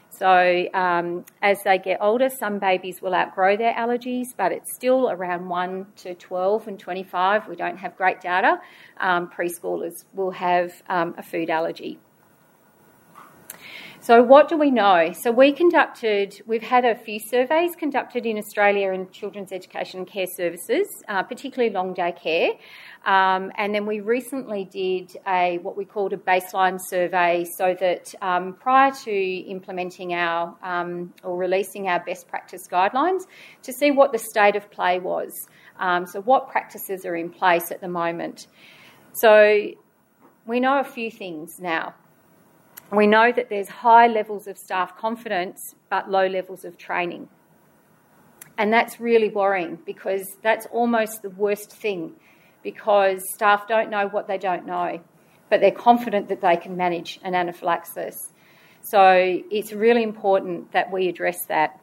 [0.09, 5.09] So, um, as they get older, some babies will outgrow their allergies, but it's still
[5.09, 7.47] around 1 to 12 and 25.
[7.47, 8.59] We don't have great data.
[8.97, 11.99] Um, preschoolers will have um, a food allergy.
[14.09, 15.13] So, what do we know?
[15.13, 20.07] So, we conducted, we've had a few surveys conducted in Australia in children's education and
[20.07, 22.53] care services, uh, particularly long day care.
[23.05, 28.11] Um, and then we recently did a what we called a baseline survey so that
[28.19, 33.27] um, prior to implementing our um, or releasing our best practice guidelines
[33.61, 35.47] to see what the state of play was.
[35.77, 38.47] Um, so, what practices are in place at the moment.
[39.13, 39.67] So,
[40.47, 41.93] we know a few things now.
[42.91, 47.29] We know that there's high levels of staff confidence but low levels of training.
[48.57, 52.13] And that's really worrying because that's almost the worst thing
[52.63, 54.99] because staff don't know what they don't know,
[55.49, 58.33] but they're confident that they can manage an anaphylaxis.
[58.81, 61.79] So it's really important that we address that.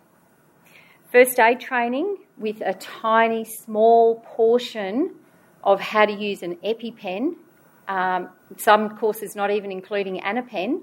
[1.13, 5.15] First aid training with a tiny, small portion
[5.63, 7.37] of how to use an EpiPen,
[7.89, 10.83] um, some courses not even including Anapen,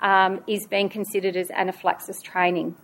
[0.00, 2.76] um, is being considered as anaphylaxis training,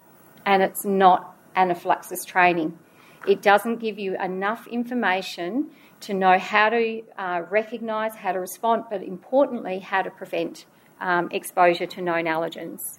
[0.46, 2.78] and it's not anaphylaxis training.
[3.26, 5.70] It doesn't give you enough information
[6.00, 10.66] to know how to uh, recognise, how to respond, but importantly, how to prevent
[11.00, 12.98] um, exposure to known allergens.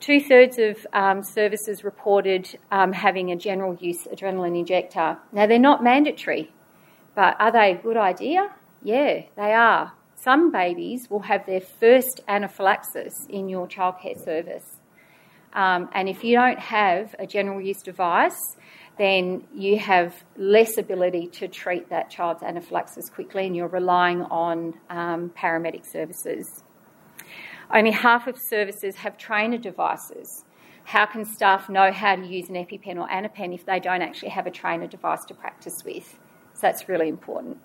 [0.00, 5.18] Two thirds of um, services reported um, having a general use adrenaline injector.
[5.32, 6.52] Now, they're not mandatory,
[7.14, 8.54] but are they a good idea?
[8.82, 9.92] Yeah, they are.
[10.20, 14.78] Some babies will have their first anaphylaxis in your childcare service.
[15.52, 18.56] Um, and if you don't have a general use device,
[18.98, 24.74] then you have less ability to treat that child's anaphylaxis quickly and you're relying on
[24.90, 26.64] um, paramedic services.
[27.72, 30.44] Only half of services have trainer devices.
[30.84, 34.30] How can staff know how to use an EpiPen or Anapen if they don't actually
[34.30, 36.18] have a trainer device to practice with?
[36.54, 37.58] So that's really important.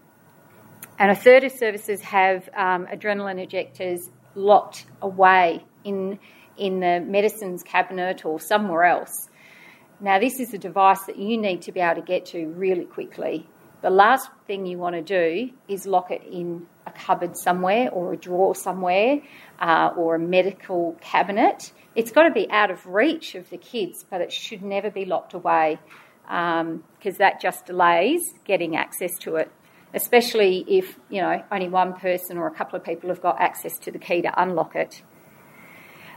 [1.00, 6.20] And a third of services have um, adrenaline injectors locked away in,
[6.58, 9.30] in the medicines cabinet or somewhere else.
[10.00, 12.86] Now, this is a device that you need to be able to get to really
[12.86, 13.48] quickly.
[13.82, 18.14] The last thing you want to do is lock it in a cupboard somewhere or
[18.14, 19.22] a drawer somewhere
[19.60, 21.72] uh, or a medical cabinet.
[21.96, 25.06] It's got to be out of reach of the kids, but it should never be
[25.06, 25.80] locked away
[26.26, 26.84] because um,
[27.18, 29.52] that just delays getting access to it
[29.94, 33.78] especially if you know only one person or a couple of people have got access
[33.80, 35.04] to the key to unlock it.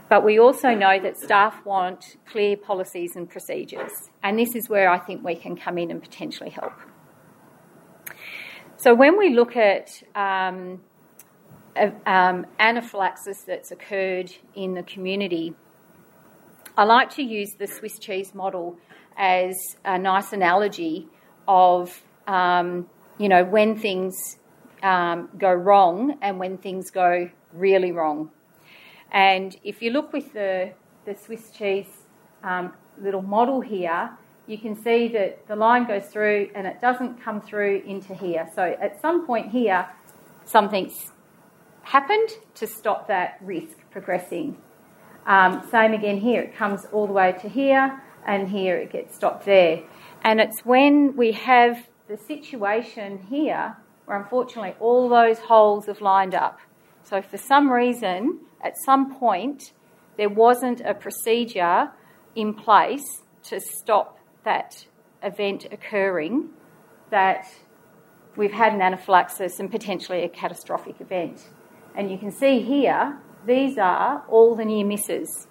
[0.09, 3.91] But we also know that staff want clear policies and procedures,
[4.23, 6.73] and this is where I think we can come in and potentially help.
[8.77, 10.81] So when we look at um,
[12.05, 15.55] um, anaphylaxis that's occurred in the community,
[16.77, 18.77] I like to use the Swiss cheese model
[19.17, 21.07] as a nice analogy
[21.47, 22.87] of um,
[23.17, 24.37] you know, when things
[24.83, 28.31] um, go wrong and when things go really wrong.
[29.11, 30.73] And if you look with the,
[31.05, 31.87] the Swiss cheese
[32.43, 34.11] um, little model here,
[34.47, 38.47] you can see that the line goes through and it doesn't come through into here.
[38.55, 39.87] So at some point here,
[40.45, 41.11] something's
[41.83, 44.57] happened to stop that risk progressing.
[45.25, 49.15] Um, same again here, it comes all the way to here and here it gets
[49.15, 49.83] stopped there.
[50.23, 53.75] And it's when we have the situation here
[54.05, 56.59] where unfortunately all those holes have lined up.
[57.03, 59.73] So, for some reason, at some point,
[60.17, 61.91] there wasn't a procedure
[62.35, 64.85] in place to stop that
[65.23, 66.49] event occurring,
[67.09, 67.47] that
[68.35, 71.49] we've had an anaphylaxis and potentially a catastrophic event.
[71.95, 75.47] And you can see here, these are all the near misses,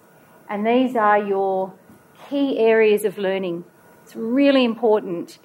[0.49, 1.73] and these are your
[2.29, 3.65] key areas of learning.
[4.03, 5.39] It's really important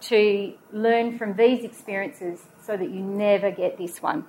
[0.00, 4.24] to learn from these experiences so that you never get this one.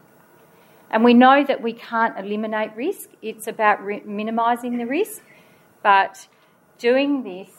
[0.91, 5.21] And we know that we can't eliminate risk, it's about re- minimising the risk,
[5.83, 6.27] but
[6.79, 7.49] doing this,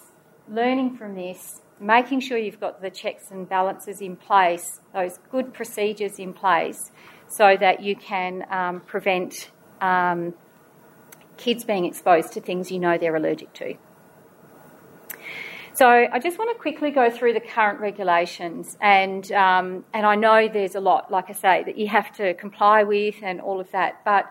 [0.48, 5.54] learning from this, making sure you've got the checks and balances in place, those good
[5.54, 6.90] procedures in place,
[7.28, 9.50] so that you can um, prevent
[9.80, 10.34] um,
[11.36, 13.74] kids being exposed to things you know they're allergic to.
[15.80, 20.14] So I just want to quickly go through the current regulations, and um, and I
[20.14, 23.60] know there's a lot, like I say, that you have to comply with and all
[23.60, 24.04] of that.
[24.04, 24.30] But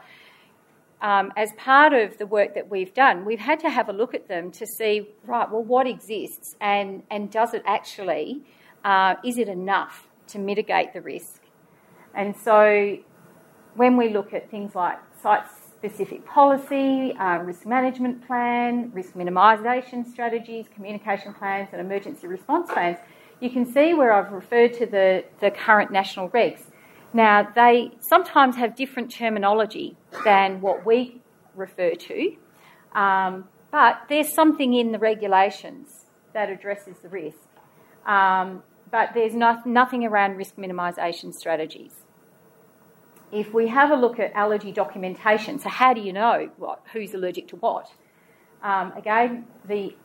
[1.01, 4.13] um, as part of the work that we've done, we've had to have a look
[4.13, 8.43] at them to see, right, well, what exists, and and does it actually,
[8.85, 11.41] uh, is it enough to mitigate the risk?
[12.13, 12.95] And so
[13.73, 15.47] when we look at things like site
[15.79, 22.97] specific policy, uh, risk management plan, risk minimisation strategies, communication plans, and emergency response plans,
[23.39, 26.63] you can see where I've referred to the, the current national regs.
[27.13, 29.95] Now, they sometimes have different terminology
[30.25, 31.21] than what we
[31.55, 32.35] refer to,
[32.93, 37.37] um, but there's something in the regulations that addresses the risk.
[38.05, 41.98] Um, but there's no, nothing around risk minimisation strategies
[43.31, 47.13] if we have a look at allergy documentation, so how do you know what, who's
[47.13, 47.91] allergic to what?
[48.61, 49.95] Um, again, the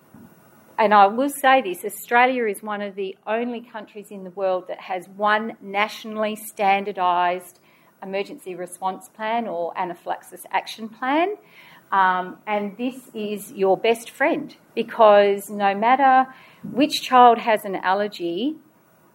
[0.77, 4.67] and I will say this Australia is one of the only countries in the world
[4.67, 7.61] that has one nationally standardised
[8.03, 11.37] emergency response plan or anaphylaxis action plan.
[11.93, 16.27] Um, and this is your best friend because no matter
[16.73, 18.57] which child has an allergy,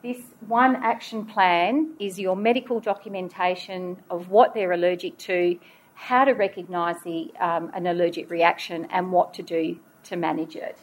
[0.01, 0.17] this
[0.47, 5.59] one action plan is your medical documentation of what they're allergic to,
[5.93, 10.77] how to recognise the, um, an allergic reaction, and what to do to manage it.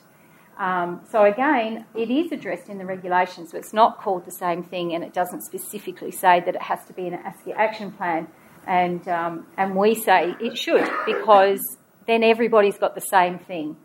[0.58, 4.62] Um, so, again, it is addressed in the regulation, so it's not called the same
[4.62, 8.28] thing and it doesn't specifically say that it has to be an ASCIA action plan.
[8.66, 11.60] And, um, and we say it should because
[12.06, 13.76] then everybody's got the same thing.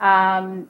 [0.00, 0.68] Um,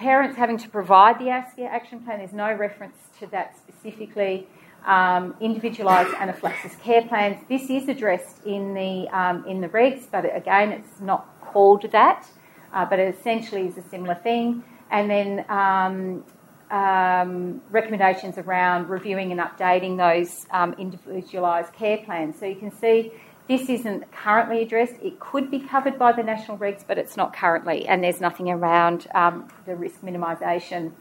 [0.00, 4.48] parents having to provide the ASCIA action plan, there's no reference to that specifically.
[4.86, 7.36] Um, individualised anaphylaxis care plans.
[7.50, 12.26] This is addressed in the um, in the regs, but again, it's not called that.
[12.72, 14.64] Uh, but it essentially is a similar thing.
[14.90, 16.24] And then um,
[16.70, 22.38] um recommendations around reviewing and updating those um, individualised care plans.
[22.38, 23.12] So you can see
[23.50, 24.94] this isn't currently addressed.
[25.02, 28.48] It could be covered by the national regs, but it's not currently, and there's nothing
[28.48, 30.92] around um, the risk minimisation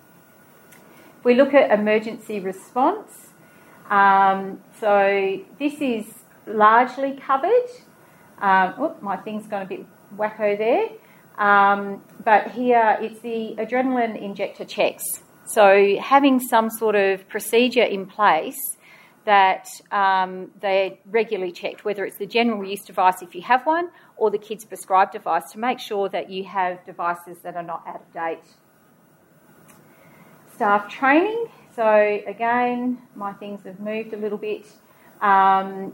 [1.20, 3.28] If we look at emergency response,
[3.92, 6.06] um, so this is
[6.48, 7.70] largely covered.
[8.40, 9.86] Um, my thing's gone a bit
[10.18, 10.88] wacko there.
[11.38, 15.04] Um, but here it's the adrenaline injector checks.
[15.46, 18.58] So having some sort of procedure in place
[19.30, 23.92] that um, they're regularly checked, whether it's the general use device if you have one
[24.18, 27.84] or the kids prescribed device, to make sure that you have devices that are not
[27.86, 28.48] out of date.
[30.56, 31.46] Staff training.
[31.76, 34.66] So again, my things have moved a little bit.
[35.22, 35.94] Um,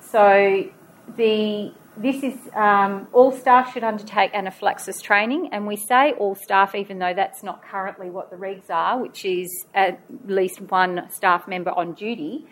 [0.00, 0.68] so
[1.16, 6.74] the this is um, all staff should undertake anaphylaxis training, and we say all staff,
[6.74, 11.48] even though that's not currently what the regs are, which is at least one staff
[11.48, 12.46] member on duty.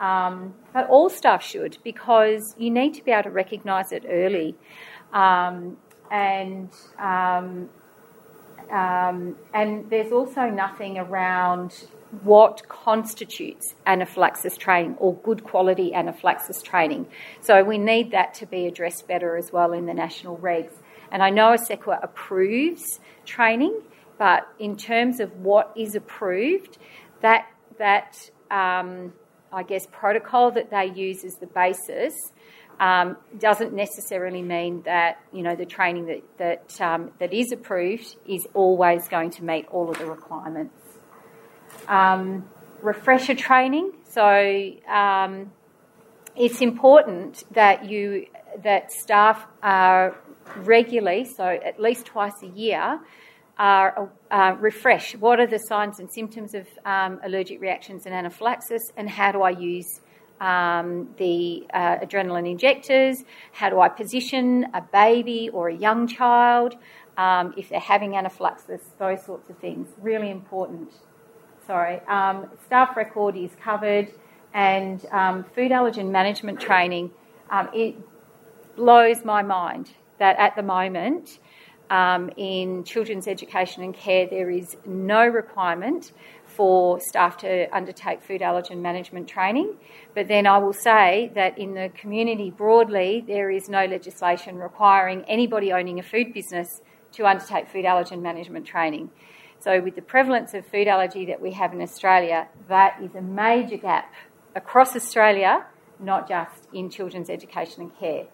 [0.00, 4.56] Um, but all staff should because you need to be able to recognise it early,
[5.12, 5.76] um,
[6.10, 7.68] and um,
[8.70, 11.86] um, and there's also nothing around
[12.22, 17.06] what constitutes anaphylaxis training or good quality anaphylaxis training.
[17.40, 20.72] So we need that to be addressed better as well in the national regs.
[21.10, 23.80] And I know ACECQA approves training,
[24.18, 26.78] but in terms of what is approved,
[27.20, 27.46] that
[27.78, 29.12] that um,
[29.54, 32.32] I guess protocol that they use as the basis
[32.80, 38.16] um, doesn't necessarily mean that you know the training that that um, that is approved
[38.26, 40.74] is always going to meet all of the requirements.
[41.88, 42.48] Um,
[42.82, 43.92] refresher training.
[44.08, 45.52] So um,
[46.36, 48.26] it's important that you
[48.62, 50.16] that staff are
[50.56, 53.00] regularly, so at least twice a year,
[53.58, 55.14] are uh, refresh.
[55.16, 59.42] What are the signs and symptoms of um, allergic reactions and anaphylaxis, and how do
[59.42, 60.00] I use
[60.40, 63.24] um, the uh, adrenaline injectors?
[63.52, 66.74] How do I position a baby or a young child
[67.16, 68.80] um, if they're having anaphylaxis?
[68.98, 69.88] Those sorts of things.
[70.00, 70.92] Really important.
[71.66, 72.00] Sorry.
[72.08, 74.12] Um, staff record is covered,
[74.52, 77.10] and um, food allergen management training.
[77.50, 77.96] Um, it
[78.76, 81.38] blows my mind that at the moment
[81.90, 86.12] um, in children's education and care, there is no requirement
[86.46, 89.74] for staff to undertake food allergen management training.
[90.14, 95.24] But then I will say that in the community broadly, there is no legislation requiring
[95.26, 96.80] anybody owning a food business
[97.12, 99.10] to undertake food allergen management training.
[99.60, 103.22] So, with the prevalence of food allergy that we have in Australia, that is a
[103.22, 104.12] major gap
[104.54, 105.64] across Australia,
[105.98, 108.26] not just in children's education and care.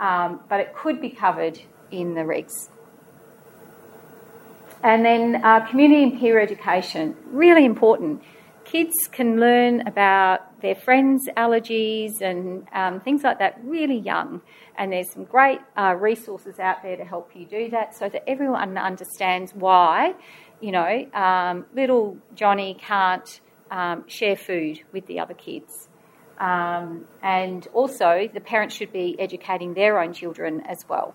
[0.00, 1.60] Um, but it could be covered
[1.90, 2.68] in the regs.
[4.82, 8.22] And then uh, community and peer education, really important.
[8.64, 14.40] Kids can learn about their friends' allergies and um, things like that really young.
[14.76, 18.28] And there's some great uh, resources out there to help you do that so that
[18.28, 20.14] everyone understands why,
[20.60, 23.40] you know, um, little Johnny can't
[23.70, 25.88] um, share food with the other kids.
[26.38, 31.14] Um, and also, the parents should be educating their own children as well.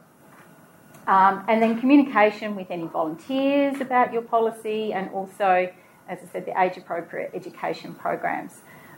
[1.05, 5.69] Um, and then communication with any volunteers about your policy, and also,
[6.07, 8.53] as I said, the age appropriate education programs.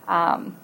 [0.08, 0.56] Um,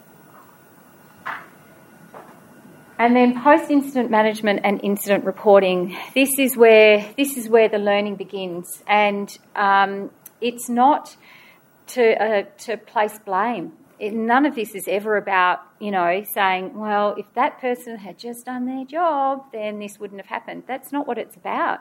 [2.98, 5.96] and then post-incident management and incident reporting.
[6.14, 10.10] This is where this is where the learning begins, and um,
[10.40, 11.16] it's not
[11.88, 13.72] to uh, to place blame
[14.02, 18.18] it, none of this is ever about, you know, saying, well, if that person had
[18.18, 20.64] just done their job, then this wouldn't have happened.
[20.66, 21.78] That's not what it's about.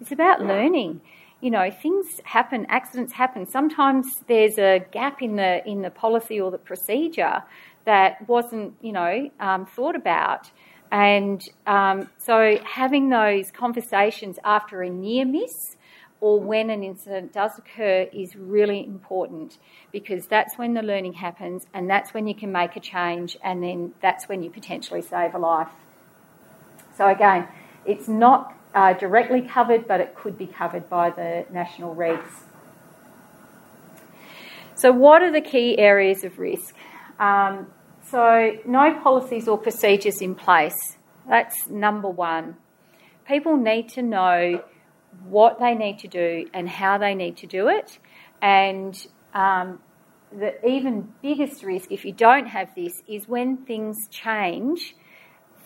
[0.00, 1.00] It's about learning.
[1.40, 3.46] You know, things happen, accidents happen.
[3.46, 7.44] Sometimes there's a gap in the in the policy or the procedure
[7.84, 10.50] that wasn't, you know, um, thought about.
[10.90, 15.76] And um, so having those conversations after a near miss
[16.20, 19.56] or when an incident does occur is really important
[19.90, 23.62] because that's when the learning happens and that's when you can make a change and
[23.62, 25.68] then that's when you potentially save a life.
[26.96, 27.48] So, again,
[27.86, 32.30] it's not uh, directly covered, but it could be covered by the national regs.
[34.74, 36.74] So, what are the key areas of risk?
[37.18, 37.68] Um,
[38.06, 40.96] so, no policies or procedures in place.
[41.26, 42.56] That's number one.
[43.26, 44.62] People need to know
[45.24, 47.98] what they need to do and how they need to do it.
[48.40, 49.80] And um,
[50.32, 54.94] the even biggest risk, if you don't have this, is when things change,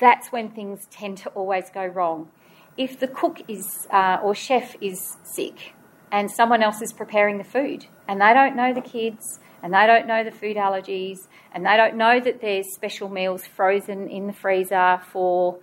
[0.00, 2.30] that's when things tend to always go wrong.
[2.76, 5.74] If the cook is uh, or chef is sick
[6.10, 9.86] and someone else is preparing the food and they don't know the kids and they
[9.86, 14.26] don't know the food allergies and they don't know that there's special meals frozen in
[14.26, 15.58] the freezer for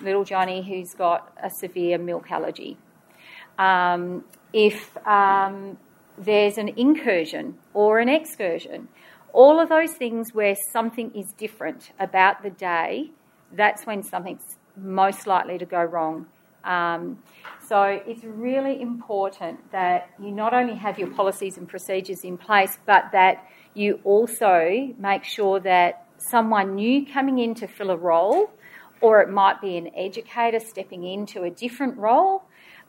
[0.00, 2.76] little Johnny who's got a severe milk allergy
[3.58, 5.78] um, if um,
[6.18, 8.88] there's an incursion or an excursion.
[9.32, 13.10] All of those things where something is different about the day,
[13.52, 16.26] that's when something's most likely to go wrong.
[16.64, 17.22] Um,
[17.66, 22.78] so it's really important that you not only have your policies and procedures in place,
[22.86, 28.50] but that you also make sure that someone new coming in to fill a role,
[29.00, 32.42] or it might be an educator stepping into a different role,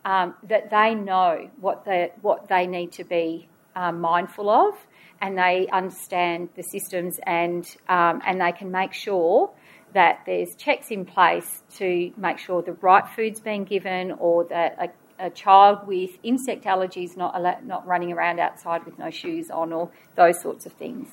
[0.08, 4.74] um, that they know what they, what they need to be um, mindful of
[5.20, 9.52] and they understand the systems and, um, and they can make sure
[9.94, 14.78] that there's checks in place to make sure the right food's being given or that
[15.20, 19.74] a, a child with insect allergies not, not running around outside with no shoes on
[19.74, 21.10] or those sorts of things.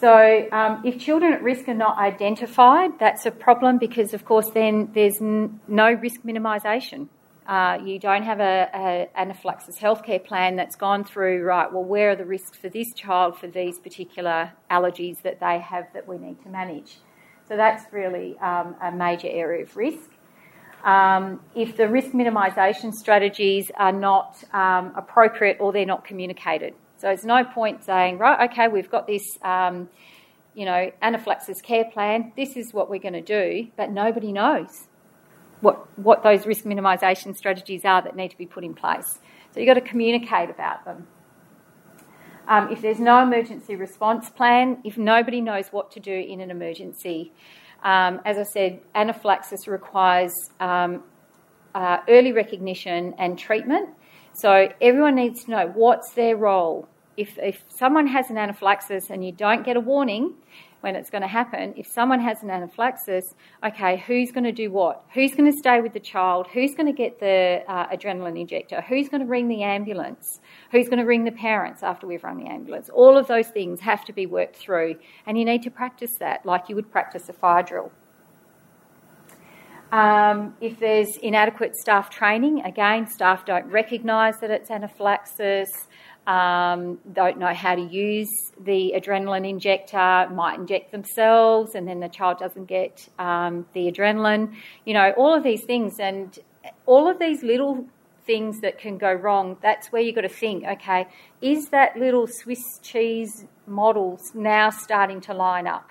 [0.00, 4.48] So, um, if children at risk are not identified, that's a problem because, of course,
[4.50, 7.08] then there's n- no risk minimisation.
[7.48, 12.10] Uh, you don't have a, a, anaphylaxis healthcare plan that's gone through, right, well, where
[12.10, 16.16] are the risks for this child for these particular allergies that they have that we
[16.18, 16.98] need to manage?
[17.48, 20.10] So that's really um, a major area of risk.
[20.84, 26.74] Um, if the risk minimisation strategies are not um, appropriate or they're not communicated.
[26.98, 29.88] So it's no point saying, right, okay, we've got this, um,
[30.54, 34.88] you know, anaphylaxis care plan, this is what we're going to do, but nobody knows
[35.60, 39.18] what, what those risk minimisation strategies are that need to be put in place.
[39.52, 41.06] So you've got to communicate about them.
[42.48, 46.50] Um, if there's no emergency response plan, if nobody knows what to do in an
[46.50, 47.32] emergency,
[47.82, 51.04] um, as I said, anaphylaxis requires um,
[51.74, 53.90] uh, early recognition and treatment.
[54.40, 56.88] So everyone needs to know what's their role.
[57.16, 60.34] If, if someone has an anaphylaxis and you don't get a warning,
[60.80, 61.74] when it's going to happen.
[61.76, 63.34] If someone has an anaphylaxis,
[63.64, 65.04] okay, who's going to do what?
[65.12, 66.46] Who's going to stay with the child?
[66.52, 68.80] Who's going to get the uh, adrenaline injector?
[68.82, 70.40] Who's going to ring the ambulance?
[70.70, 72.88] Who's going to ring the parents after we've rung the ambulance?
[72.90, 74.96] All of those things have to be worked through,
[75.26, 77.90] and you need to practice that like you would practice a fire drill.
[79.90, 85.68] Um, if there's inadequate staff training, again, staff don't recognise that it's anaphylaxis
[86.28, 88.28] um, don't know how to use
[88.60, 94.54] the adrenaline injector, might inject themselves, and then the child doesn't get um, the adrenaline.
[94.84, 96.38] You know, all of these things, and
[96.84, 97.86] all of these little
[98.26, 101.08] things that can go wrong, that's where you've got to think okay,
[101.40, 105.88] is that little Swiss cheese model now starting to line up?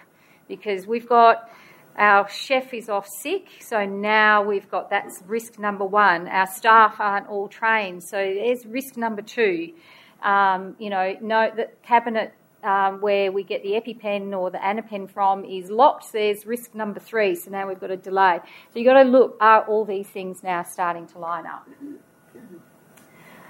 [0.48, 1.50] Because we've got
[1.98, 6.28] our chef is off sick, so now we've got that's risk number one.
[6.28, 9.74] Our staff aren't all trained, so there's risk number two.
[10.22, 12.34] Um, you know, no, the cabinet
[12.64, 16.12] um, where we get the EpiPen or the Anapen from is locked.
[16.12, 18.40] There's risk number three, so now we've got a delay.
[18.74, 21.68] So you've got to look, are all these things now starting to line up?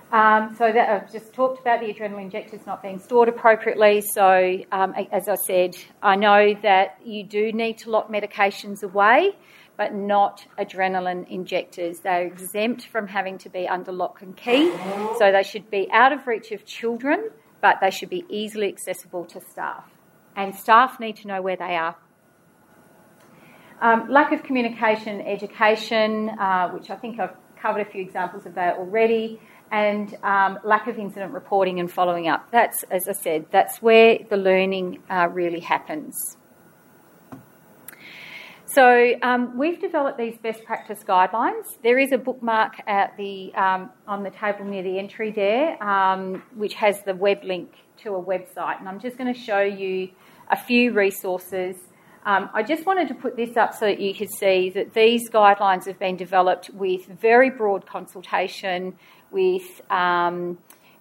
[0.09, 3.99] Um, so that I've just talked about the adrenaline injectors not being stored appropriately.
[3.99, 9.35] So um, as I said, I know that you do need to lock medications away
[9.77, 11.99] but not adrenaline injectors.
[11.99, 14.71] They're exempt from having to be under lock and key,
[15.17, 17.29] so they should be out of reach of children,
[17.61, 19.85] but they should be easily accessible to staff.
[20.35, 21.95] And staff need to know where they are.
[23.79, 28.55] Um, lack of communication, education, uh, which I think I've covered a few examples of
[28.55, 29.39] that already,
[29.71, 32.49] and um, lack of incident reporting and following up.
[32.51, 36.37] That's, as I said, that's where the learning uh, really happens.
[38.65, 41.63] So um, we've developed these best practice guidelines.
[41.83, 46.43] There is a bookmark at the um, on the table near the entry there, um,
[46.53, 47.71] which has the web link
[48.03, 50.09] to a website, and I'm just going to show you
[50.51, 51.77] a few resources.
[52.25, 55.29] Um, I just wanted to put this up so that you could see that these
[55.29, 58.97] guidelines have been developed with very broad consultation,
[59.31, 60.57] with um,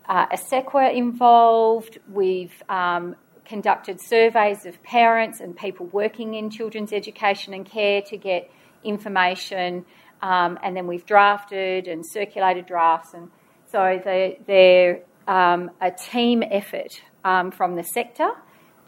[0.08, 1.98] uh, ACECQA involved.
[2.10, 8.16] We've um, conducted surveys of parents and people working in children's education and care to
[8.16, 8.50] get
[8.84, 9.84] information,
[10.22, 13.14] um, and then we've drafted and circulated drafts.
[13.14, 13.30] And
[13.70, 18.30] so they're, they're um, a team effort um, from the sector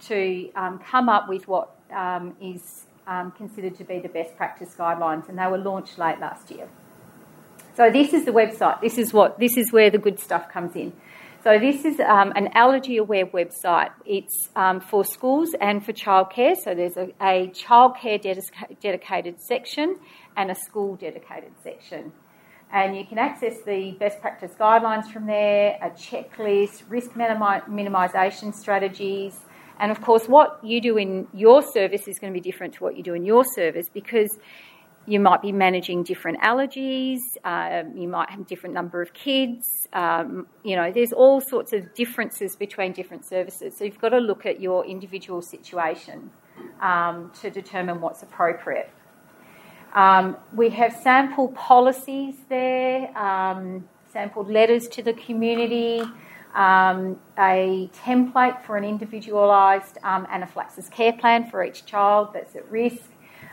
[0.07, 2.85] to um, come up with what um, is
[3.37, 6.69] considered to be the best practice guidelines, and they were launched late last year.
[7.79, 8.81] So this is the website.
[8.81, 10.93] This is what this is where the good stuff comes in.
[11.45, 13.93] So this is um, an allergy aware website.
[14.05, 16.57] It's um, for schools and for childcare.
[16.57, 19.97] So there's a, a childcare dedica- dedicated section
[20.37, 22.11] and a school dedicated section.
[22.73, 28.53] And you can access the best practice guidelines from there, a checklist, risk minimi- minimisation
[28.53, 29.39] strategies,
[29.79, 32.83] and of course, what you do in your service is going to be different to
[32.83, 34.37] what you do in your service because
[35.09, 37.21] you might be managing different allergies.
[37.43, 39.89] Um, you might have a different number of kids.
[39.95, 43.75] Um, you know, there's all sorts of differences between different services.
[43.77, 46.31] So you've got to look at your individual situation
[46.83, 48.91] um, to determine what's appropriate.
[49.95, 56.03] Um, we have sample policies there, um, sampled letters to the community,
[56.55, 62.71] um, a template for an individualised um, anaphylaxis care plan for each child that's at
[62.71, 63.11] risk.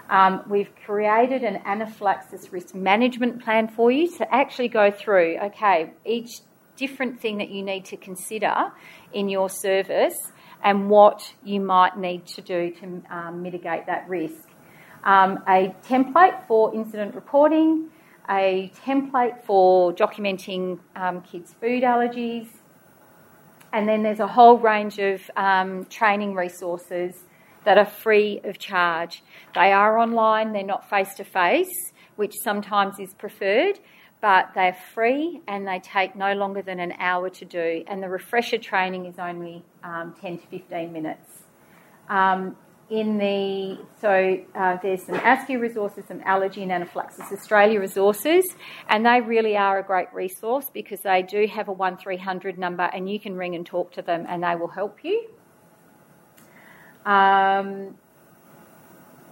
[0.10, 5.94] Um, we've created an anaphylaxis risk management plan for you to actually go through, okay,
[6.06, 6.42] each
[6.76, 8.72] different thing that you need to consider
[9.14, 10.16] in your service
[10.64, 14.48] and what you might need to do to um, mitigate that risk.
[15.04, 17.90] Um, a template for incident reporting,
[18.30, 22.48] a template for documenting um, kids' food allergies,
[23.72, 27.24] and then there's a whole range of um, training resources
[27.66, 29.24] that are free of charge.
[29.54, 33.80] They are online, they're not face to face, which sometimes is preferred,
[34.22, 37.84] but they're free and they take no longer than an hour to do.
[37.88, 41.44] And the refresher training is only um, 10 to 15 minutes.
[42.10, 42.56] Um,
[42.90, 48.46] in the so uh, there's some ASCIA resources, some Allergy and Anaphylaxis Australia resources,
[48.88, 52.60] and they really are a great resource because they do have a one three hundred
[52.60, 55.28] number, and you can ring and talk to them, and they will help you.
[57.06, 57.96] Um,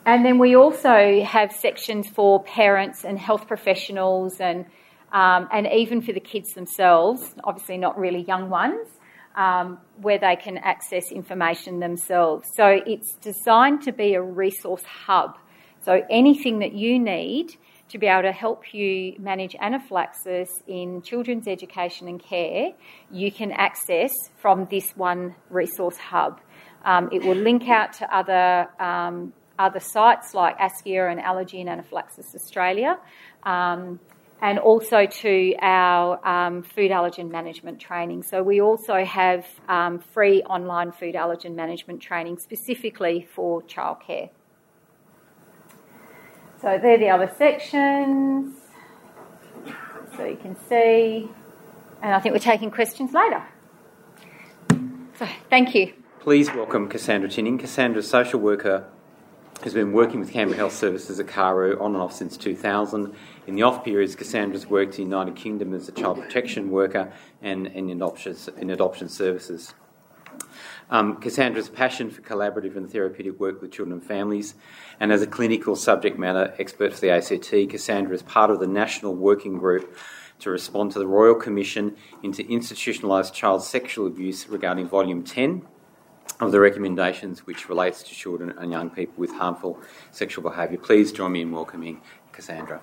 [0.06, 4.66] and then we also have sections for parents and health professionals, and
[5.12, 7.36] um, and even for the kids themselves.
[7.44, 8.88] Obviously, not really young ones
[9.36, 12.48] um, where they can access information themselves.
[12.56, 15.38] So it's designed to be a resource hub.
[15.86, 17.56] So anything that you need
[17.90, 22.72] to be able to help you manage anaphylaxis in children's education and care,
[23.12, 26.40] you can access from this one resource hub.
[26.86, 31.70] Um, it will link out to other um, other sites like ASCIA and Allergy and
[31.70, 33.00] Anaphylaxis Australia.
[33.44, 34.00] Um,
[34.44, 38.24] and also to our um, food allergen management training.
[38.24, 44.32] So we also have um, free online food allergen management training specifically for childcare.
[46.62, 48.58] So they're the other sections.
[50.18, 51.30] So you can see,
[52.02, 53.44] and I think we're taking questions later.
[55.20, 55.94] So thank you.
[56.24, 57.62] Please welcome Cassandra Tinning.
[57.62, 58.88] A social worker
[59.62, 63.14] has been working with Canberra Health Services at CARHU on and off since 2000.
[63.46, 67.12] In the off periods, Cassandra's worked in the United Kingdom as a child protection worker
[67.42, 69.74] and, in, adoption, in adoption services.
[70.90, 74.56] Um, Cassandra's passion for collaborative and therapeutic work with children and families,
[75.02, 78.68] and as a clinical subject matter expert for the ACT, Cassandra is part of the
[78.68, 79.94] national working group
[80.40, 85.68] to respond to the Royal Commission into institutionalised child sexual abuse regarding Volume 10
[86.40, 89.80] of the recommendations which relates to children and young people with harmful
[90.12, 90.78] sexual behaviour.
[90.78, 92.02] Please join me in welcoming
[92.32, 92.82] Cassandra.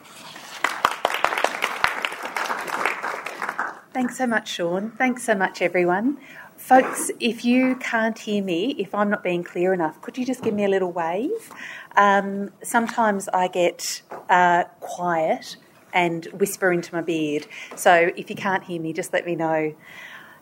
[3.92, 4.92] Thanks so much, Sean.
[4.92, 6.18] Thanks so much, everyone.
[6.56, 10.42] Folks, if you can't hear me, if I'm not being clear enough, could you just
[10.42, 11.50] give me a little wave?
[11.96, 15.56] Um, sometimes I get uh, quiet
[15.92, 17.46] and whisper into my beard.
[17.74, 19.74] So if you can't hear me, just let me know.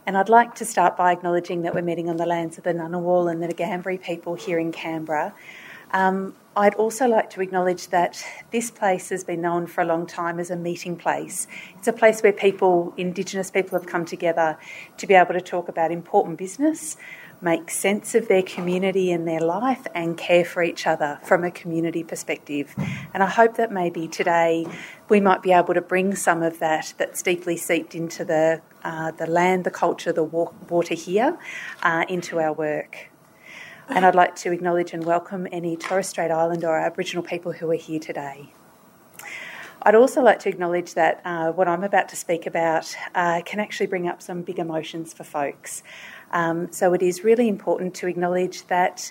[0.09, 2.73] And I'd like to start by acknowledging that we're meeting on the lands of the
[2.73, 5.35] Ngunnawal and the Ngambri people here in Canberra.
[5.91, 10.07] Um, I'd also like to acknowledge that this place has been known for a long
[10.07, 11.47] time as a meeting place.
[11.77, 14.57] It's a place where people, Indigenous people, have come together
[14.97, 16.97] to be able to talk about important business,
[17.43, 21.51] make sense of their community and their life, and care for each other from a
[21.51, 22.75] community perspective.
[23.13, 24.67] And I hope that maybe today
[25.11, 29.11] we might be able to bring some of that that's deeply seeped into the, uh,
[29.13, 31.39] the land, the culture, the water here
[31.83, 33.11] uh, into our work.
[33.89, 37.71] And I'd like to acknowledge and welcome any Torres Strait Islander or Aboriginal people who
[37.71, 38.53] are here today.
[39.81, 43.61] I'd also like to acknowledge that uh, what I'm about to speak about uh, can
[43.61, 45.83] actually bring up some big emotions for folks.
[46.33, 49.11] Um, so it is really important to acknowledge that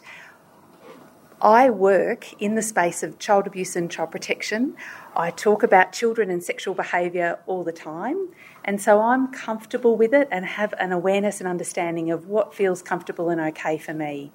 [1.42, 4.76] I work in the space of child abuse and child protection.
[5.16, 8.30] I talk about children and sexual behaviour all the time,
[8.68, 12.82] and so I'm comfortable with it and have an awareness and understanding of what feels
[12.82, 14.34] comfortable and okay for me.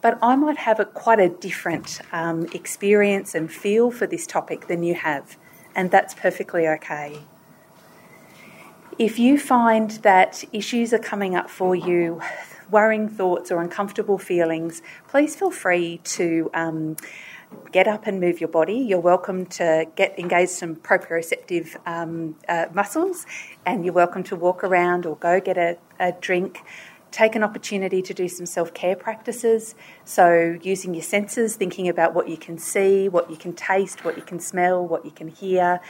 [0.00, 4.66] But I might have a, quite a different um, experience and feel for this topic
[4.66, 5.36] than you have,
[5.76, 7.20] and that's perfectly okay.
[8.98, 12.20] If you find that issues are coming up for you,
[12.70, 16.96] worrying thoughts or uncomfortable feelings, please feel free to um,
[17.72, 18.74] get up and move your body.
[18.74, 23.26] You're welcome to get engage some proprioceptive um, uh, muscles,
[23.66, 26.62] and you're welcome to walk around or go get a, a drink.
[27.10, 29.74] take an opportunity to do some self care practices.
[30.04, 34.16] So, using your senses, thinking about what you can see, what you can taste, what
[34.16, 35.80] you can smell, what you can hear,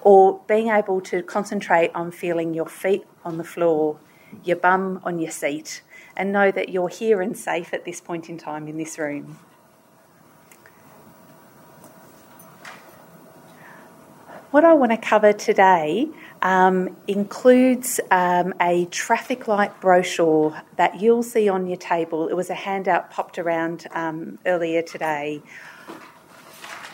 [0.00, 3.98] or being able to concentrate on feeling your feet on the floor,
[4.42, 5.82] your bum on your seat,
[6.16, 9.38] and know that you're here and safe at this point in time in this room.
[14.54, 16.06] What I want to cover today
[16.40, 22.28] um, includes um, a traffic light brochure that you'll see on your table.
[22.28, 25.42] It was a handout popped around um, earlier today.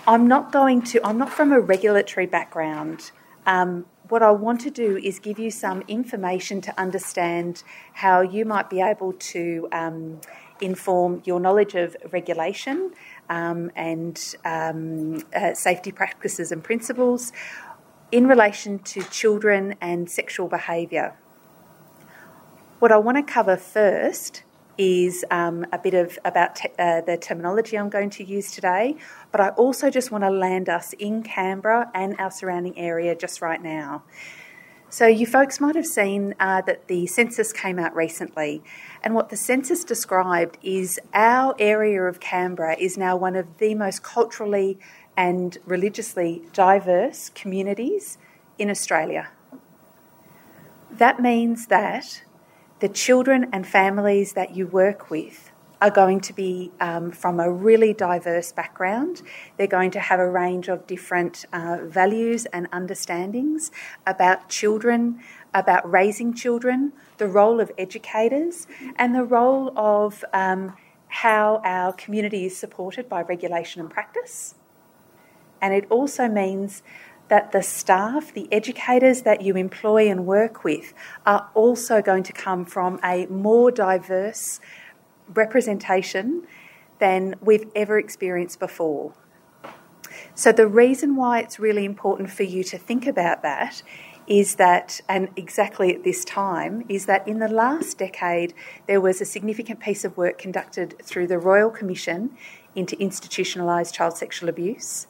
[0.06, 3.10] I'm not going to, I'm not from a regulatory background.
[3.44, 7.62] Um, what I want to do is give you some information to understand
[7.92, 10.22] how you might be able to um,
[10.62, 12.92] inform your knowledge of regulation
[13.30, 17.32] um, and um, uh, safety practices and principles
[18.12, 21.16] in relation to children and sexual behaviour.
[22.80, 24.42] What I want to cover first
[24.76, 28.96] is um, a bit of about te- uh, the terminology I'm going to use today,
[29.30, 33.42] but I also just want to land us in Canberra and our surrounding area just
[33.42, 34.02] right now.
[34.92, 38.60] So, you folks might have seen uh, that the census came out recently,
[39.04, 43.76] and what the census described is our area of Canberra is now one of the
[43.76, 44.80] most culturally
[45.16, 48.18] and religiously diverse communities
[48.58, 49.30] in Australia.
[50.90, 52.24] That means that
[52.80, 55.49] the children and families that you work with
[55.80, 59.22] are going to be um, from a really diverse background.
[59.56, 63.70] They're going to have a range of different uh, values and understandings
[64.06, 65.20] about children,
[65.54, 68.66] about raising children, the role of educators,
[68.96, 70.76] and the role of um,
[71.08, 74.54] how our community is supported by regulation and practice.
[75.62, 76.82] And it also means
[77.28, 80.92] that the staff, the educators that you employ and work with,
[81.24, 84.60] are also going to come from a more diverse
[85.34, 86.46] representation
[86.98, 89.14] than we've ever experienced before.
[90.34, 93.82] So, the reason why it's really important for you to think about that
[94.26, 98.54] is that, and exactly at this time, is that in the last decade
[98.86, 102.30] there was a significant piece of work conducted through the Royal Commission
[102.74, 105.06] into Institutionalised Child Sexual Abuse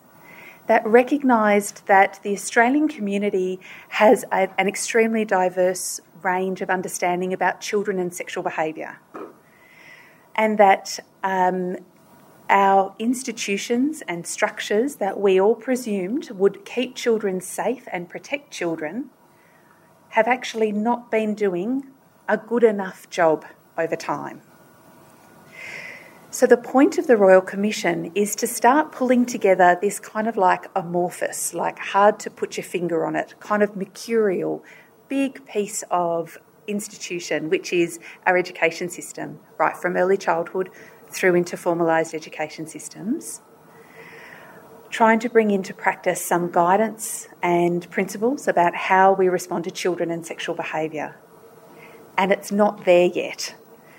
[0.66, 7.60] that recognised that the Australian community has a, an extremely diverse range of understanding about
[7.60, 9.00] children and sexual behaviour
[10.40, 11.76] and that um,
[12.48, 19.10] our institutions and structures that we all presumed would keep children safe and protect children
[20.08, 21.84] have actually not been doing
[22.26, 23.44] a good enough job
[23.76, 24.40] over time.
[26.30, 30.38] So, the point of the Royal Commission is to start pulling together this kind of
[30.38, 34.64] like amorphous, like hard to put your finger on it, kind of mercurial,
[35.08, 36.38] big piece of
[36.70, 40.70] institution, which is our education system, right from early childhood
[41.08, 43.42] through into formalised education systems.
[44.90, 50.10] Trying to bring into practice some guidance and principles about how we respond to children
[50.10, 51.16] and sexual behaviour.
[52.18, 53.54] And it's not there yet.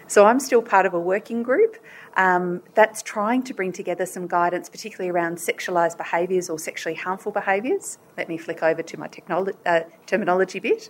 [0.08, 1.78] So I'm still part of a working group
[2.18, 7.32] um, that's trying to bring together some guidance, particularly around sexualised behaviours or sexually harmful
[7.32, 7.98] behaviours.
[8.18, 10.90] Let me flick over to my technolo- uh, terminology bit.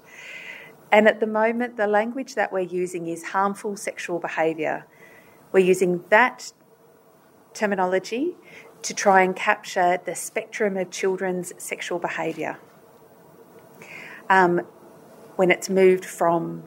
[0.91, 4.85] And at the moment, the language that we're using is harmful sexual behaviour.
[5.51, 6.51] We're using that
[7.53, 8.35] terminology
[8.81, 12.59] to try and capture the spectrum of children's sexual behaviour.
[14.30, 14.61] Um,
[15.35, 16.63] when it's moved from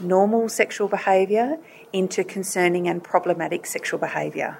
[0.00, 1.58] normal sexual behaviour
[1.92, 4.58] into concerning and problematic sexual behaviour.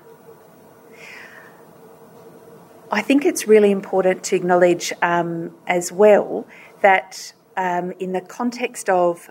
[2.91, 6.47] I think it's really important to acknowledge um, as well
[6.81, 9.31] that um, in the context of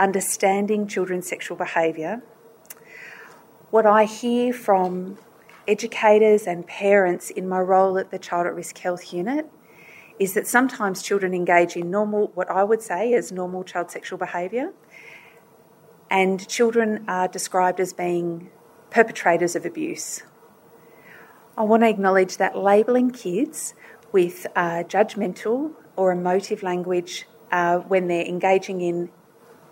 [0.00, 2.22] understanding children's sexual behaviour,
[3.70, 5.18] what I hear from
[5.68, 9.48] educators and parents in my role at the Child at Risk Health Unit
[10.18, 14.18] is that sometimes children engage in normal, what I would say is normal child sexual
[14.18, 14.72] behaviour,
[16.10, 18.50] and children are described as being
[18.90, 20.22] perpetrators of abuse.
[21.56, 23.74] I want to acknowledge that labelling kids
[24.10, 29.10] with uh, judgmental or emotive language uh, when they're engaging in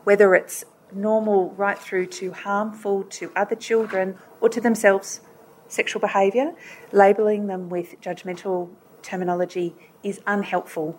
[0.05, 5.21] whether it's normal right through to harmful to other children or to themselves
[5.69, 6.53] sexual behaviour,
[6.93, 8.71] labelling them with judgmental
[9.03, 10.99] terminology is unhelpful.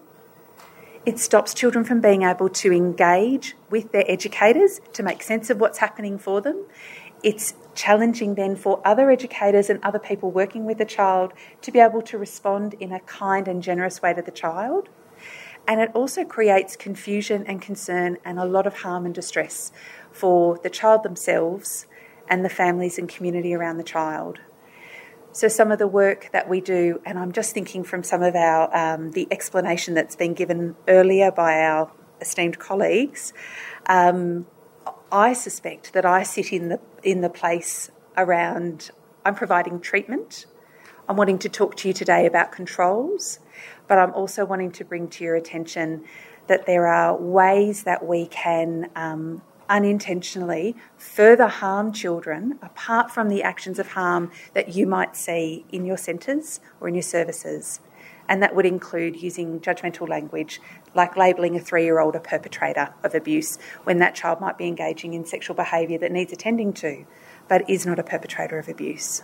[1.06, 5.60] It stops children from being able to engage with their educators to make sense of
[5.60, 6.66] what's happening for them.
[7.24, 11.80] It's challenging then for other educators and other people working with the child to be
[11.80, 14.90] able to respond in a kind and generous way to the child.
[15.68, 19.72] And it also creates confusion and concern and a lot of harm and distress
[20.12, 21.86] for the child themselves
[22.28, 24.40] and the families and community around the child.
[25.34, 28.36] So some of the work that we do, and I'm just thinking from some of
[28.36, 31.90] our um, the explanation that's been given earlier by our
[32.20, 33.32] esteemed colleagues,
[33.86, 34.46] um,
[35.10, 38.92] I suspect that I sit in the in the place around.
[39.24, 40.48] I'm providing treatment.
[41.08, 43.40] I'm wanting to talk to you today about controls,
[43.91, 46.05] but I'm also wanting to bring to your attention
[46.47, 53.43] that there are ways that we can um, unintentionally further harm children apart from the
[53.43, 57.81] actions of harm that you might see in your centres or in your services.
[58.30, 60.61] And that would include using judgmental language,
[60.95, 64.68] like labelling a three year old a perpetrator of abuse when that child might be
[64.68, 67.05] engaging in sexual behaviour that needs attending to,
[67.49, 69.23] but is not a perpetrator of abuse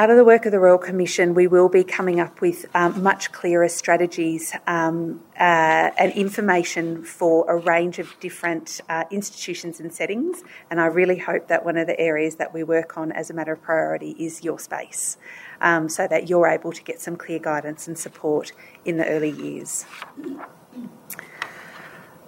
[0.00, 3.02] out of the work of the Royal Commission, we will be coming up with um,
[3.02, 9.92] much clearer strategies um, uh, and information for a range of different uh, institutions and
[9.92, 10.42] settings.
[10.70, 13.34] And I really hope that one of the areas that we work on as a
[13.34, 15.18] matter of priority is your space,
[15.60, 18.52] um, so that you're able to get some clear guidance and support
[18.86, 19.84] in the early years.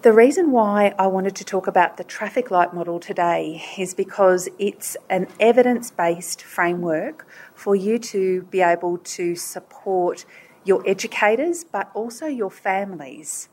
[0.03, 4.49] The reason why I wanted to talk about the traffic light model today is because
[4.59, 7.25] it's an evidence based framework
[7.55, 10.25] for you to be able to support
[10.65, 13.49] your educators but also your families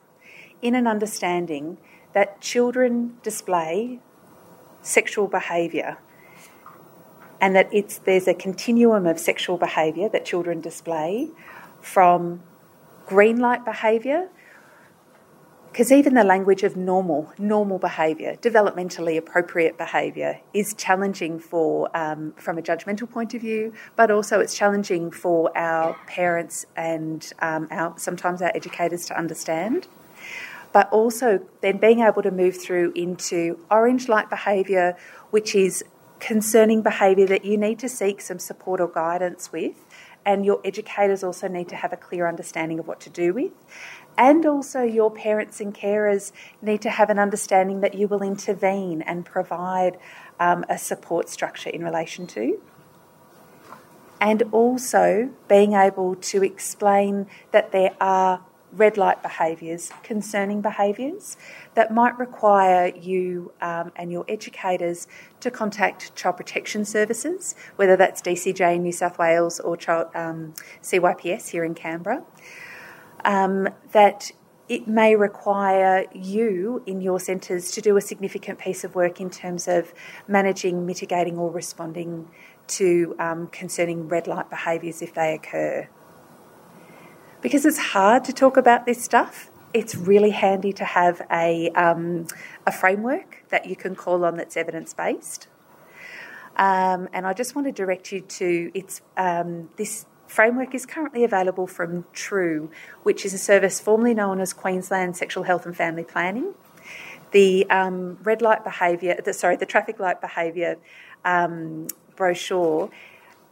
[0.59, 1.77] in an understanding
[2.13, 3.99] that children display
[4.81, 5.99] sexual behaviour
[7.39, 11.29] and that it's there's a continuum of sexual behaviour that children display
[11.79, 12.41] from
[13.05, 14.29] green light behaviour
[15.71, 22.33] because even the language of normal, normal behaviour, developmentally appropriate behaviour, is challenging for um,
[22.37, 27.67] from a judgmental point of view, but also it's challenging for our parents and um,
[27.71, 29.87] our sometimes our educators to understand.
[30.71, 34.95] But also then being able to move through into orange light behaviour,
[35.31, 35.83] which is
[36.19, 39.85] concerning behaviour that you need to seek some support or guidance with,
[40.25, 43.51] and your educators also need to have a clear understanding of what to do with
[44.19, 49.01] and also your parents and carers need to have an understanding that you will intervene
[49.01, 49.97] and provide
[50.41, 52.61] um, a support structure in relation to.
[54.19, 58.41] And also being able to explain that there are
[58.73, 61.37] red light behaviours, concerning behaviours
[61.73, 65.07] that might require you um, and your educators
[65.39, 70.53] to contact Child Protection Services, whether that's DCJ in New South Wales or child, um,
[70.83, 72.23] CYPS here in Canberra
[73.25, 74.31] um, that
[74.67, 79.29] it may require you in your centres to do a significant piece of work in
[79.29, 79.93] terms of
[80.27, 82.29] managing, mitigating, or responding
[82.67, 85.89] to um, concerning red light behaviours if they occur.
[87.41, 92.27] Because it's hard to talk about this stuff, it's really handy to have a, um,
[92.67, 95.47] a framework that you can call on that's evidence based.
[96.57, 101.23] Um, and I just want to direct you to it's um, this framework is currently
[101.23, 102.69] available from TRUE,
[103.03, 106.53] which is a service formerly known as Queensland Sexual Health and Family Planning.
[107.31, 110.77] The um, red light behaviour, the, sorry, the traffic light behaviour
[111.25, 112.89] um, brochure.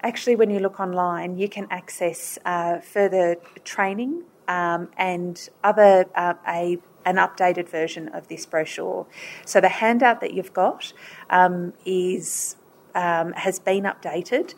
[0.01, 6.35] Actually, when you look online, you can access uh, further training um, and other uh,
[6.47, 9.07] a an updated version of this brochure.
[9.45, 10.91] So the handout that you've got
[11.29, 12.57] um, is
[12.93, 14.53] um, has been updated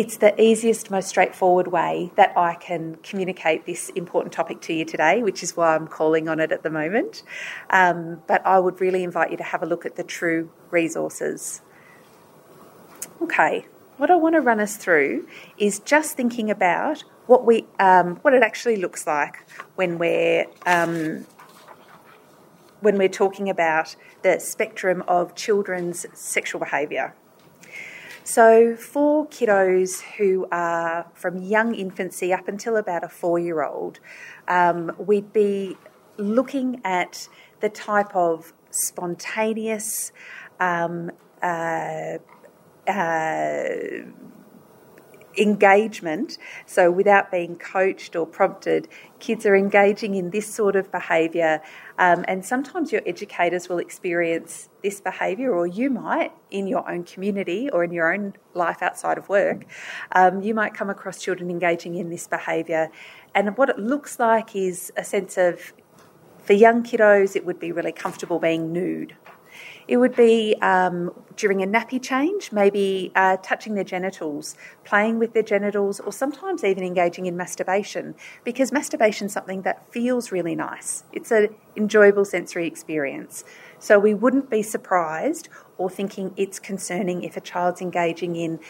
[0.00, 4.86] it's the easiest, most straightforward way that I can communicate this important topic to you
[4.86, 7.22] today, which is why I'm calling on it at the moment.
[7.68, 11.60] Um, but I would really invite you to have a look at the true resources.
[13.20, 13.66] Okay,
[13.98, 15.28] what I want to run us through
[15.58, 21.26] is just thinking about what we um, what it actually looks like when we're um,
[22.80, 27.14] when we're talking about the spectrum of children's sexual behaviour.
[28.24, 33.98] So, for kiddos who are from young infancy up until about a four year old,
[34.46, 35.76] um, we'd be
[36.16, 37.28] looking at
[37.60, 40.12] the type of spontaneous,
[40.60, 41.10] um,
[41.42, 42.18] uh,
[42.86, 43.66] uh,
[45.40, 46.38] engagement.
[46.66, 48.86] So, without being coached or prompted,
[49.18, 51.62] kids are engaging in this sort of behaviour.
[51.98, 57.04] Um, and sometimes your educators will experience this behaviour, or you might in your own
[57.04, 59.64] community or in your own life outside of work.
[60.12, 62.90] Um, you might come across children engaging in this behaviour.
[63.34, 65.72] And what it looks like is a sense of,
[66.38, 69.16] for young kiddos, it would be really comfortable being nude
[69.90, 74.54] It would be um, during a nappy change, maybe uh, touching their genitals,
[74.84, 78.14] playing with their genitals, or sometimes even engaging in masturbation,
[78.44, 81.02] because masturbation is something that feels really nice.
[81.12, 83.42] It's an enjoyable sensory experience.
[83.80, 88.60] So we wouldn't be surprised or thinking it's concerning if a child's engaging in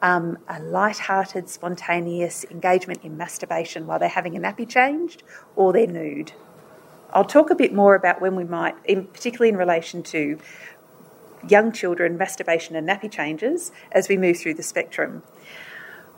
[0.00, 5.24] um, a light-hearted, spontaneous engagement in masturbation while they're having a nappy changed
[5.56, 6.34] or they're nude.
[7.12, 10.38] I'll talk a bit more about when we might, in, particularly in relation to
[11.48, 15.22] young children, masturbation and nappy changes as we move through the spectrum.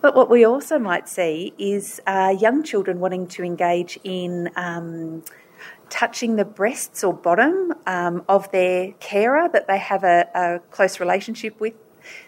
[0.01, 5.23] But what we also might see is uh, young children wanting to engage in um,
[5.91, 11.01] touching the breasts or bottom um, of their carer that they have a, a close
[11.01, 11.75] relationship with.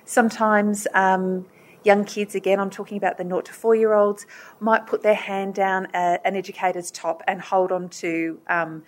[0.04, 1.46] Sometimes um,
[1.84, 4.26] young kids, again, I'm talking about the 0 to 4 year olds,
[4.60, 8.82] might put their hand down an educator's top and hold on to um,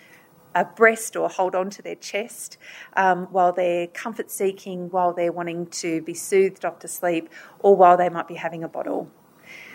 [0.55, 2.57] a breast or hold on to their chest
[2.97, 7.77] um, while they're comfort seeking, while they're wanting to be soothed off to sleep, or
[7.77, 9.11] while they might be having a bottle.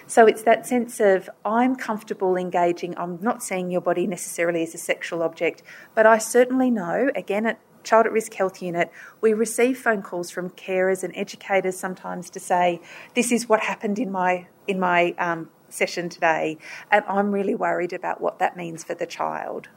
[0.08, 2.98] So it's that sense of I'm comfortable engaging.
[2.98, 5.62] I'm not seeing your body necessarily as a sexual object,
[5.94, 8.92] but I certainly know, again, at Child at Risk Health Unit,
[9.22, 12.82] we receive phone calls from carers and educators sometimes to say,
[13.16, 16.58] "This is what happened in my in my um, session today,
[16.92, 19.70] and I'm really worried about what that means for the child."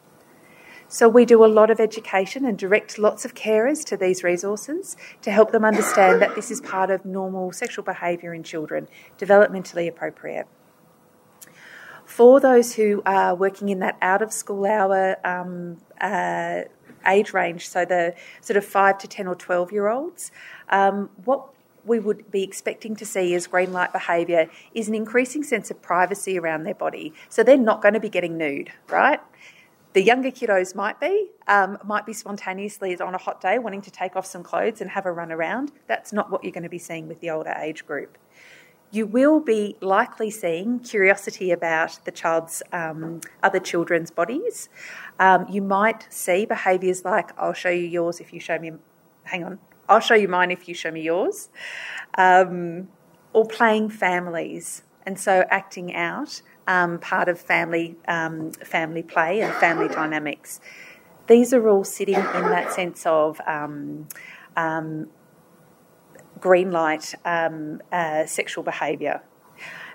[0.93, 4.95] So we do a lot of education and direct lots of carers to these resources
[5.23, 8.89] to help them understand that this is part of normal sexual behaviour in children,
[9.19, 10.47] developmentally appropriate.
[12.05, 16.65] For those who are working in that out of school hour um, uh,
[17.07, 20.31] age range, so the sort of 5 to 10 or 12 year olds,
[20.69, 21.49] um, what
[21.85, 25.83] we would be expecting to see as green light behaviour is an increasing sense of
[25.83, 27.13] privacy around their body.
[27.29, 29.21] So they're not going to be getting nude, right?
[29.95, 33.91] The younger kiddos might be, um, might be spontaneously on a hot day wanting to
[33.91, 35.73] take off some clothes and have a run around.
[35.87, 38.17] That's not what you're going to be seeing with the older age group.
[38.93, 44.69] You will be likely seeing curiosity about the child's um, other children's bodies.
[45.19, 48.73] Um, you might see behaviours like, I'll show you yours if you show me,
[49.25, 49.59] hang on,
[49.89, 51.49] I'll show you mine if you show me yours,
[52.19, 52.89] um,
[53.33, 54.83] or playing families.
[55.07, 60.61] And so acting out um, part of family um, family play and family dynamics.
[61.29, 64.07] These are all sitting in that sense of um,
[66.43, 69.23] green light um, uh, sexual behaviour.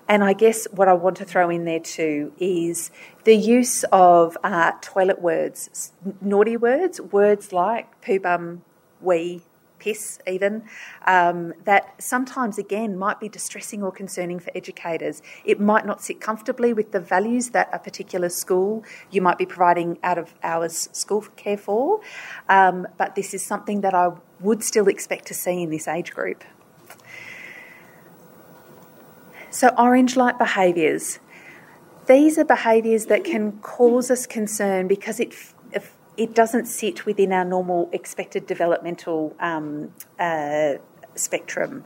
[0.08, 2.90] And I guess what I want to throw in there too is
[3.24, 5.92] the use of uh, toilet words,
[6.22, 8.62] naughty words, words like poo bum,
[9.02, 9.42] wee,
[9.78, 10.64] piss, even,
[11.06, 15.22] um, that sometimes again might be distressing or concerning for educators.
[15.44, 19.46] It might not sit comfortably with the values that a particular school you might be
[19.46, 22.00] providing out of hours school care for,
[22.48, 26.12] um, but this is something that I would still expect to see in this age
[26.12, 26.44] group.
[29.50, 31.18] So, orange light behaviours.
[32.06, 35.34] These are behaviours that can cause us concern because it
[36.18, 40.74] it doesn't sit within our normal expected developmental um, uh,
[41.14, 41.84] spectrum.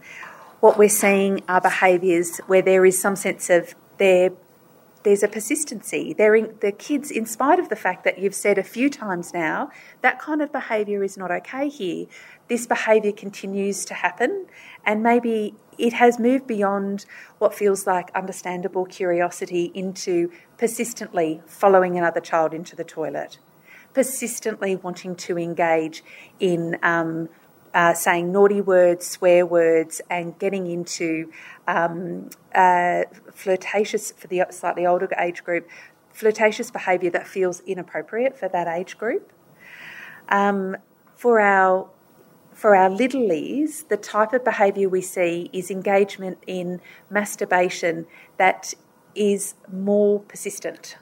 [0.61, 4.31] What we're seeing are behaviours where there is some sense of there,
[5.03, 6.15] there's a persistency.
[6.19, 9.71] In, the kids, in spite of the fact that you've said a few times now,
[10.01, 12.07] that kind of behaviour is not okay here.
[12.49, 14.47] This behaviour continues to happen,
[14.85, 17.07] and maybe it has moved beyond
[17.39, 23.39] what feels like understandable curiosity into persistently following another child into the toilet
[23.95, 26.03] persistently wanting to engage
[26.41, 27.29] in um,
[27.75, 31.31] uh, saying naughty words, swear words, and getting into
[31.67, 35.69] um, uh, flirtatious for the slightly older age group,
[36.11, 39.33] flirtatious behaviour that feels inappropriate for that age group.
[40.29, 40.77] Um,
[41.17, 41.89] for our
[42.53, 46.81] for our littlies, the type of behaviour we see is engagement in
[47.11, 48.75] masturbation that
[49.15, 50.97] is more persistent.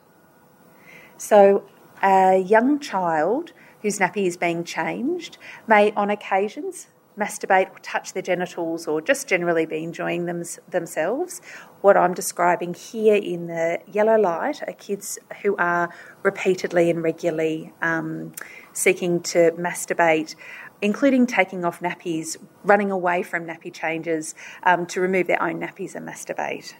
[1.18, 1.64] So
[2.02, 6.88] a young child whose nappy is being changed may, on occasions,
[7.18, 11.40] masturbate or touch their genitals or just generally be enjoying them, themselves.
[11.80, 15.92] What I'm describing here in the yellow light are kids who are
[16.22, 18.32] repeatedly and regularly um,
[18.72, 20.34] seeking to masturbate.
[20.82, 25.94] Including taking off nappies, running away from nappy changes um, to remove their own nappies
[25.94, 26.72] and masturbate.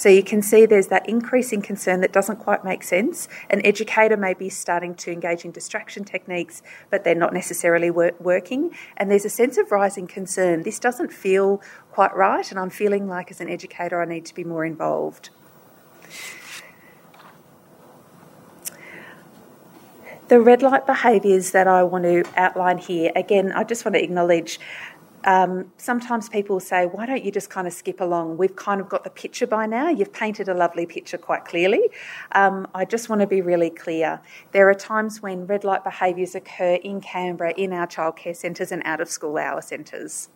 [0.00, 3.28] So you can see there's that increasing concern that doesn't quite make sense.
[3.50, 8.14] An educator may be starting to engage in distraction techniques, but they're not necessarily wor-
[8.18, 8.74] working.
[8.96, 10.62] And there's a sense of rising concern.
[10.62, 11.60] This doesn't feel
[11.92, 15.28] quite right, and I'm feeling like as an educator I need to be more involved.
[20.28, 24.02] The red light behaviours that I want to outline here, again, I just want to
[24.02, 24.60] acknowledge
[25.24, 28.38] um, sometimes people say, why don't you just kind of skip along?
[28.38, 29.88] We've kind of got the picture by now.
[29.88, 31.90] You've painted a lovely picture quite clearly.
[32.32, 34.20] Um, I just want to be really clear.
[34.52, 38.82] There are times when red light behaviours occur in Canberra, in our childcare centres and
[38.84, 40.28] out of school hour centres.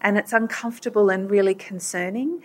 [0.00, 2.42] And it's uncomfortable and really concerning.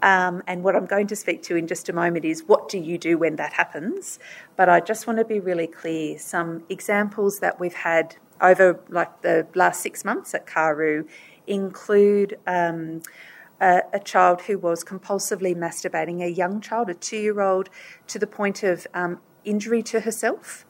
[0.00, 2.78] Um, and what I'm going to speak to in just a moment is what do
[2.78, 4.18] you do when that happens?
[4.56, 6.18] But I just want to be really clear.
[6.18, 11.08] Some examples that we've had over like the last six months at CARHU
[11.46, 13.02] include um,
[13.60, 17.68] a, a, child who was compulsively masturbating, a young child, a two-year-old,
[18.06, 20.64] to the point of um, injury to herself.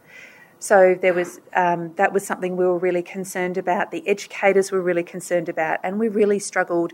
[0.60, 3.90] So there was um, that was something we were really concerned about.
[3.90, 6.92] The educators were really concerned about, and we really struggled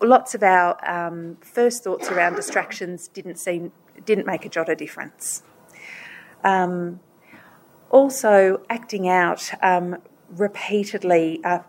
[0.00, 3.72] lots of our um, first thoughts around distractions didn't seem
[4.04, 5.42] didn't make a jot of difference.
[6.44, 7.00] Um,
[7.92, 9.98] also, acting out um,
[10.30, 11.60] repeatedly, uh,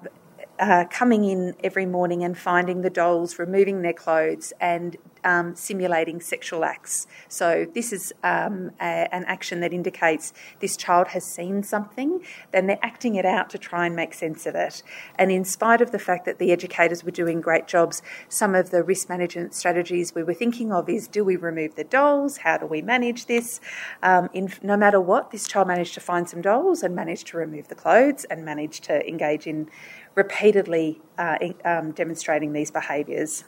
[0.60, 6.20] uh, coming in every morning and finding the dolls, removing their clothes, and um, simulating
[6.20, 7.08] sexual acts.
[7.28, 12.22] So, this is um, a, an action that indicates this child has seen something,
[12.52, 14.84] then they're acting it out to try and make sense of it.
[15.18, 18.70] And in spite of the fact that the educators were doing great jobs, some of
[18.70, 22.38] the risk management strategies we were thinking of is do we remove the dolls?
[22.38, 23.60] How do we manage this?
[24.02, 27.38] Um, in, no matter what, this child managed to find some dolls and managed to
[27.38, 29.70] remove the clothes and managed to engage in
[30.16, 33.46] repeatedly uh, um, demonstrating these behaviours.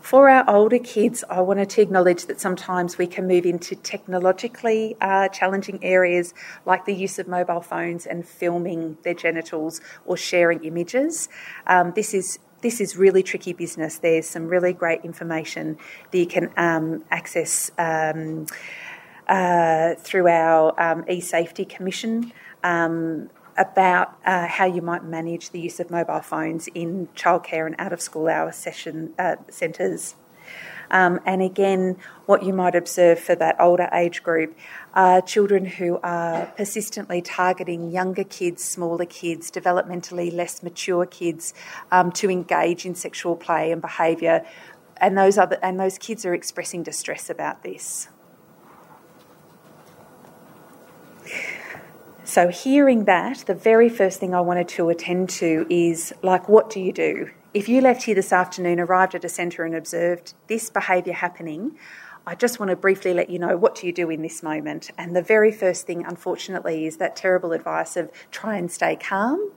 [0.00, 4.96] For our older kids, I wanted to acknowledge that sometimes we can move into technologically
[5.00, 6.32] uh, challenging areas
[6.64, 11.28] like the use of mobile phones and filming their genitals or sharing images.
[11.66, 13.98] Um, this is this is really tricky business.
[13.98, 15.76] There's some really great information
[16.12, 18.46] that you can um, access um,
[19.28, 23.28] uh, through our um, e-safety commission um,
[23.58, 27.92] about uh, how you might manage the use of mobile phones in childcare and out
[27.92, 30.14] of school hour session uh, centres.
[30.90, 31.96] Um, and again,
[32.26, 34.56] what you might observe for that older age group
[34.94, 41.54] are children who are persistently targeting younger kids, smaller kids, developmentally less mature kids
[41.90, 44.46] um, to engage in sexual play and behaviour.
[44.98, 48.08] And those other and those kids are expressing distress about this.
[52.26, 56.68] So, hearing that, the very first thing I wanted to attend to is like, what
[56.68, 57.30] do you do?
[57.54, 61.78] If you left here this afternoon, arrived at a centre, and observed this behaviour happening,
[62.26, 64.90] I just want to briefly let you know what do you do in this moment.
[64.98, 69.52] And the very first thing, unfortunately, is that terrible advice of try and stay calm.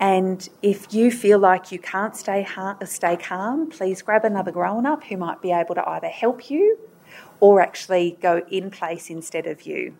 [0.00, 4.86] And if you feel like you can't stay, ha- stay calm, please grab another grown
[4.86, 6.80] up who might be able to either help you
[7.38, 9.96] or actually go in place instead of you.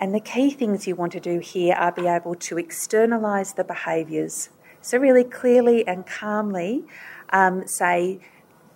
[0.00, 3.64] And the key things you want to do here are be able to externalise the
[3.64, 4.48] behaviours.
[4.80, 6.84] So, really clearly and calmly
[7.30, 8.20] um, say,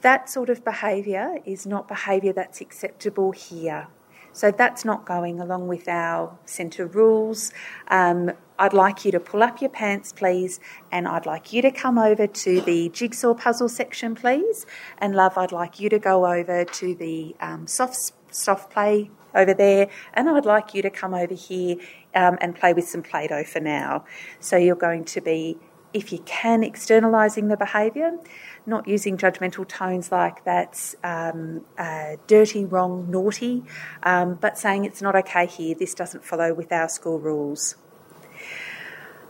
[0.01, 3.87] that sort of behaviour is not behaviour that's acceptable here.
[4.33, 7.53] So, that's not going along with our centre rules.
[7.87, 10.59] Um, I'd like you to pull up your pants, please,
[10.91, 14.67] and I'd like you to come over to the jigsaw puzzle section, please.
[14.99, 19.55] And, love, I'd like you to go over to the um, soft, soft play over
[19.55, 21.77] there, and I'd like you to come over here
[22.15, 24.05] um, and play with some Play Doh for now.
[24.41, 25.59] So you're going to be,
[25.93, 28.19] if you can, externalising the behaviour,
[28.67, 33.65] not using judgmental tones like that's um, uh, dirty, wrong, naughty,
[34.03, 37.77] um, but saying it's not okay here, this doesn't follow with our school rules.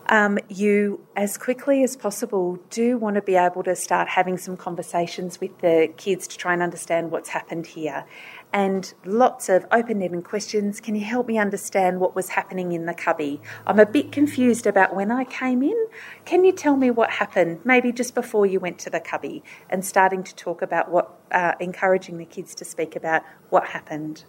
[0.09, 4.57] Um, you, as quickly as possible, do want to be able to start having some
[4.57, 8.05] conversations with the kids to try and understand what's happened here
[8.53, 10.81] and lots of open ended questions.
[10.81, 13.41] Can you help me understand what was happening in the cubby?
[13.67, 15.87] I'm a bit confused about when I came in.
[16.25, 19.43] Can you tell me what happened, maybe just before you went to the cubby?
[19.71, 24.25] And starting to talk about what, uh, encouraging the kids to speak about what happened.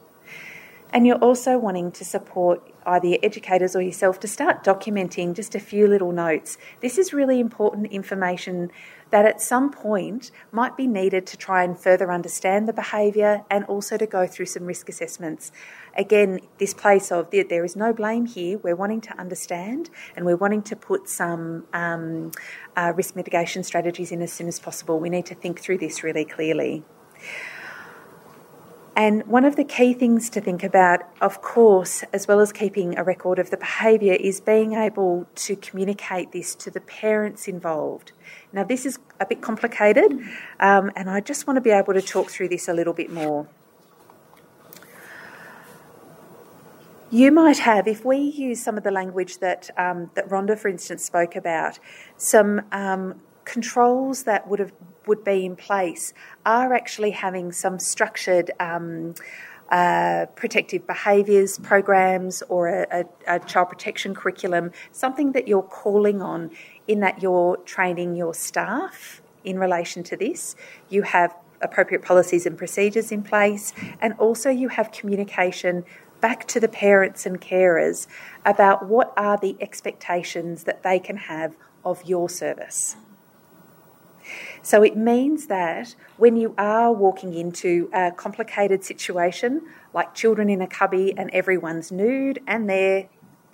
[0.93, 5.55] And you're also wanting to support either your educators or yourself to start documenting just
[5.55, 6.57] a few little notes.
[6.81, 8.71] This is really important information
[9.13, 13.63] that at some point might be needed to try and further understand the behaviour and
[13.65, 15.51] also to go through some risk assessments.
[15.95, 20.35] Again, this place of there is no blame here, we're wanting to understand and we're
[20.35, 22.31] wanting to put some um,
[22.75, 24.99] uh, risk mitigation strategies in as soon as possible.
[24.99, 26.83] We need to think through this really clearly.
[28.95, 32.95] And one of the key things to think about, of course, as well as keeping
[32.95, 38.11] a record of the behaviour, is being able to communicate this to the parents involved.
[38.51, 40.11] Now, this is a bit complicated,
[40.59, 43.11] um, and I just want to be able to talk through this a little bit
[43.11, 43.47] more.
[47.09, 50.67] You might have, if we use some of the language that um, that Rhonda, for
[50.67, 51.79] instance, spoke about,
[52.17, 54.71] some um, controls that would have
[55.05, 56.13] would be in place
[56.45, 58.51] are actually having some structured.
[58.59, 59.15] Um,
[59.69, 66.21] uh, protective behaviours programs or a, a, a, child protection curriculum, something that you're calling
[66.21, 66.51] on
[66.87, 70.55] in that you're training your staff in relation to this.
[70.89, 75.85] You have appropriate policies and procedures in place, and also you have communication
[76.21, 78.05] back to the parents and carers
[78.45, 82.95] about what are the expectations that they can have of your service.
[84.63, 89.61] So it means that when you are walking into a complicated situation,
[89.93, 93.09] like children in a cubby and everyone's nude and they're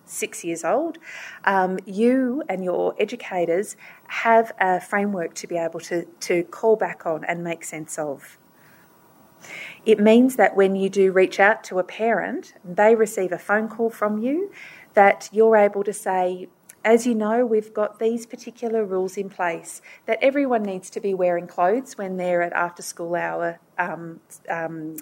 [0.05, 0.99] six years old,
[1.45, 3.75] um, you and your educators
[4.07, 8.37] have a framework to be able to, to call back on and make sense of.
[9.85, 13.67] It means that when you do reach out to a parent, they receive a phone
[13.67, 14.51] call from you,
[14.93, 16.49] that you're able to say,
[16.83, 21.13] as you know, we've got these particular rules in place that everyone needs to be
[21.13, 24.19] wearing clothes when they're at after school hour um,
[24.49, 24.97] um,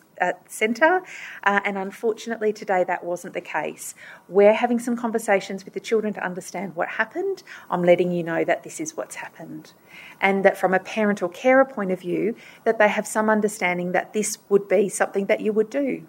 [0.47, 1.01] centre,
[1.43, 3.95] uh, and unfortunately today that wasn't the case.
[4.27, 7.43] We're having some conversations with the children to understand what happened.
[7.69, 9.73] I'm letting you know that this is what's happened,
[10.21, 12.35] and that from a parent or carer point of view,
[12.65, 16.07] that they have some understanding that this would be something that you would do.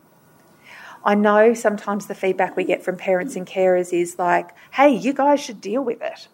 [1.04, 5.12] I know sometimes the feedback we get from parents and carers is like, hey, you
[5.12, 6.28] guys should deal with it.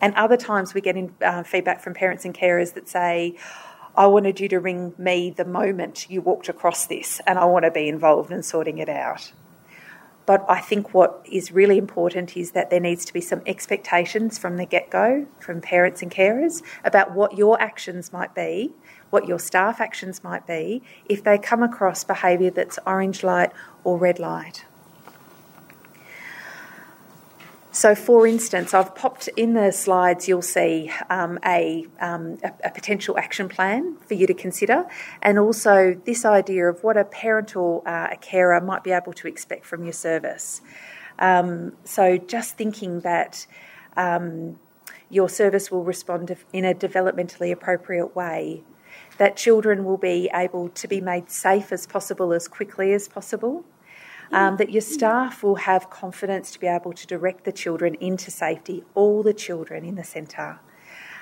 [0.00, 3.36] And other times we get in, uh, feedback from parents and carers that say,
[3.96, 7.64] I wanted you to ring me the moment you walked across this, and I want
[7.64, 9.32] to be involved in sorting it out.
[10.26, 14.38] But I think what is really important is that there needs to be some expectations
[14.38, 18.72] from the get go from parents and carers about what your actions might be
[19.10, 23.52] what your staff actions might be if they come across behaviour that's orange light
[23.84, 24.64] or red light.
[27.76, 32.70] So, for instance, I've popped in the slides, you'll see um, a, um, a, a,
[32.70, 34.86] potential action plan for you to consider,
[35.20, 39.12] and also this idea of what a parent or uh, a carer might be able
[39.12, 40.62] to expect from your service.
[41.18, 43.46] Um, so, just thinking that
[43.94, 44.58] um,
[45.10, 48.62] your service will respond in a developmentally appropriate way
[49.18, 53.64] that children will be able to be made safe as possible as quickly as possible.
[54.32, 58.32] Um, that your staff will have confidence to be able to direct the children into
[58.32, 60.58] safety, all the children in the centre.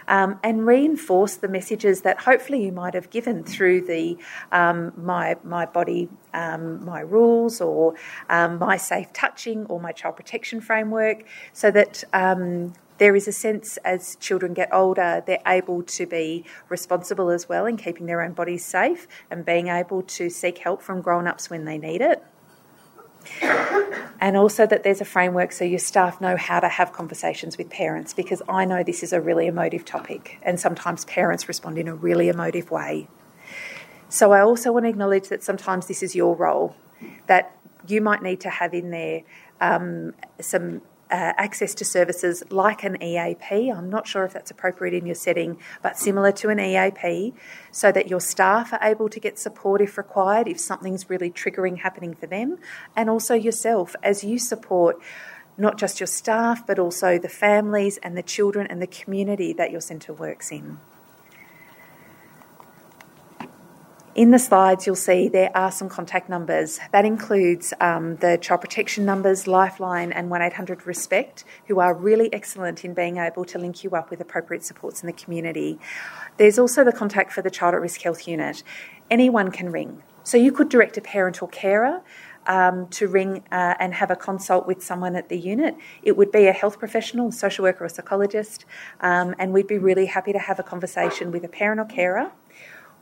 [0.08, 4.18] Um, and reinforce the messages that hopefully you might have given through the
[4.52, 7.94] um, my my body um, my rules or
[8.28, 13.32] um, my safe touching or my child protection framework, so that um, there is a
[13.32, 18.22] sense as children get older, they're able to be responsible as well in keeping their
[18.22, 22.00] own bodies safe and being able to seek help from grown ups when they need
[22.00, 22.22] it.
[24.20, 27.70] And also that there's a framework so your staff know how to have conversations with
[27.70, 31.88] parents because I know this is a really emotive topic and sometimes parents respond in
[31.88, 33.08] a really emotive way.
[34.08, 36.76] So I also want to acknowledge that sometimes this is your role,
[37.26, 37.56] that
[37.88, 39.22] you might need to have in there
[39.60, 43.70] um, some uh, access to services like an EAP.
[43.70, 47.34] I'm not sure if that's appropriate in your setting, but similar to an EAP,
[47.70, 51.78] so that your staff are able to get support if required, if something's really triggering
[51.78, 52.58] happening for them,
[52.96, 54.96] and also yourself as you support
[55.56, 59.70] not just your staff, but also the families and the children and the community that
[59.70, 60.78] your centre works in.
[64.14, 66.78] In the slides, you'll see there are some contact numbers.
[66.92, 72.84] That includes um, the child protection numbers, Lifeline, and 1800 Respect, who are really excellent
[72.84, 75.80] in being able to link you up with appropriate supports in the community.
[76.36, 78.62] There's also the contact for the Child at Risk Health Unit.
[79.10, 80.04] Anyone can ring.
[80.22, 82.00] So you could direct a parent or carer
[82.46, 85.74] um, to ring uh, and have a consult with someone at the unit.
[86.04, 88.64] It would be a health professional, social worker, or psychologist,
[89.00, 92.30] um, and we'd be really happy to have a conversation with a parent or carer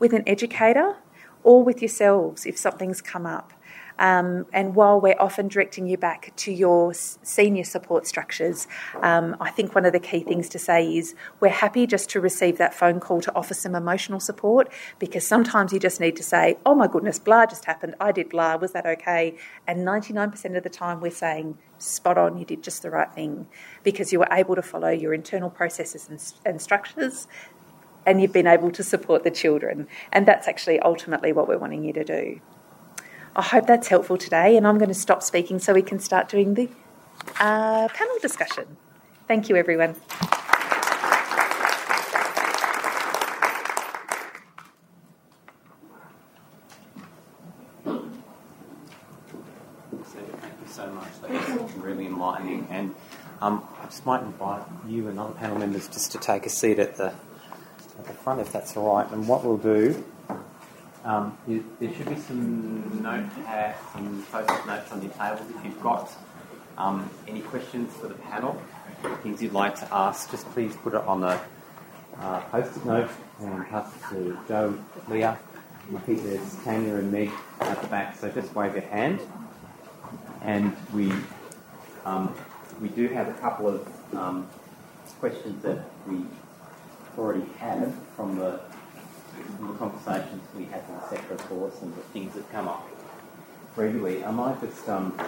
[0.03, 0.97] with an educator
[1.45, 3.53] or with yourselves if something's come up.
[4.01, 8.67] Um, and while we're often directing you back to your senior support structures,
[9.01, 12.21] um, I think one of the key things to say is we're happy just to
[12.21, 16.25] receive that phone call to offer some emotional support because sometimes you just need to
[16.25, 19.37] say, oh my goodness, blah just happened, I did blah, was that okay?
[19.69, 23.47] And 99% of the time we're saying, spot on, you did just the right thing
[23.85, 27.29] because you were able to follow your internal processes and, and structures
[28.05, 29.87] and you've been able to support the children.
[30.13, 32.41] And that's actually ultimately what we're wanting you to do.
[33.35, 36.29] I hope that's helpful today, and I'm going to stop speaking so we can start
[36.29, 36.69] doing the
[37.41, 38.77] uh, panel discussion.
[39.27, 39.95] Thank you, everyone.
[50.05, 51.09] Thank you so much.
[51.23, 52.67] That was really enlightening.
[52.71, 52.95] And
[53.41, 56.79] um, I just might invite you and other panel members just to take a seat
[56.79, 57.15] at the
[58.23, 59.11] front, if that's all right.
[59.13, 60.03] And what we'll do,
[61.05, 65.41] um, is, there should be some notepads and post-it notes on your tables.
[65.57, 66.13] If you've got
[66.79, 68.61] um, any questions for the panel,
[69.23, 71.41] things you'd like to ask, just please put it on the
[72.19, 73.11] uh, post-it note
[73.41, 74.79] and pass it to Joe,
[75.09, 75.39] Leah.
[75.95, 79.21] I think there's Tanya and Meg at the back, so just wave your hand.
[80.43, 81.13] And we
[82.05, 82.35] um,
[82.81, 84.49] we do have a couple of um,
[85.19, 86.25] questions that we
[87.19, 88.61] already have from the,
[89.57, 92.89] from the conversations we had in the sector course and the things that come up
[93.77, 94.25] regularly.
[94.25, 95.19] I might just um,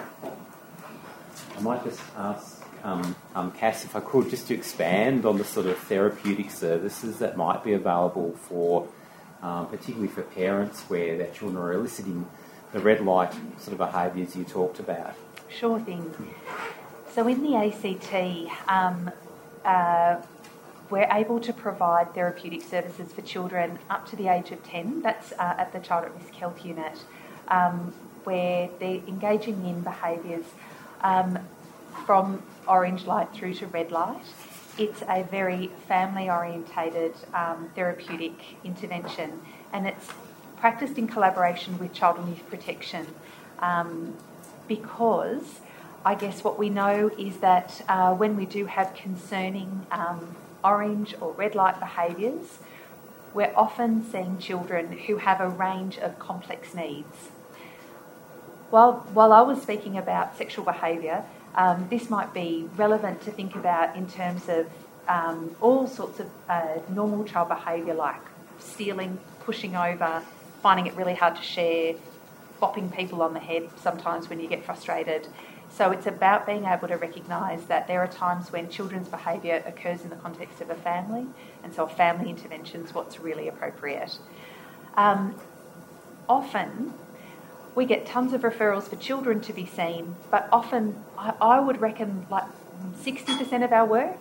[1.56, 5.44] I might just ask um, um, Cass if I could just to expand on the
[5.44, 8.88] sort of therapeutic services that might be available for,
[9.42, 12.26] um, particularly for parents where their children are eliciting
[12.72, 15.14] the red light sort of behaviours you talked about.
[15.48, 16.12] Sure thing.
[17.12, 19.10] So in the ACT, um,
[19.64, 20.20] uh,
[20.90, 25.02] we're able to provide therapeutic services for children up to the age of 10.
[25.02, 27.04] That's uh, at the Child at Risk Health Unit,
[27.48, 30.44] um, where they're engaging in behaviours
[31.02, 31.38] um,
[32.06, 34.24] from orange light through to red light.
[34.76, 38.32] It's a very family orientated um, therapeutic
[38.64, 39.40] intervention
[39.72, 40.08] and it's
[40.56, 43.06] practiced in collaboration with Child and Youth Protection
[43.60, 44.16] um,
[44.66, 45.60] because
[46.04, 51.14] I guess what we know is that uh, when we do have concerning um, orange
[51.20, 52.58] or red light behaviours,
[53.34, 57.30] we're often seeing children who have a range of complex needs.
[58.70, 63.54] While, while I was speaking about sexual behaviour, um, this might be relevant to think
[63.54, 64.66] about in terms of
[65.06, 68.20] um, all sorts of uh, normal child behaviour like
[68.58, 70.22] stealing, pushing over,
[70.62, 71.94] finding it really hard to share,
[72.60, 75.28] bopping people on the head sometimes when you get frustrated.
[75.76, 80.02] So it's about being able to recognise that there are times when children's behaviour occurs
[80.02, 81.26] in the context of a family,
[81.64, 84.18] and so family intervention is what's really appropriate.
[84.96, 85.34] Um,
[86.28, 86.94] often,
[87.74, 91.80] we get tons of referrals for children to be seen, but often I, I would
[91.80, 92.44] reckon like
[93.02, 94.20] 60% of our work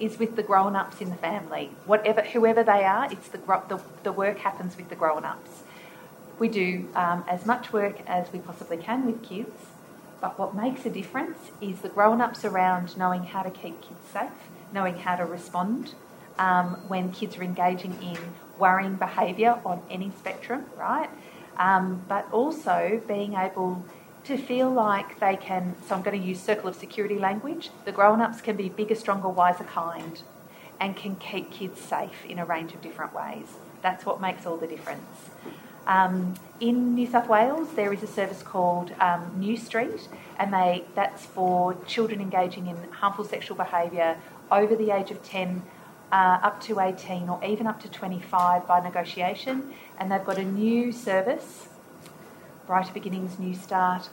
[0.00, 1.70] is with the grown ups in the family.
[1.84, 5.64] Whatever, whoever they are, it's the, the, the work happens with the grown ups.
[6.38, 9.52] We do um, as much work as we possibly can with kids,
[10.24, 14.00] but what makes a difference is the grown ups around knowing how to keep kids
[14.10, 14.30] safe,
[14.72, 15.94] knowing how to respond
[16.38, 18.16] um, when kids are engaging in
[18.58, 21.10] worrying behaviour on any spectrum, right?
[21.58, 23.84] Um, but also being able
[24.24, 25.76] to feel like they can.
[25.86, 27.68] So I'm going to use circle of security language.
[27.84, 30.22] The grown ups can be bigger, stronger, wiser, kind,
[30.80, 33.48] and can keep kids safe in a range of different ways.
[33.82, 35.33] That's what makes all the difference.
[35.86, 40.84] Um, in New South Wales, there is a service called um, New Street, and they
[40.94, 44.16] that's for children engaging in harmful sexual behaviour
[44.50, 45.62] over the age of 10
[46.12, 49.72] uh, up to 18 or even up to 25 by negotiation.
[49.98, 51.68] And they've got a new service,
[52.66, 54.08] Brighter Beginnings New Start.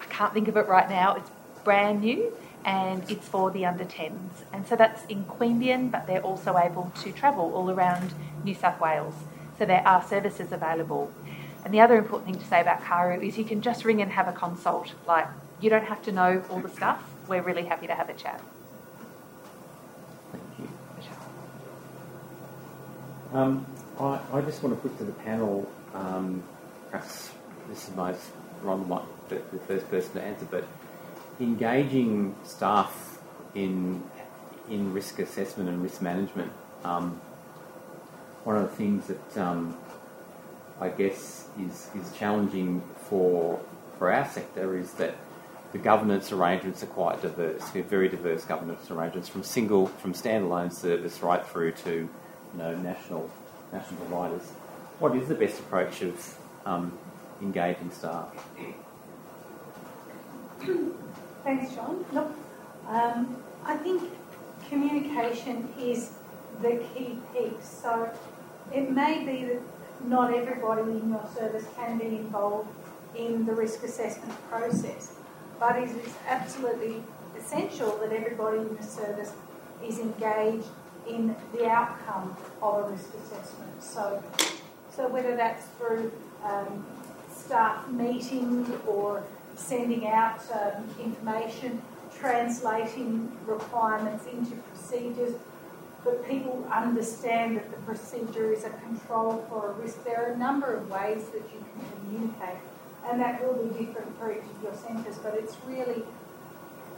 [0.00, 1.30] I can't think of it right now, it's
[1.64, 2.32] brand new
[2.64, 4.42] and it's for the under 10s.
[4.52, 8.80] And so that's in Queanbeyan, but they're also able to travel all around New South
[8.80, 9.14] Wales.
[9.58, 11.12] So there are services available.
[11.64, 14.12] And the other important thing to say about CARHU is you can just ring and
[14.12, 14.92] have a consult.
[15.06, 15.26] Like,
[15.60, 17.02] you don't have to know all the stuff.
[17.28, 18.40] We're really happy to have a chat.
[20.32, 20.68] Thank you.
[23.32, 23.66] Um,
[23.98, 26.42] I, I just want to put to the panel, um,
[26.90, 27.30] perhaps
[27.68, 28.14] this is my
[28.62, 30.66] Ron might be the first person to answer, but
[31.40, 33.18] engaging staff
[33.54, 34.02] in
[34.70, 36.52] in risk assessment and risk management.
[36.84, 37.20] Um,
[38.46, 39.76] one of the things that um,
[40.80, 43.60] I guess is is challenging for
[43.98, 45.16] for our sector is that
[45.72, 47.62] the governance arrangements are quite diverse.
[47.74, 52.08] We have very diverse governance arrangements from single from standalone service right through to you
[52.56, 53.28] know national
[53.72, 54.48] national providers.
[55.00, 56.96] What is the best approach of um,
[57.42, 58.28] engaging staff?
[61.42, 62.04] Thanks, John.
[62.12, 62.32] Look,
[62.86, 64.04] um, I think
[64.68, 66.12] communication is
[66.62, 67.80] the key piece.
[67.82, 68.10] So
[68.72, 69.62] it may be that
[70.06, 72.68] not everybody in your service can be involved
[73.16, 75.14] in the risk assessment process,
[75.58, 77.02] but it is absolutely
[77.38, 79.32] essential that everybody in the service
[79.84, 80.66] is engaged
[81.08, 83.82] in the outcome of a risk assessment.
[83.82, 84.22] So,
[84.94, 86.12] so whether that's through
[86.42, 86.84] um,
[87.34, 89.22] staff meetings or
[89.54, 91.80] sending out um, information,
[92.18, 95.34] translating requirements into procedures,
[96.06, 100.04] but people understand that the procedure is a control for a risk.
[100.04, 102.62] There are a number of ways that you can communicate,
[103.10, 106.04] and that will be different for each of your centres, but it's really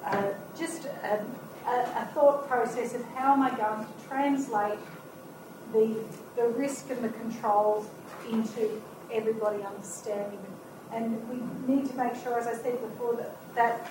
[0.04, 1.24] uh, just a,
[1.66, 4.78] a, a, thought process of how am I going to translate
[5.72, 5.96] the,
[6.36, 7.88] the risk and the controls
[8.30, 8.80] into
[9.10, 10.38] everybody understanding.
[10.92, 13.90] And we need to make sure, as I said before, that that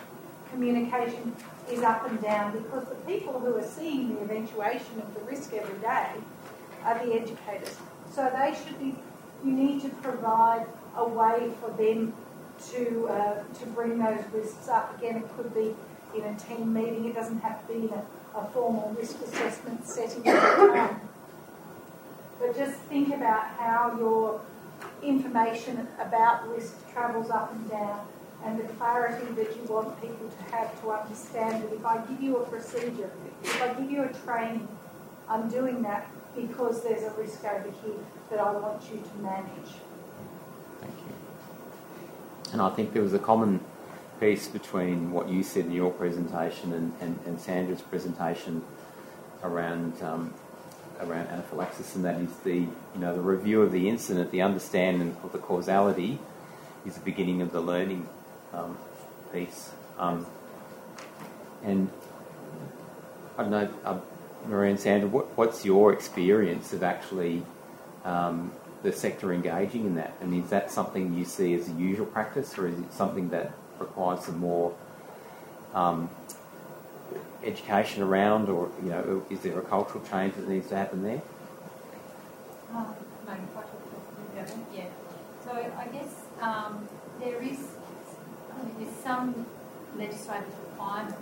[0.52, 1.36] communication
[1.72, 5.54] is up and down because the people who are seeing the eventuation of the risk
[5.54, 6.08] every day
[6.84, 7.76] are the educators.
[8.14, 8.96] So they should be,
[9.44, 12.14] you need to provide a way for them
[12.72, 14.98] to, uh, to bring those risks up.
[14.98, 15.76] Again, it could be
[16.16, 19.86] in a team meeting, it doesn't have to be in a, a formal risk assessment
[19.86, 20.24] setting.
[22.40, 24.42] But just think about how your
[25.02, 28.08] information about risk travels up and down
[28.46, 32.22] and the clarity that you want people to have to understand that if I give
[32.22, 33.12] you a procedure,
[33.44, 34.68] if I give you a training,
[35.28, 38.00] I'm doing that because there's a risk over here
[38.30, 39.72] that I want you to manage.
[40.80, 41.16] Thank you.
[42.54, 43.60] And I think there was a common
[44.20, 48.64] piece between what you said in your presentation and, and, and Sandra's presentation
[49.44, 50.34] around um,
[51.00, 55.16] around anaphylaxis, and that is the you know the review of the incident, the understanding
[55.24, 56.20] of the causality,
[56.86, 58.08] is the beginning of the learning
[58.58, 58.78] um,
[59.32, 59.72] piece.
[60.00, 60.26] Um,
[61.64, 61.90] and
[63.38, 67.44] I don't know, uh, Sandra, what, what's your experience of actually
[68.04, 68.52] um,
[68.84, 70.16] the sector engaging in that?
[70.22, 73.52] And is that something you see as a usual practice, or is it something that
[73.80, 74.74] requires some more
[75.74, 76.10] um,
[77.44, 81.22] education around, or you know, is there a cultural change that needs to happen there?
[82.74, 82.86] Um,
[84.74, 84.86] yeah.
[85.44, 86.88] So I guess um,
[87.20, 87.77] there is I mean,
[88.80, 89.46] there's some
[89.98, 91.18] legislative requirements.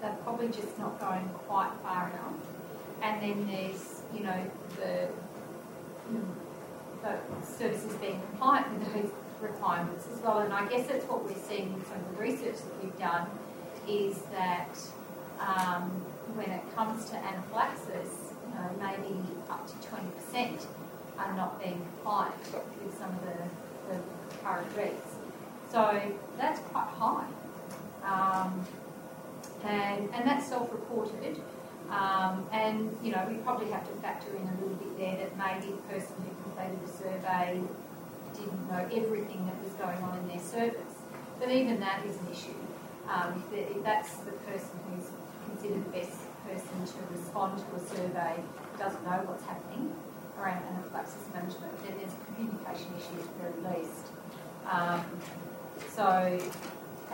[0.00, 2.34] They're probably just not going quite far enough.
[3.02, 5.08] And then there's, you know, the,
[7.02, 10.38] the services being compliant with those requirements as well.
[10.38, 13.28] And I guess that's what we're seeing in some of the research that we've done
[13.88, 14.78] is that
[15.40, 15.90] um,
[16.34, 20.66] when it comes to anaphylaxis, you know, maybe up to 20%
[21.18, 22.34] are not being compliant
[22.82, 24.00] with some of the, the
[24.42, 25.15] current regs.
[25.70, 26.00] So
[26.38, 27.26] that's quite high.
[28.04, 28.66] Um,
[29.64, 31.40] and, and that's self-reported.
[31.90, 35.36] Um, and, you know, we probably have to factor in a little bit there that
[35.38, 37.60] maybe the person who completed the survey
[38.34, 40.94] didn't know everything that was going on in their service.
[41.38, 42.58] But even that is an issue.
[43.08, 45.10] Um, if, the, if, that's the person who's
[45.46, 48.34] considered the best person to respond to a survey,
[48.78, 49.94] doesn't know what's happening
[50.38, 54.10] around anaphylaxis management, then there's a communication issue at the very least.
[54.68, 55.04] Um,
[55.96, 56.38] so,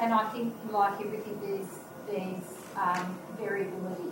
[0.01, 1.79] and I think like everything, there's
[2.09, 4.11] there's um, variability.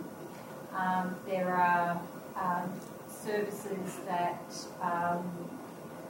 [0.73, 2.01] Um, there are
[2.39, 2.71] um,
[3.09, 4.41] services that
[4.81, 5.29] um,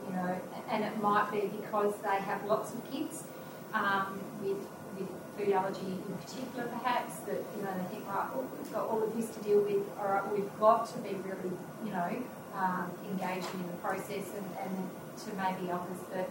[0.06, 3.24] you know, and it might be because they have lots of kids
[3.74, 4.64] um, with
[4.96, 8.88] with food allergy in particular, perhaps that you know they think right, well, we've got
[8.88, 9.82] all of this to deal with.
[9.98, 12.22] All right, we've got to be really you know
[12.54, 16.28] um, engaging in the process, and, and to maybe others that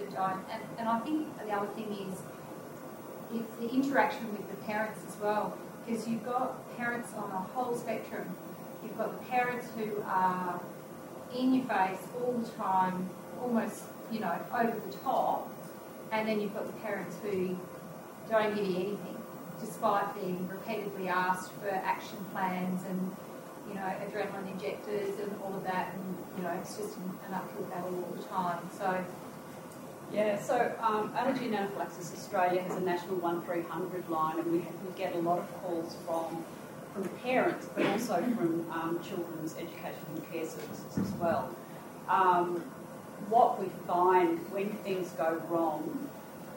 [0.00, 2.18] And, and I think the other thing is
[3.32, 5.56] it's the interaction with the parents as well,
[5.86, 8.34] because you've got parents on a whole spectrum.
[8.82, 10.60] You've got the parents who are
[11.36, 13.08] in your face all the time,
[13.40, 15.48] almost, you know, over the top,
[16.10, 17.56] and then you've got the parents who
[18.28, 19.16] don't give you anything,
[19.60, 23.14] despite being repeatedly asked for action plans and,
[23.68, 27.64] you know, adrenaline injectors and all of that, and, you know, it's just an uphill
[27.64, 28.58] battle all the time.
[28.76, 29.04] So
[30.12, 34.98] yeah, so um, Allergy and Anaphylaxis Australia has a national 1300 line, and we, we
[34.98, 36.44] get a lot of calls from
[36.92, 41.54] from parents, but also from um, children's education and care services as well.
[42.08, 42.64] Um,
[43.28, 46.08] what we find when things go wrong,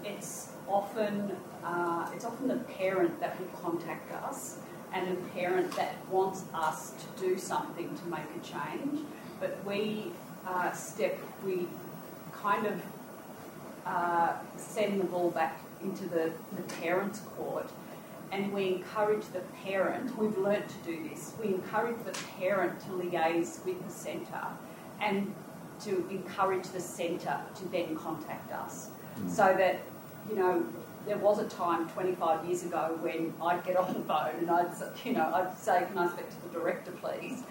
[0.03, 4.57] it's often uh, it's often the parent that will contact us,
[4.93, 9.01] and a parent that wants us to do something to make a change.
[9.39, 10.11] But we
[10.47, 11.67] uh, step we
[12.33, 12.81] kind of
[13.85, 17.69] uh, send the ball back into the, the parents' court
[18.33, 22.87] and we encourage the parent, we've learnt to do this, we encourage the parent to
[22.87, 24.47] liaise with the centre
[24.99, 25.33] and
[25.81, 28.89] to encourage the centre to then contact us.
[29.19, 29.29] Mm.
[29.29, 29.81] So that,
[30.27, 30.65] you know,
[31.05, 34.71] there was a time 25 years ago when I'd get on the phone and I'd,
[35.05, 37.43] you know, I'd say, can I speak to the director, please?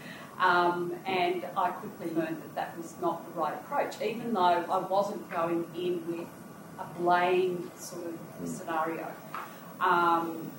[0.43, 4.79] Um, and I quickly learned that that was not the right approach, even though I
[4.79, 6.27] wasn't going in with
[6.81, 8.49] a blame sort of mm.
[8.49, 9.07] scenario.
[9.81, 10.51] Um,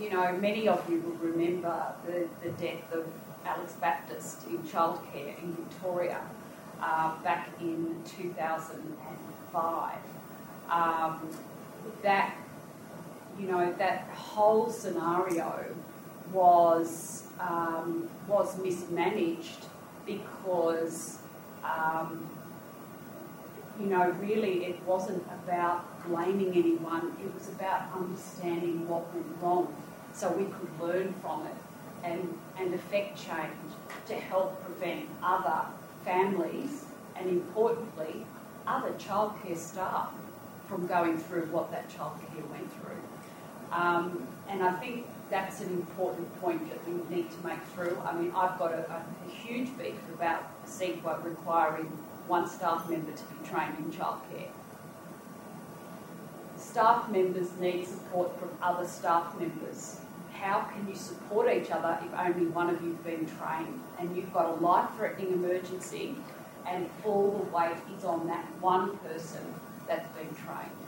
[0.00, 3.04] you know, many of you will remember the, the death of
[3.44, 6.20] Alex Baptist in childcare in Victoria
[6.80, 9.98] uh, back in 2005.
[10.70, 11.28] um,
[12.02, 12.36] that
[13.38, 15.64] you know that whole scenario
[16.32, 19.66] was um, was mismanaged
[20.06, 21.18] because
[21.64, 22.28] um,
[23.78, 27.12] you know really it wasn't about blaming anyone.
[27.22, 29.74] It was about understanding what went wrong,
[30.12, 31.54] so we could learn from it
[32.04, 33.70] and and affect change
[34.06, 35.66] to help prevent other
[36.04, 36.84] families
[37.16, 38.24] and importantly
[38.66, 40.12] other childcare staff
[40.68, 43.02] from going through what that childcare went through.
[43.72, 47.96] Um, and I think that's an important point that we need to make through.
[48.04, 51.86] I mean, I've got a, a, huge beef about ACECQA requiring
[52.26, 54.48] one staff member to be trained in childcare.
[56.56, 60.00] Staff members need support from other staff members.
[60.32, 64.32] How can you support each other if only one of you've been trained and you've
[64.32, 66.16] got a life-threatening emergency
[66.66, 69.54] and all the weight is on that one person
[69.86, 70.79] that's been trained?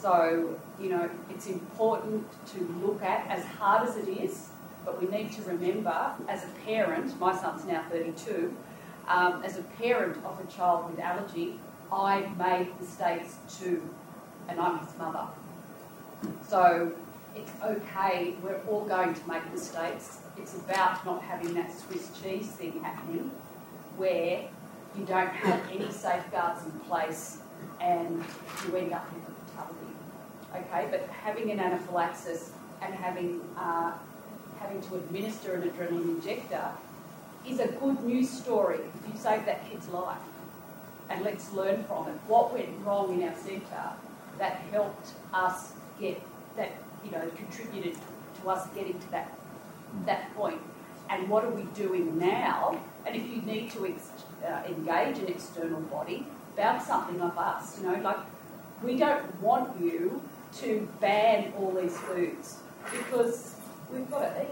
[0.00, 4.50] So, you know, it's important to look at, as hard as it is,
[4.84, 8.54] but we need to remember, as a parent, my son's now 32,
[9.08, 11.58] um, as a parent of a child with allergy,
[11.90, 13.88] I've made mistakes too,
[14.48, 15.26] and I'm his mother.
[16.46, 16.92] So
[17.34, 20.18] it's okay, we're all going to make mistakes.
[20.36, 23.30] It's about not having that Swiss cheese thing happening
[23.96, 24.48] where
[24.96, 27.38] you don't have any safeguards in place
[27.80, 28.24] and
[28.66, 29.25] you end up with.
[30.56, 32.50] Okay, but having an anaphylaxis
[32.82, 33.92] and having uh,
[34.58, 36.70] having to administer an adrenaline injector
[37.46, 40.18] is a good news story if you save that kid's life.
[41.10, 42.14] And let's learn from it.
[42.26, 43.90] What went wrong in our centre
[44.38, 46.20] that helped us get
[46.56, 46.72] that,
[47.04, 47.96] you know, contributed
[48.42, 49.32] to us getting to that
[50.06, 50.60] that point.
[51.08, 52.80] And what are we doing now?
[53.06, 54.10] And if you need to ex-
[54.44, 56.26] uh, engage an external body,
[56.56, 58.16] about something of us, you know, like
[58.82, 60.22] we don't want you
[60.60, 62.58] to ban all these foods
[62.90, 63.56] because
[63.92, 64.48] we've got to eat.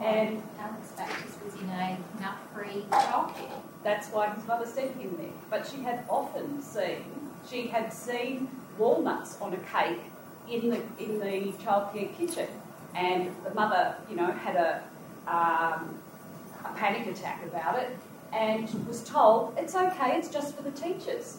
[0.00, 3.60] And Alex Baptist was in a nut-free childcare.
[3.84, 5.28] That's why his mother sent him there.
[5.50, 7.04] But she had often seen,
[7.48, 10.00] she had seen walnuts on a cake
[10.48, 12.48] in the in the childcare kitchen,
[12.94, 14.82] and the mother, you know, had a
[15.26, 15.98] um,
[16.64, 17.96] a panic attack about it,
[18.32, 21.38] and was told it's okay, it's just for the teachers.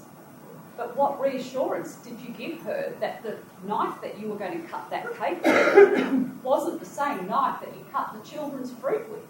[0.82, 3.38] But what reassurance did you give her that the
[3.68, 7.70] knife that you were going to cut that cake with wasn't the same knife that
[7.78, 9.22] you cut the children's fruit with?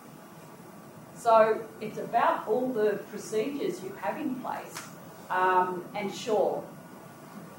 [1.14, 4.82] So it's about all the procedures you have in place.
[5.30, 6.64] Um, and sure,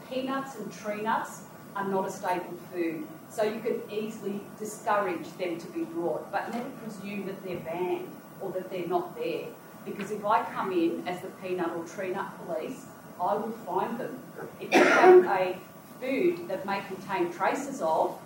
[0.08, 1.42] peanuts and tree nuts
[1.76, 6.50] are not a staple food, so you can easily discourage them to be brought, but
[6.50, 9.48] never presume that they're banned or that they're not there.
[9.84, 12.86] Because if I come in as the peanut or tree nut police,
[13.20, 14.18] I will find them.
[14.60, 15.58] If you have a
[16.00, 18.18] food that may contain traces of,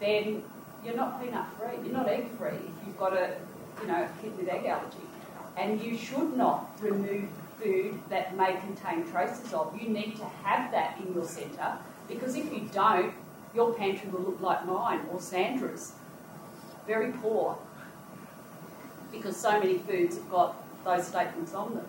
[0.00, 0.42] then
[0.84, 3.36] you're not peanut free, you're not egg free if you've got a
[3.80, 4.98] you know, kid with egg allergy.
[5.56, 7.28] And you should not remove
[7.60, 9.78] food that may contain traces of.
[9.80, 13.12] You need to have that in your centre because if you don't,
[13.54, 15.92] your pantry will look like mine or Sandra's.
[16.86, 17.58] Very poor
[19.12, 21.86] because so many foods have got those statements on them.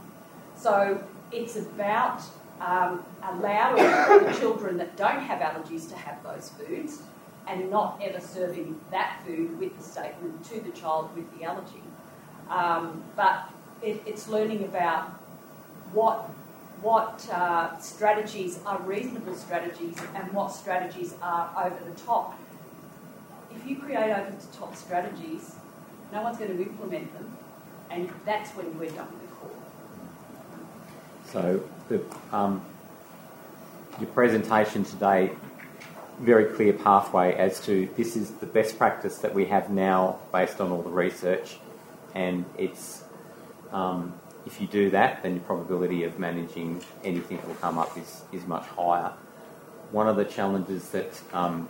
[0.57, 1.01] So
[1.33, 2.21] it's about
[2.61, 3.83] um, allowing
[4.25, 6.99] the children that don't have allergies to have those foods
[7.47, 11.83] and not ever serving that food with the statement to the child with the allergy.
[12.49, 13.49] Um, but
[13.81, 15.09] it, it's learning about
[15.91, 16.29] what
[16.81, 22.37] what uh, strategies are reasonable strategies and what strategies are over the top.
[23.55, 25.55] If you create over the top strategies,
[26.11, 27.37] no one's going to implement them,
[27.89, 29.22] and that's when we're done.
[31.33, 31.99] So the,
[32.31, 32.63] um,
[33.99, 35.31] your presentation today,
[36.19, 40.61] very clear pathway as to this is the best practice that we have now based
[40.61, 41.57] on all the research,
[42.13, 43.03] and it's
[43.71, 44.13] um,
[44.45, 48.21] if you do that, then your probability of managing anything that will come up is,
[48.31, 49.11] is much higher.
[49.89, 51.67] One of the challenges that um,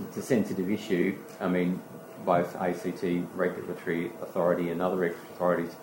[0.00, 1.16] it's a sensitive issue.
[1.40, 1.80] I mean,
[2.24, 3.04] both ACT
[3.36, 5.76] regulatory authority and other regulatory authorities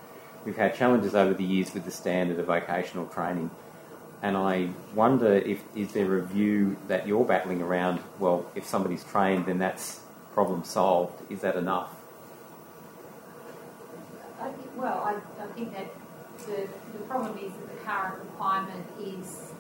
[0.45, 3.49] we've had challenges over the years with the standard of vocational training.
[4.21, 9.03] And I wonder if is there a view that you're battling around, well, if somebody's
[9.03, 9.99] trained, then that's
[10.33, 11.19] problem solved.
[11.31, 11.89] Is that enough?
[14.39, 15.93] I think, well, I, I think that
[16.45, 19.51] the, the problem is that the current requirement is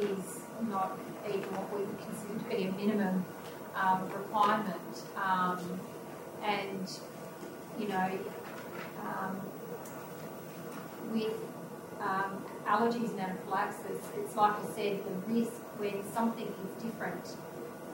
[0.00, 0.98] is not
[1.28, 3.24] even what we would consider to be a minimum
[3.76, 5.02] um, requirement.
[5.16, 5.80] Um,
[6.42, 6.90] and,
[7.78, 8.18] you know,
[9.02, 9.40] um,
[11.12, 11.34] with
[12.00, 17.36] um, allergies and anaphylaxis, it's like I said, the risk when something is different,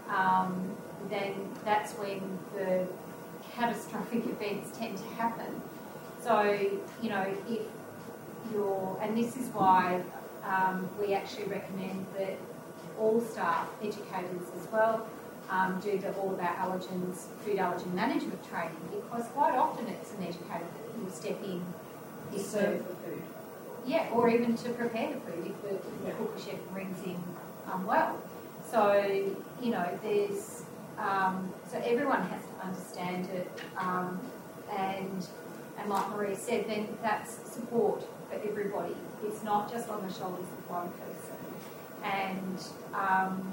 [0.08, 0.76] um,
[1.08, 2.86] then that's when the
[3.54, 5.60] catastrophic events tend to happen.
[6.22, 6.42] So,
[7.02, 7.62] you know, if
[8.52, 10.02] you're, and this is why
[10.44, 12.36] um, we actually recommend that
[12.98, 15.06] all staff, educators as well,
[15.50, 20.22] um, do the all about allergens, food allergen management training because quite often it's an
[20.22, 21.64] educator that will step in
[22.32, 23.22] to serve the food.
[23.86, 27.22] Yeah, or even to prepare the food if the, if the cook chef brings in
[27.72, 28.20] unwell.
[28.70, 29.02] So,
[29.60, 30.64] you know, there's,
[30.98, 33.50] um, so everyone has to understand it.
[33.76, 34.20] Um,
[34.70, 35.26] and,
[35.78, 38.94] and like Maria said, then that's support for everybody.
[39.24, 41.40] It's not just on the shoulders of one person.
[42.04, 43.52] And, um,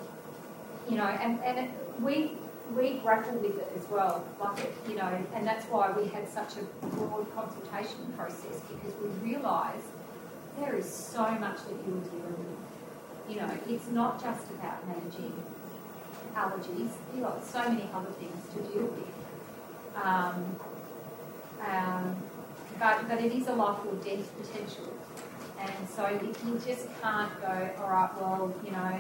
[0.90, 2.34] you know, and, and it, we,
[2.76, 4.24] we grapple with it as well.
[4.40, 8.94] Like, it, you know, and that's why we had such a broad consultation process because
[9.02, 9.88] we realised
[10.60, 13.30] there is so much that you're dealing with.
[13.30, 15.34] You know, it's not just about managing
[16.36, 16.92] allergies.
[17.14, 20.04] You've got so many other things to deal with.
[20.04, 20.56] Um,
[21.66, 22.16] um,
[22.80, 24.94] but, but it is a life or death potential.
[25.60, 29.00] And so if you just can't go, all right, well, you know,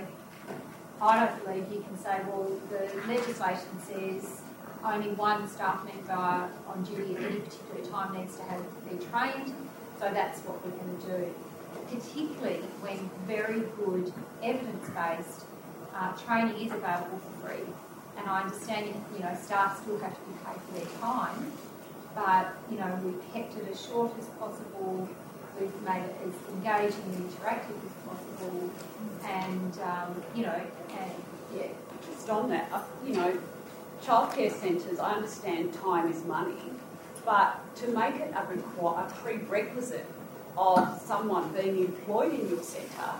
[1.01, 4.41] I don't believe you can say, well, the legislation says
[4.83, 9.53] only one staff member on duty at any particular time needs to have be trained,
[9.99, 11.33] so that's what we're going to do.
[11.89, 14.11] Particularly when very good
[14.41, 15.45] evidence-based
[15.93, 17.65] uh, training is available for free,
[18.17, 21.51] and I understand you know staff still have to be paid for their time,
[22.15, 25.07] but you know we've kept it as short as possible.
[25.59, 28.69] We've made it as engaging and interactive as possible,
[29.23, 30.61] and um, you know,
[30.91, 31.11] and
[31.55, 31.67] yeah,
[32.05, 33.37] just on that, uh, you know,
[34.03, 34.99] childcare centres.
[34.99, 36.71] I understand time is money,
[37.25, 40.05] but to make it a, require, a prerequisite
[40.57, 43.13] of someone being employed in your centre,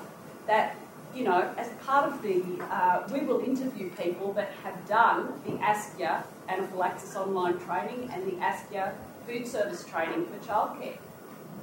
[0.46, 0.76] that
[1.16, 5.54] you know, as part of the, uh, we will interview people that have done the
[5.54, 8.94] ASCIA anaphylaxis online training and the ASCIA
[9.26, 10.98] food service training for childcare.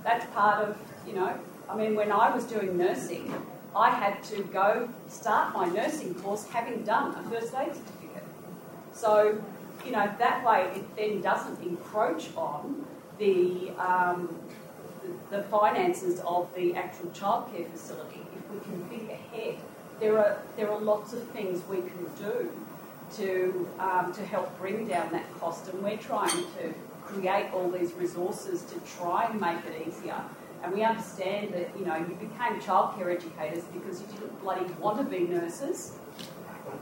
[0.04, 0.76] That's part of,
[1.06, 1.36] you know,
[1.68, 3.32] I mean, when I was doing nursing,
[3.74, 8.22] I had to go start my nursing course having done a first aid certificate.
[8.92, 9.42] So,
[9.84, 12.86] you know, that way it then doesn't encroach on
[13.18, 14.38] the, um,
[15.30, 18.20] the, finances of the actual childcare facility.
[18.36, 19.56] If we can think ahead,
[20.00, 22.50] there are there are lots of things we can do
[23.16, 26.74] to um, to help bring down that cost, and we're trying to
[27.04, 30.20] create all these resources to try and make it easier.
[30.62, 34.98] And we understand that, you know, you became childcare educators because you didn't bloody want
[34.98, 35.98] to be nurses,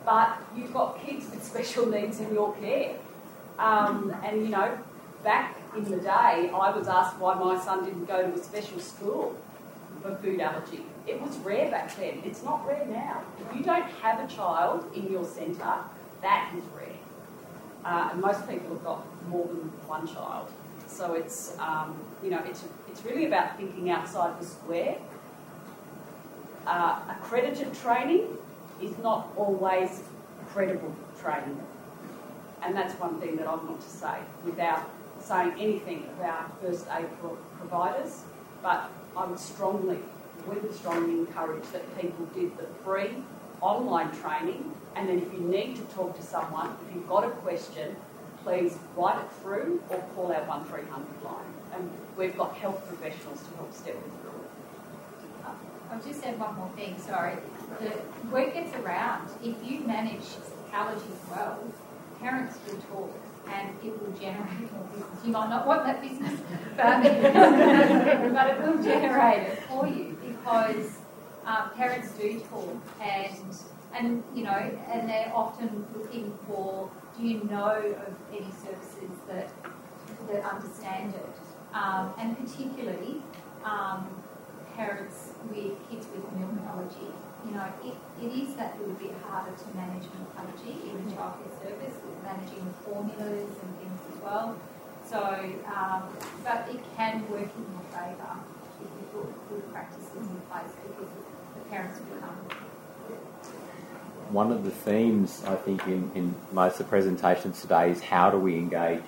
[0.04, 2.96] but you've got kids with special needs in your care.
[3.58, 4.78] Um, and, you know,
[5.24, 8.78] back in the day, I was asked why my son didn't go to a special
[8.78, 9.36] school
[10.00, 10.84] for food allergy.
[11.06, 12.22] It was rare back then.
[12.24, 13.22] It's not rare now.
[13.40, 15.78] If you don't have a child in your centre,
[16.20, 16.88] that is rare.
[17.84, 20.48] Uh, and most people have got more than one child.
[20.86, 24.98] So it's, um, you know, it's, it's really about thinking outside the square.
[26.66, 28.26] Uh, accredited training
[28.80, 30.02] is not always
[30.48, 31.60] credible training.
[32.62, 34.88] And that's one thing that I want to say without
[35.20, 38.22] saying anything about first aid pro- providers.
[38.62, 39.98] But I would strongly,
[40.48, 43.10] we would strongly encourage that people did the free
[43.60, 44.72] online training.
[44.94, 47.96] And then if you need to talk to someone, if you've got a question,
[48.44, 51.44] please write it through or call our 1300 line.
[51.74, 54.50] And we've got health professionals to help step with you through it.
[55.90, 57.36] I'll just add one more thing, sorry.
[57.80, 57.92] The
[58.30, 59.28] word gets around.
[59.42, 60.24] If you manage
[60.72, 61.58] allergies well,
[62.20, 63.14] parents will talk
[63.48, 65.24] and it will generate more business.
[65.24, 66.40] You might not want that business,
[66.76, 67.02] but,
[68.32, 70.98] but it will generate it for you because
[71.44, 73.56] um, parents do talk and
[73.94, 77.76] and you know and they're often looking for do you know
[78.06, 79.50] of any services that
[80.30, 81.36] that understand it?
[81.74, 83.22] Um, and particularly
[83.64, 84.06] um,
[84.76, 87.12] parents with kids with milk allergy.
[87.44, 91.14] You know it, it is that little bit harder to manage milk allergy in the
[91.14, 94.56] childcare service with managing the formulas and things as well.
[95.04, 95.18] So
[95.66, 96.08] um,
[96.44, 98.38] but it can work in your favour
[98.80, 101.10] if you put good practices in place because
[101.54, 102.61] the parents will come
[104.32, 108.30] one of the themes, I think, in, in most of the presentations today is how
[108.30, 109.02] do we engage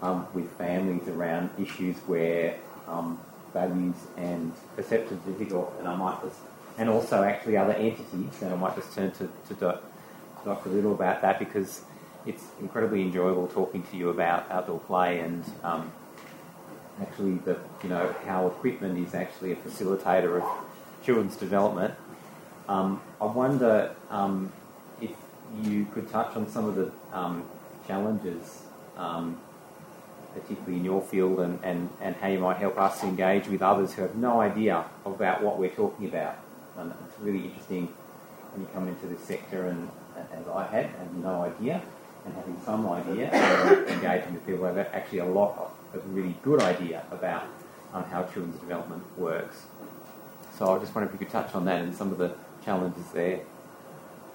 [0.00, 3.18] um, with families around issues where um,
[3.52, 6.38] values and perceptions are difficult, and I might just,
[6.78, 9.80] and also actually other entities, and I might just turn to, to
[10.44, 10.70] Dr.
[10.70, 11.82] Little about that because
[12.26, 15.92] it's incredibly enjoyable talking to you about outdoor play and um,
[17.00, 20.48] actually the you know how equipment is actually a facilitator of
[21.04, 21.94] children's development.
[22.68, 24.52] Um, I wonder um,
[25.00, 25.12] if
[25.62, 27.44] you could touch on some of the um,
[27.86, 28.62] challenges,
[28.96, 29.38] um,
[30.34, 33.94] particularly in your field, and, and, and how you might help us engage with others
[33.94, 36.36] who have no idea about what we're talking about.
[36.76, 37.86] And it's really interesting
[38.52, 39.88] when you come into this sector, and
[40.32, 41.80] as I had, and no idea,
[42.24, 45.98] and having some idea, and engaging with people who have actually a lot of a
[46.08, 47.44] really good idea about
[47.94, 49.66] um, how children's development works.
[50.58, 52.34] So I just wonder if you could touch on that and some of the
[52.66, 53.40] challenges there.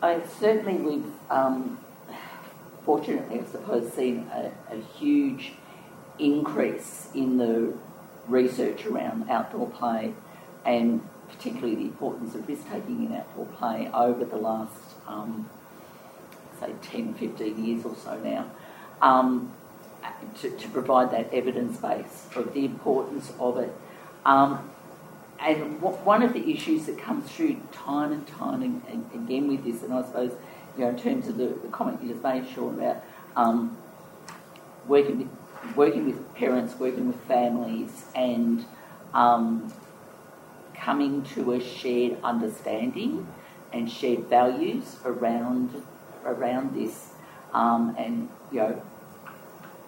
[0.01, 1.77] I certainly we've um,
[2.85, 5.53] fortunately, I suppose, seen a, a, huge
[6.17, 7.73] increase in the
[8.27, 10.13] research around outdoor play
[10.65, 15.49] and particularly the importance of risk taking in outdoor play over the last, um,
[16.59, 18.49] say, 10, 15 years or so now.
[19.01, 19.53] Um,
[20.39, 23.73] to, to, provide that evidence base of the importance of it.
[24.25, 24.70] Um,
[25.41, 29.63] and one of the issues that comes through time and time and, and again with
[29.63, 30.33] this, and I suppose,
[30.77, 33.03] you know, in terms of the, the comment you just made, Sean, about
[33.35, 33.77] um,
[34.87, 35.27] working with
[35.75, 38.65] working with parents, working with families, and
[39.13, 39.73] um,
[40.75, 43.27] coming to a shared understanding
[43.73, 45.83] and shared values around
[46.25, 47.09] around this,
[47.53, 48.81] um, and you know,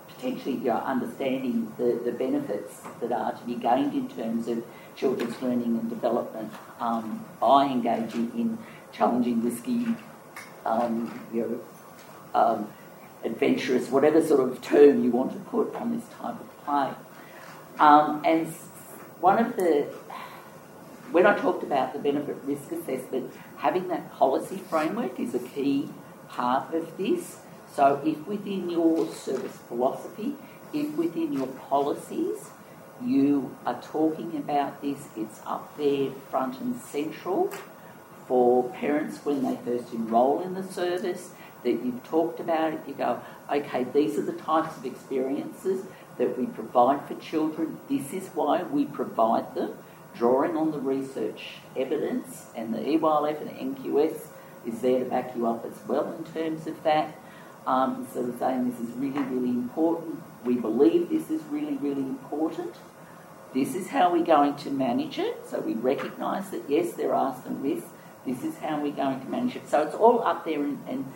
[0.07, 4.63] potentially you know, understanding the, the benefits that are to be gained in terms of
[4.95, 8.57] children's learning and development um, by engaging in
[8.91, 9.87] challenging, risky,
[10.65, 12.67] um, you know, um,
[13.23, 16.89] adventurous, whatever sort of term you want to put on this type of play.
[17.79, 18.47] Um, and
[19.19, 19.83] one of the,
[21.11, 25.89] when I talked about the benefit risk assessment, having that policy framework is a key
[26.27, 27.37] part of this.
[27.73, 30.35] So, if within your service philosophy,
[30.73, 32.49] if within your policies,
[33.05, 37.51] you are talking about this, it's up there front and central
[38.27, 41.31] for parents when they first enrol in the service,
[41.63, 43.19] that you've talked about it, you go,
[43.51, 45.85] okay, these are the types of experiences
[46.17, 49.73] that we provide for children, this is why we provide them,
[50.15, 54.27] drawing on the research evidence, and the EYLF and the NQS
[54.65, 57.15] is there to back you up as well in terms of that.
[57.65, 60.21] Um, sort of saying this is really, really important.
[60.43, 62.75] We believe this is really, really important.
[63.53, 65.47] This is how we're going to manage it.
[65.47, 67.89] So we recognise that yes, there are some risks.
[68.25, 69.69] This is how we're going to manage it.
[69.69, 71.11] So it's all up there and, and,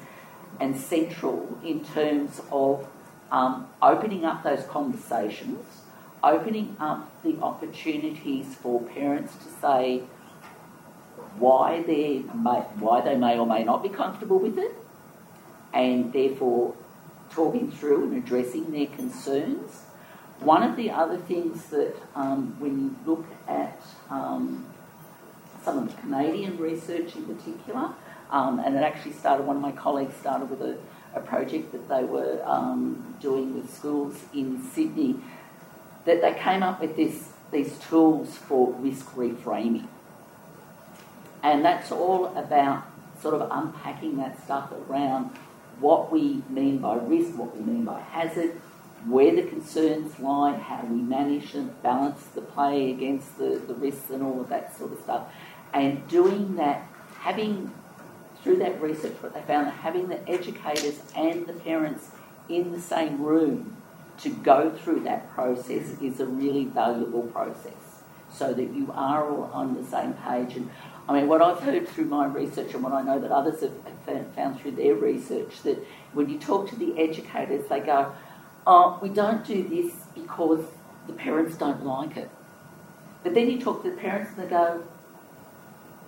[0.59, 2.87] and central in terms of
[3.31, 5.65] um, opening up those conversations,
[6.23, 10.03] opening up the opportunities for parents to say
[11.39, 14.75] why they may, why they may or may not be comfortable with it,
[15.73, 16.75] and therefore
[17.31, 19.86] talking through and addressing their concerns
[20.39, 24.65] one of the other things that, um, when you look at um,
[25.63, 27.91] some of the Canadian research in particular,
[28.29, 30.77] um, and it actually started, one of my colleagues started with a,
[31.15, 35.15] a project that they were um, doing with schools in Sydney,
[36.05, 39.87] that they came up with this, these tools for risk reframing.
[41.41, 42.85] And that's all about
[43.21, 45.31] sort of unpacking that stuff around
[45.79, 48.59] what we mean by risk, what we mean by hazard,
[49.05, 54.09] where the concerns lie, how we manage and balance the play against the, the risks
[54.09, 55.27] and all of that sort of stuff.
[55.73, 56.87] And doing that,
[57.19, 57.71] having
[58.43, 62.11] through that research, what they found having the educators and the parents
[62.49, 63.75] in the same room
[64.19, 67.73] to go through that process is a really valuable process
[68.31, 70.55] so that you are all on the same page.
[70.55, 70.69] And
[71.07, 74.35] I mean, what I've heard through my research and what I know that others have
[74.35, 75.77] found through their research, that
[76.13, 78.13] when you talk to the educators, they go,
[78.67, 80.63] oh, we don't do this because
[81.07, 82.29] the parents don't like it.
[83.23, 84.83] But then you talk to the parents and they go,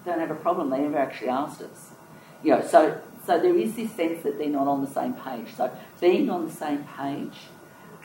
[0.05, 1.91] don't have a problem, they never actually asked us.
[2.43, 5.47] You know, so, so there is this sense that they're not on the same page.
[5.55, 7.37] So being on the same page,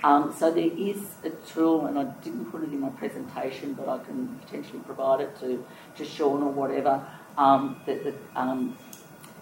[0.04, 3.88] um, so there is a tool, and I didn't put it in my presentation, but
[3.88, 5.64] I can potentially provide it to,
[5.96, 7.04] to Sean or whatever,
[7.38, 8.76] um, that, that um,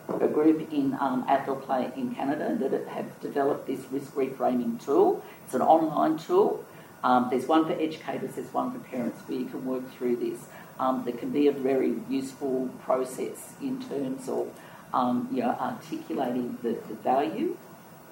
[0.08, 1.24] a group in um,
[1.62, 5.24] Play in Canada that have developed this risk reframing tool.
[5.44, 6.64] It's an online tool.
[7.04, 10.46] Um, there's one for educators, there's one for parents where you can work through this.
[10.78, 14.48] Um, that can be a very useful process in terms of
[14.92, 17.56] um, you know, articulating the, the value,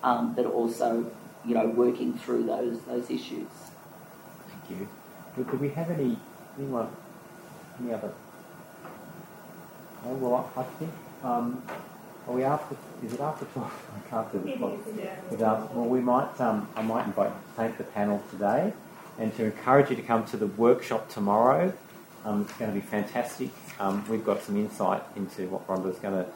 [0.02, 1.10] um, but also
[1.44, 3.48] you know, working through those those issues.
[4.48, 4.88] Thank you.
[5.44, 6.18] Could we have any
[6.58, 6.88] anyone
[7.80, 8.12] any other?
[10.04, 11.62] Oh well, I think um,
[12.26, 12.76] are we after?
[13.04, 13.72] Is it after twelve?
[13.96, 14.78] I can't do the clock.
[15.30, 16.40] Without, well, we might.
[16.40, 18.72] Um, I might invite you to paint the panel today,
[19.18, 21.72] and to encourage you to come to the workshop tomorrow.
[22.24, 23.50] Um, it's going to be fantastic.
[23.78, 26.30] Um, we've got some insight into what Rhonda's going to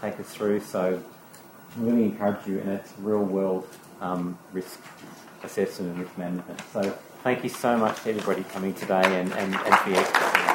[0.00, 1.00] take us through, so
[1.76, 3.68] I really encourage you, and it's real world
[4.00, 4.80] um, risk
[5.44, 6.60] assessment and risk management.
[6.72, 10.47] So thank you so much to everybody coming today and, and, and for your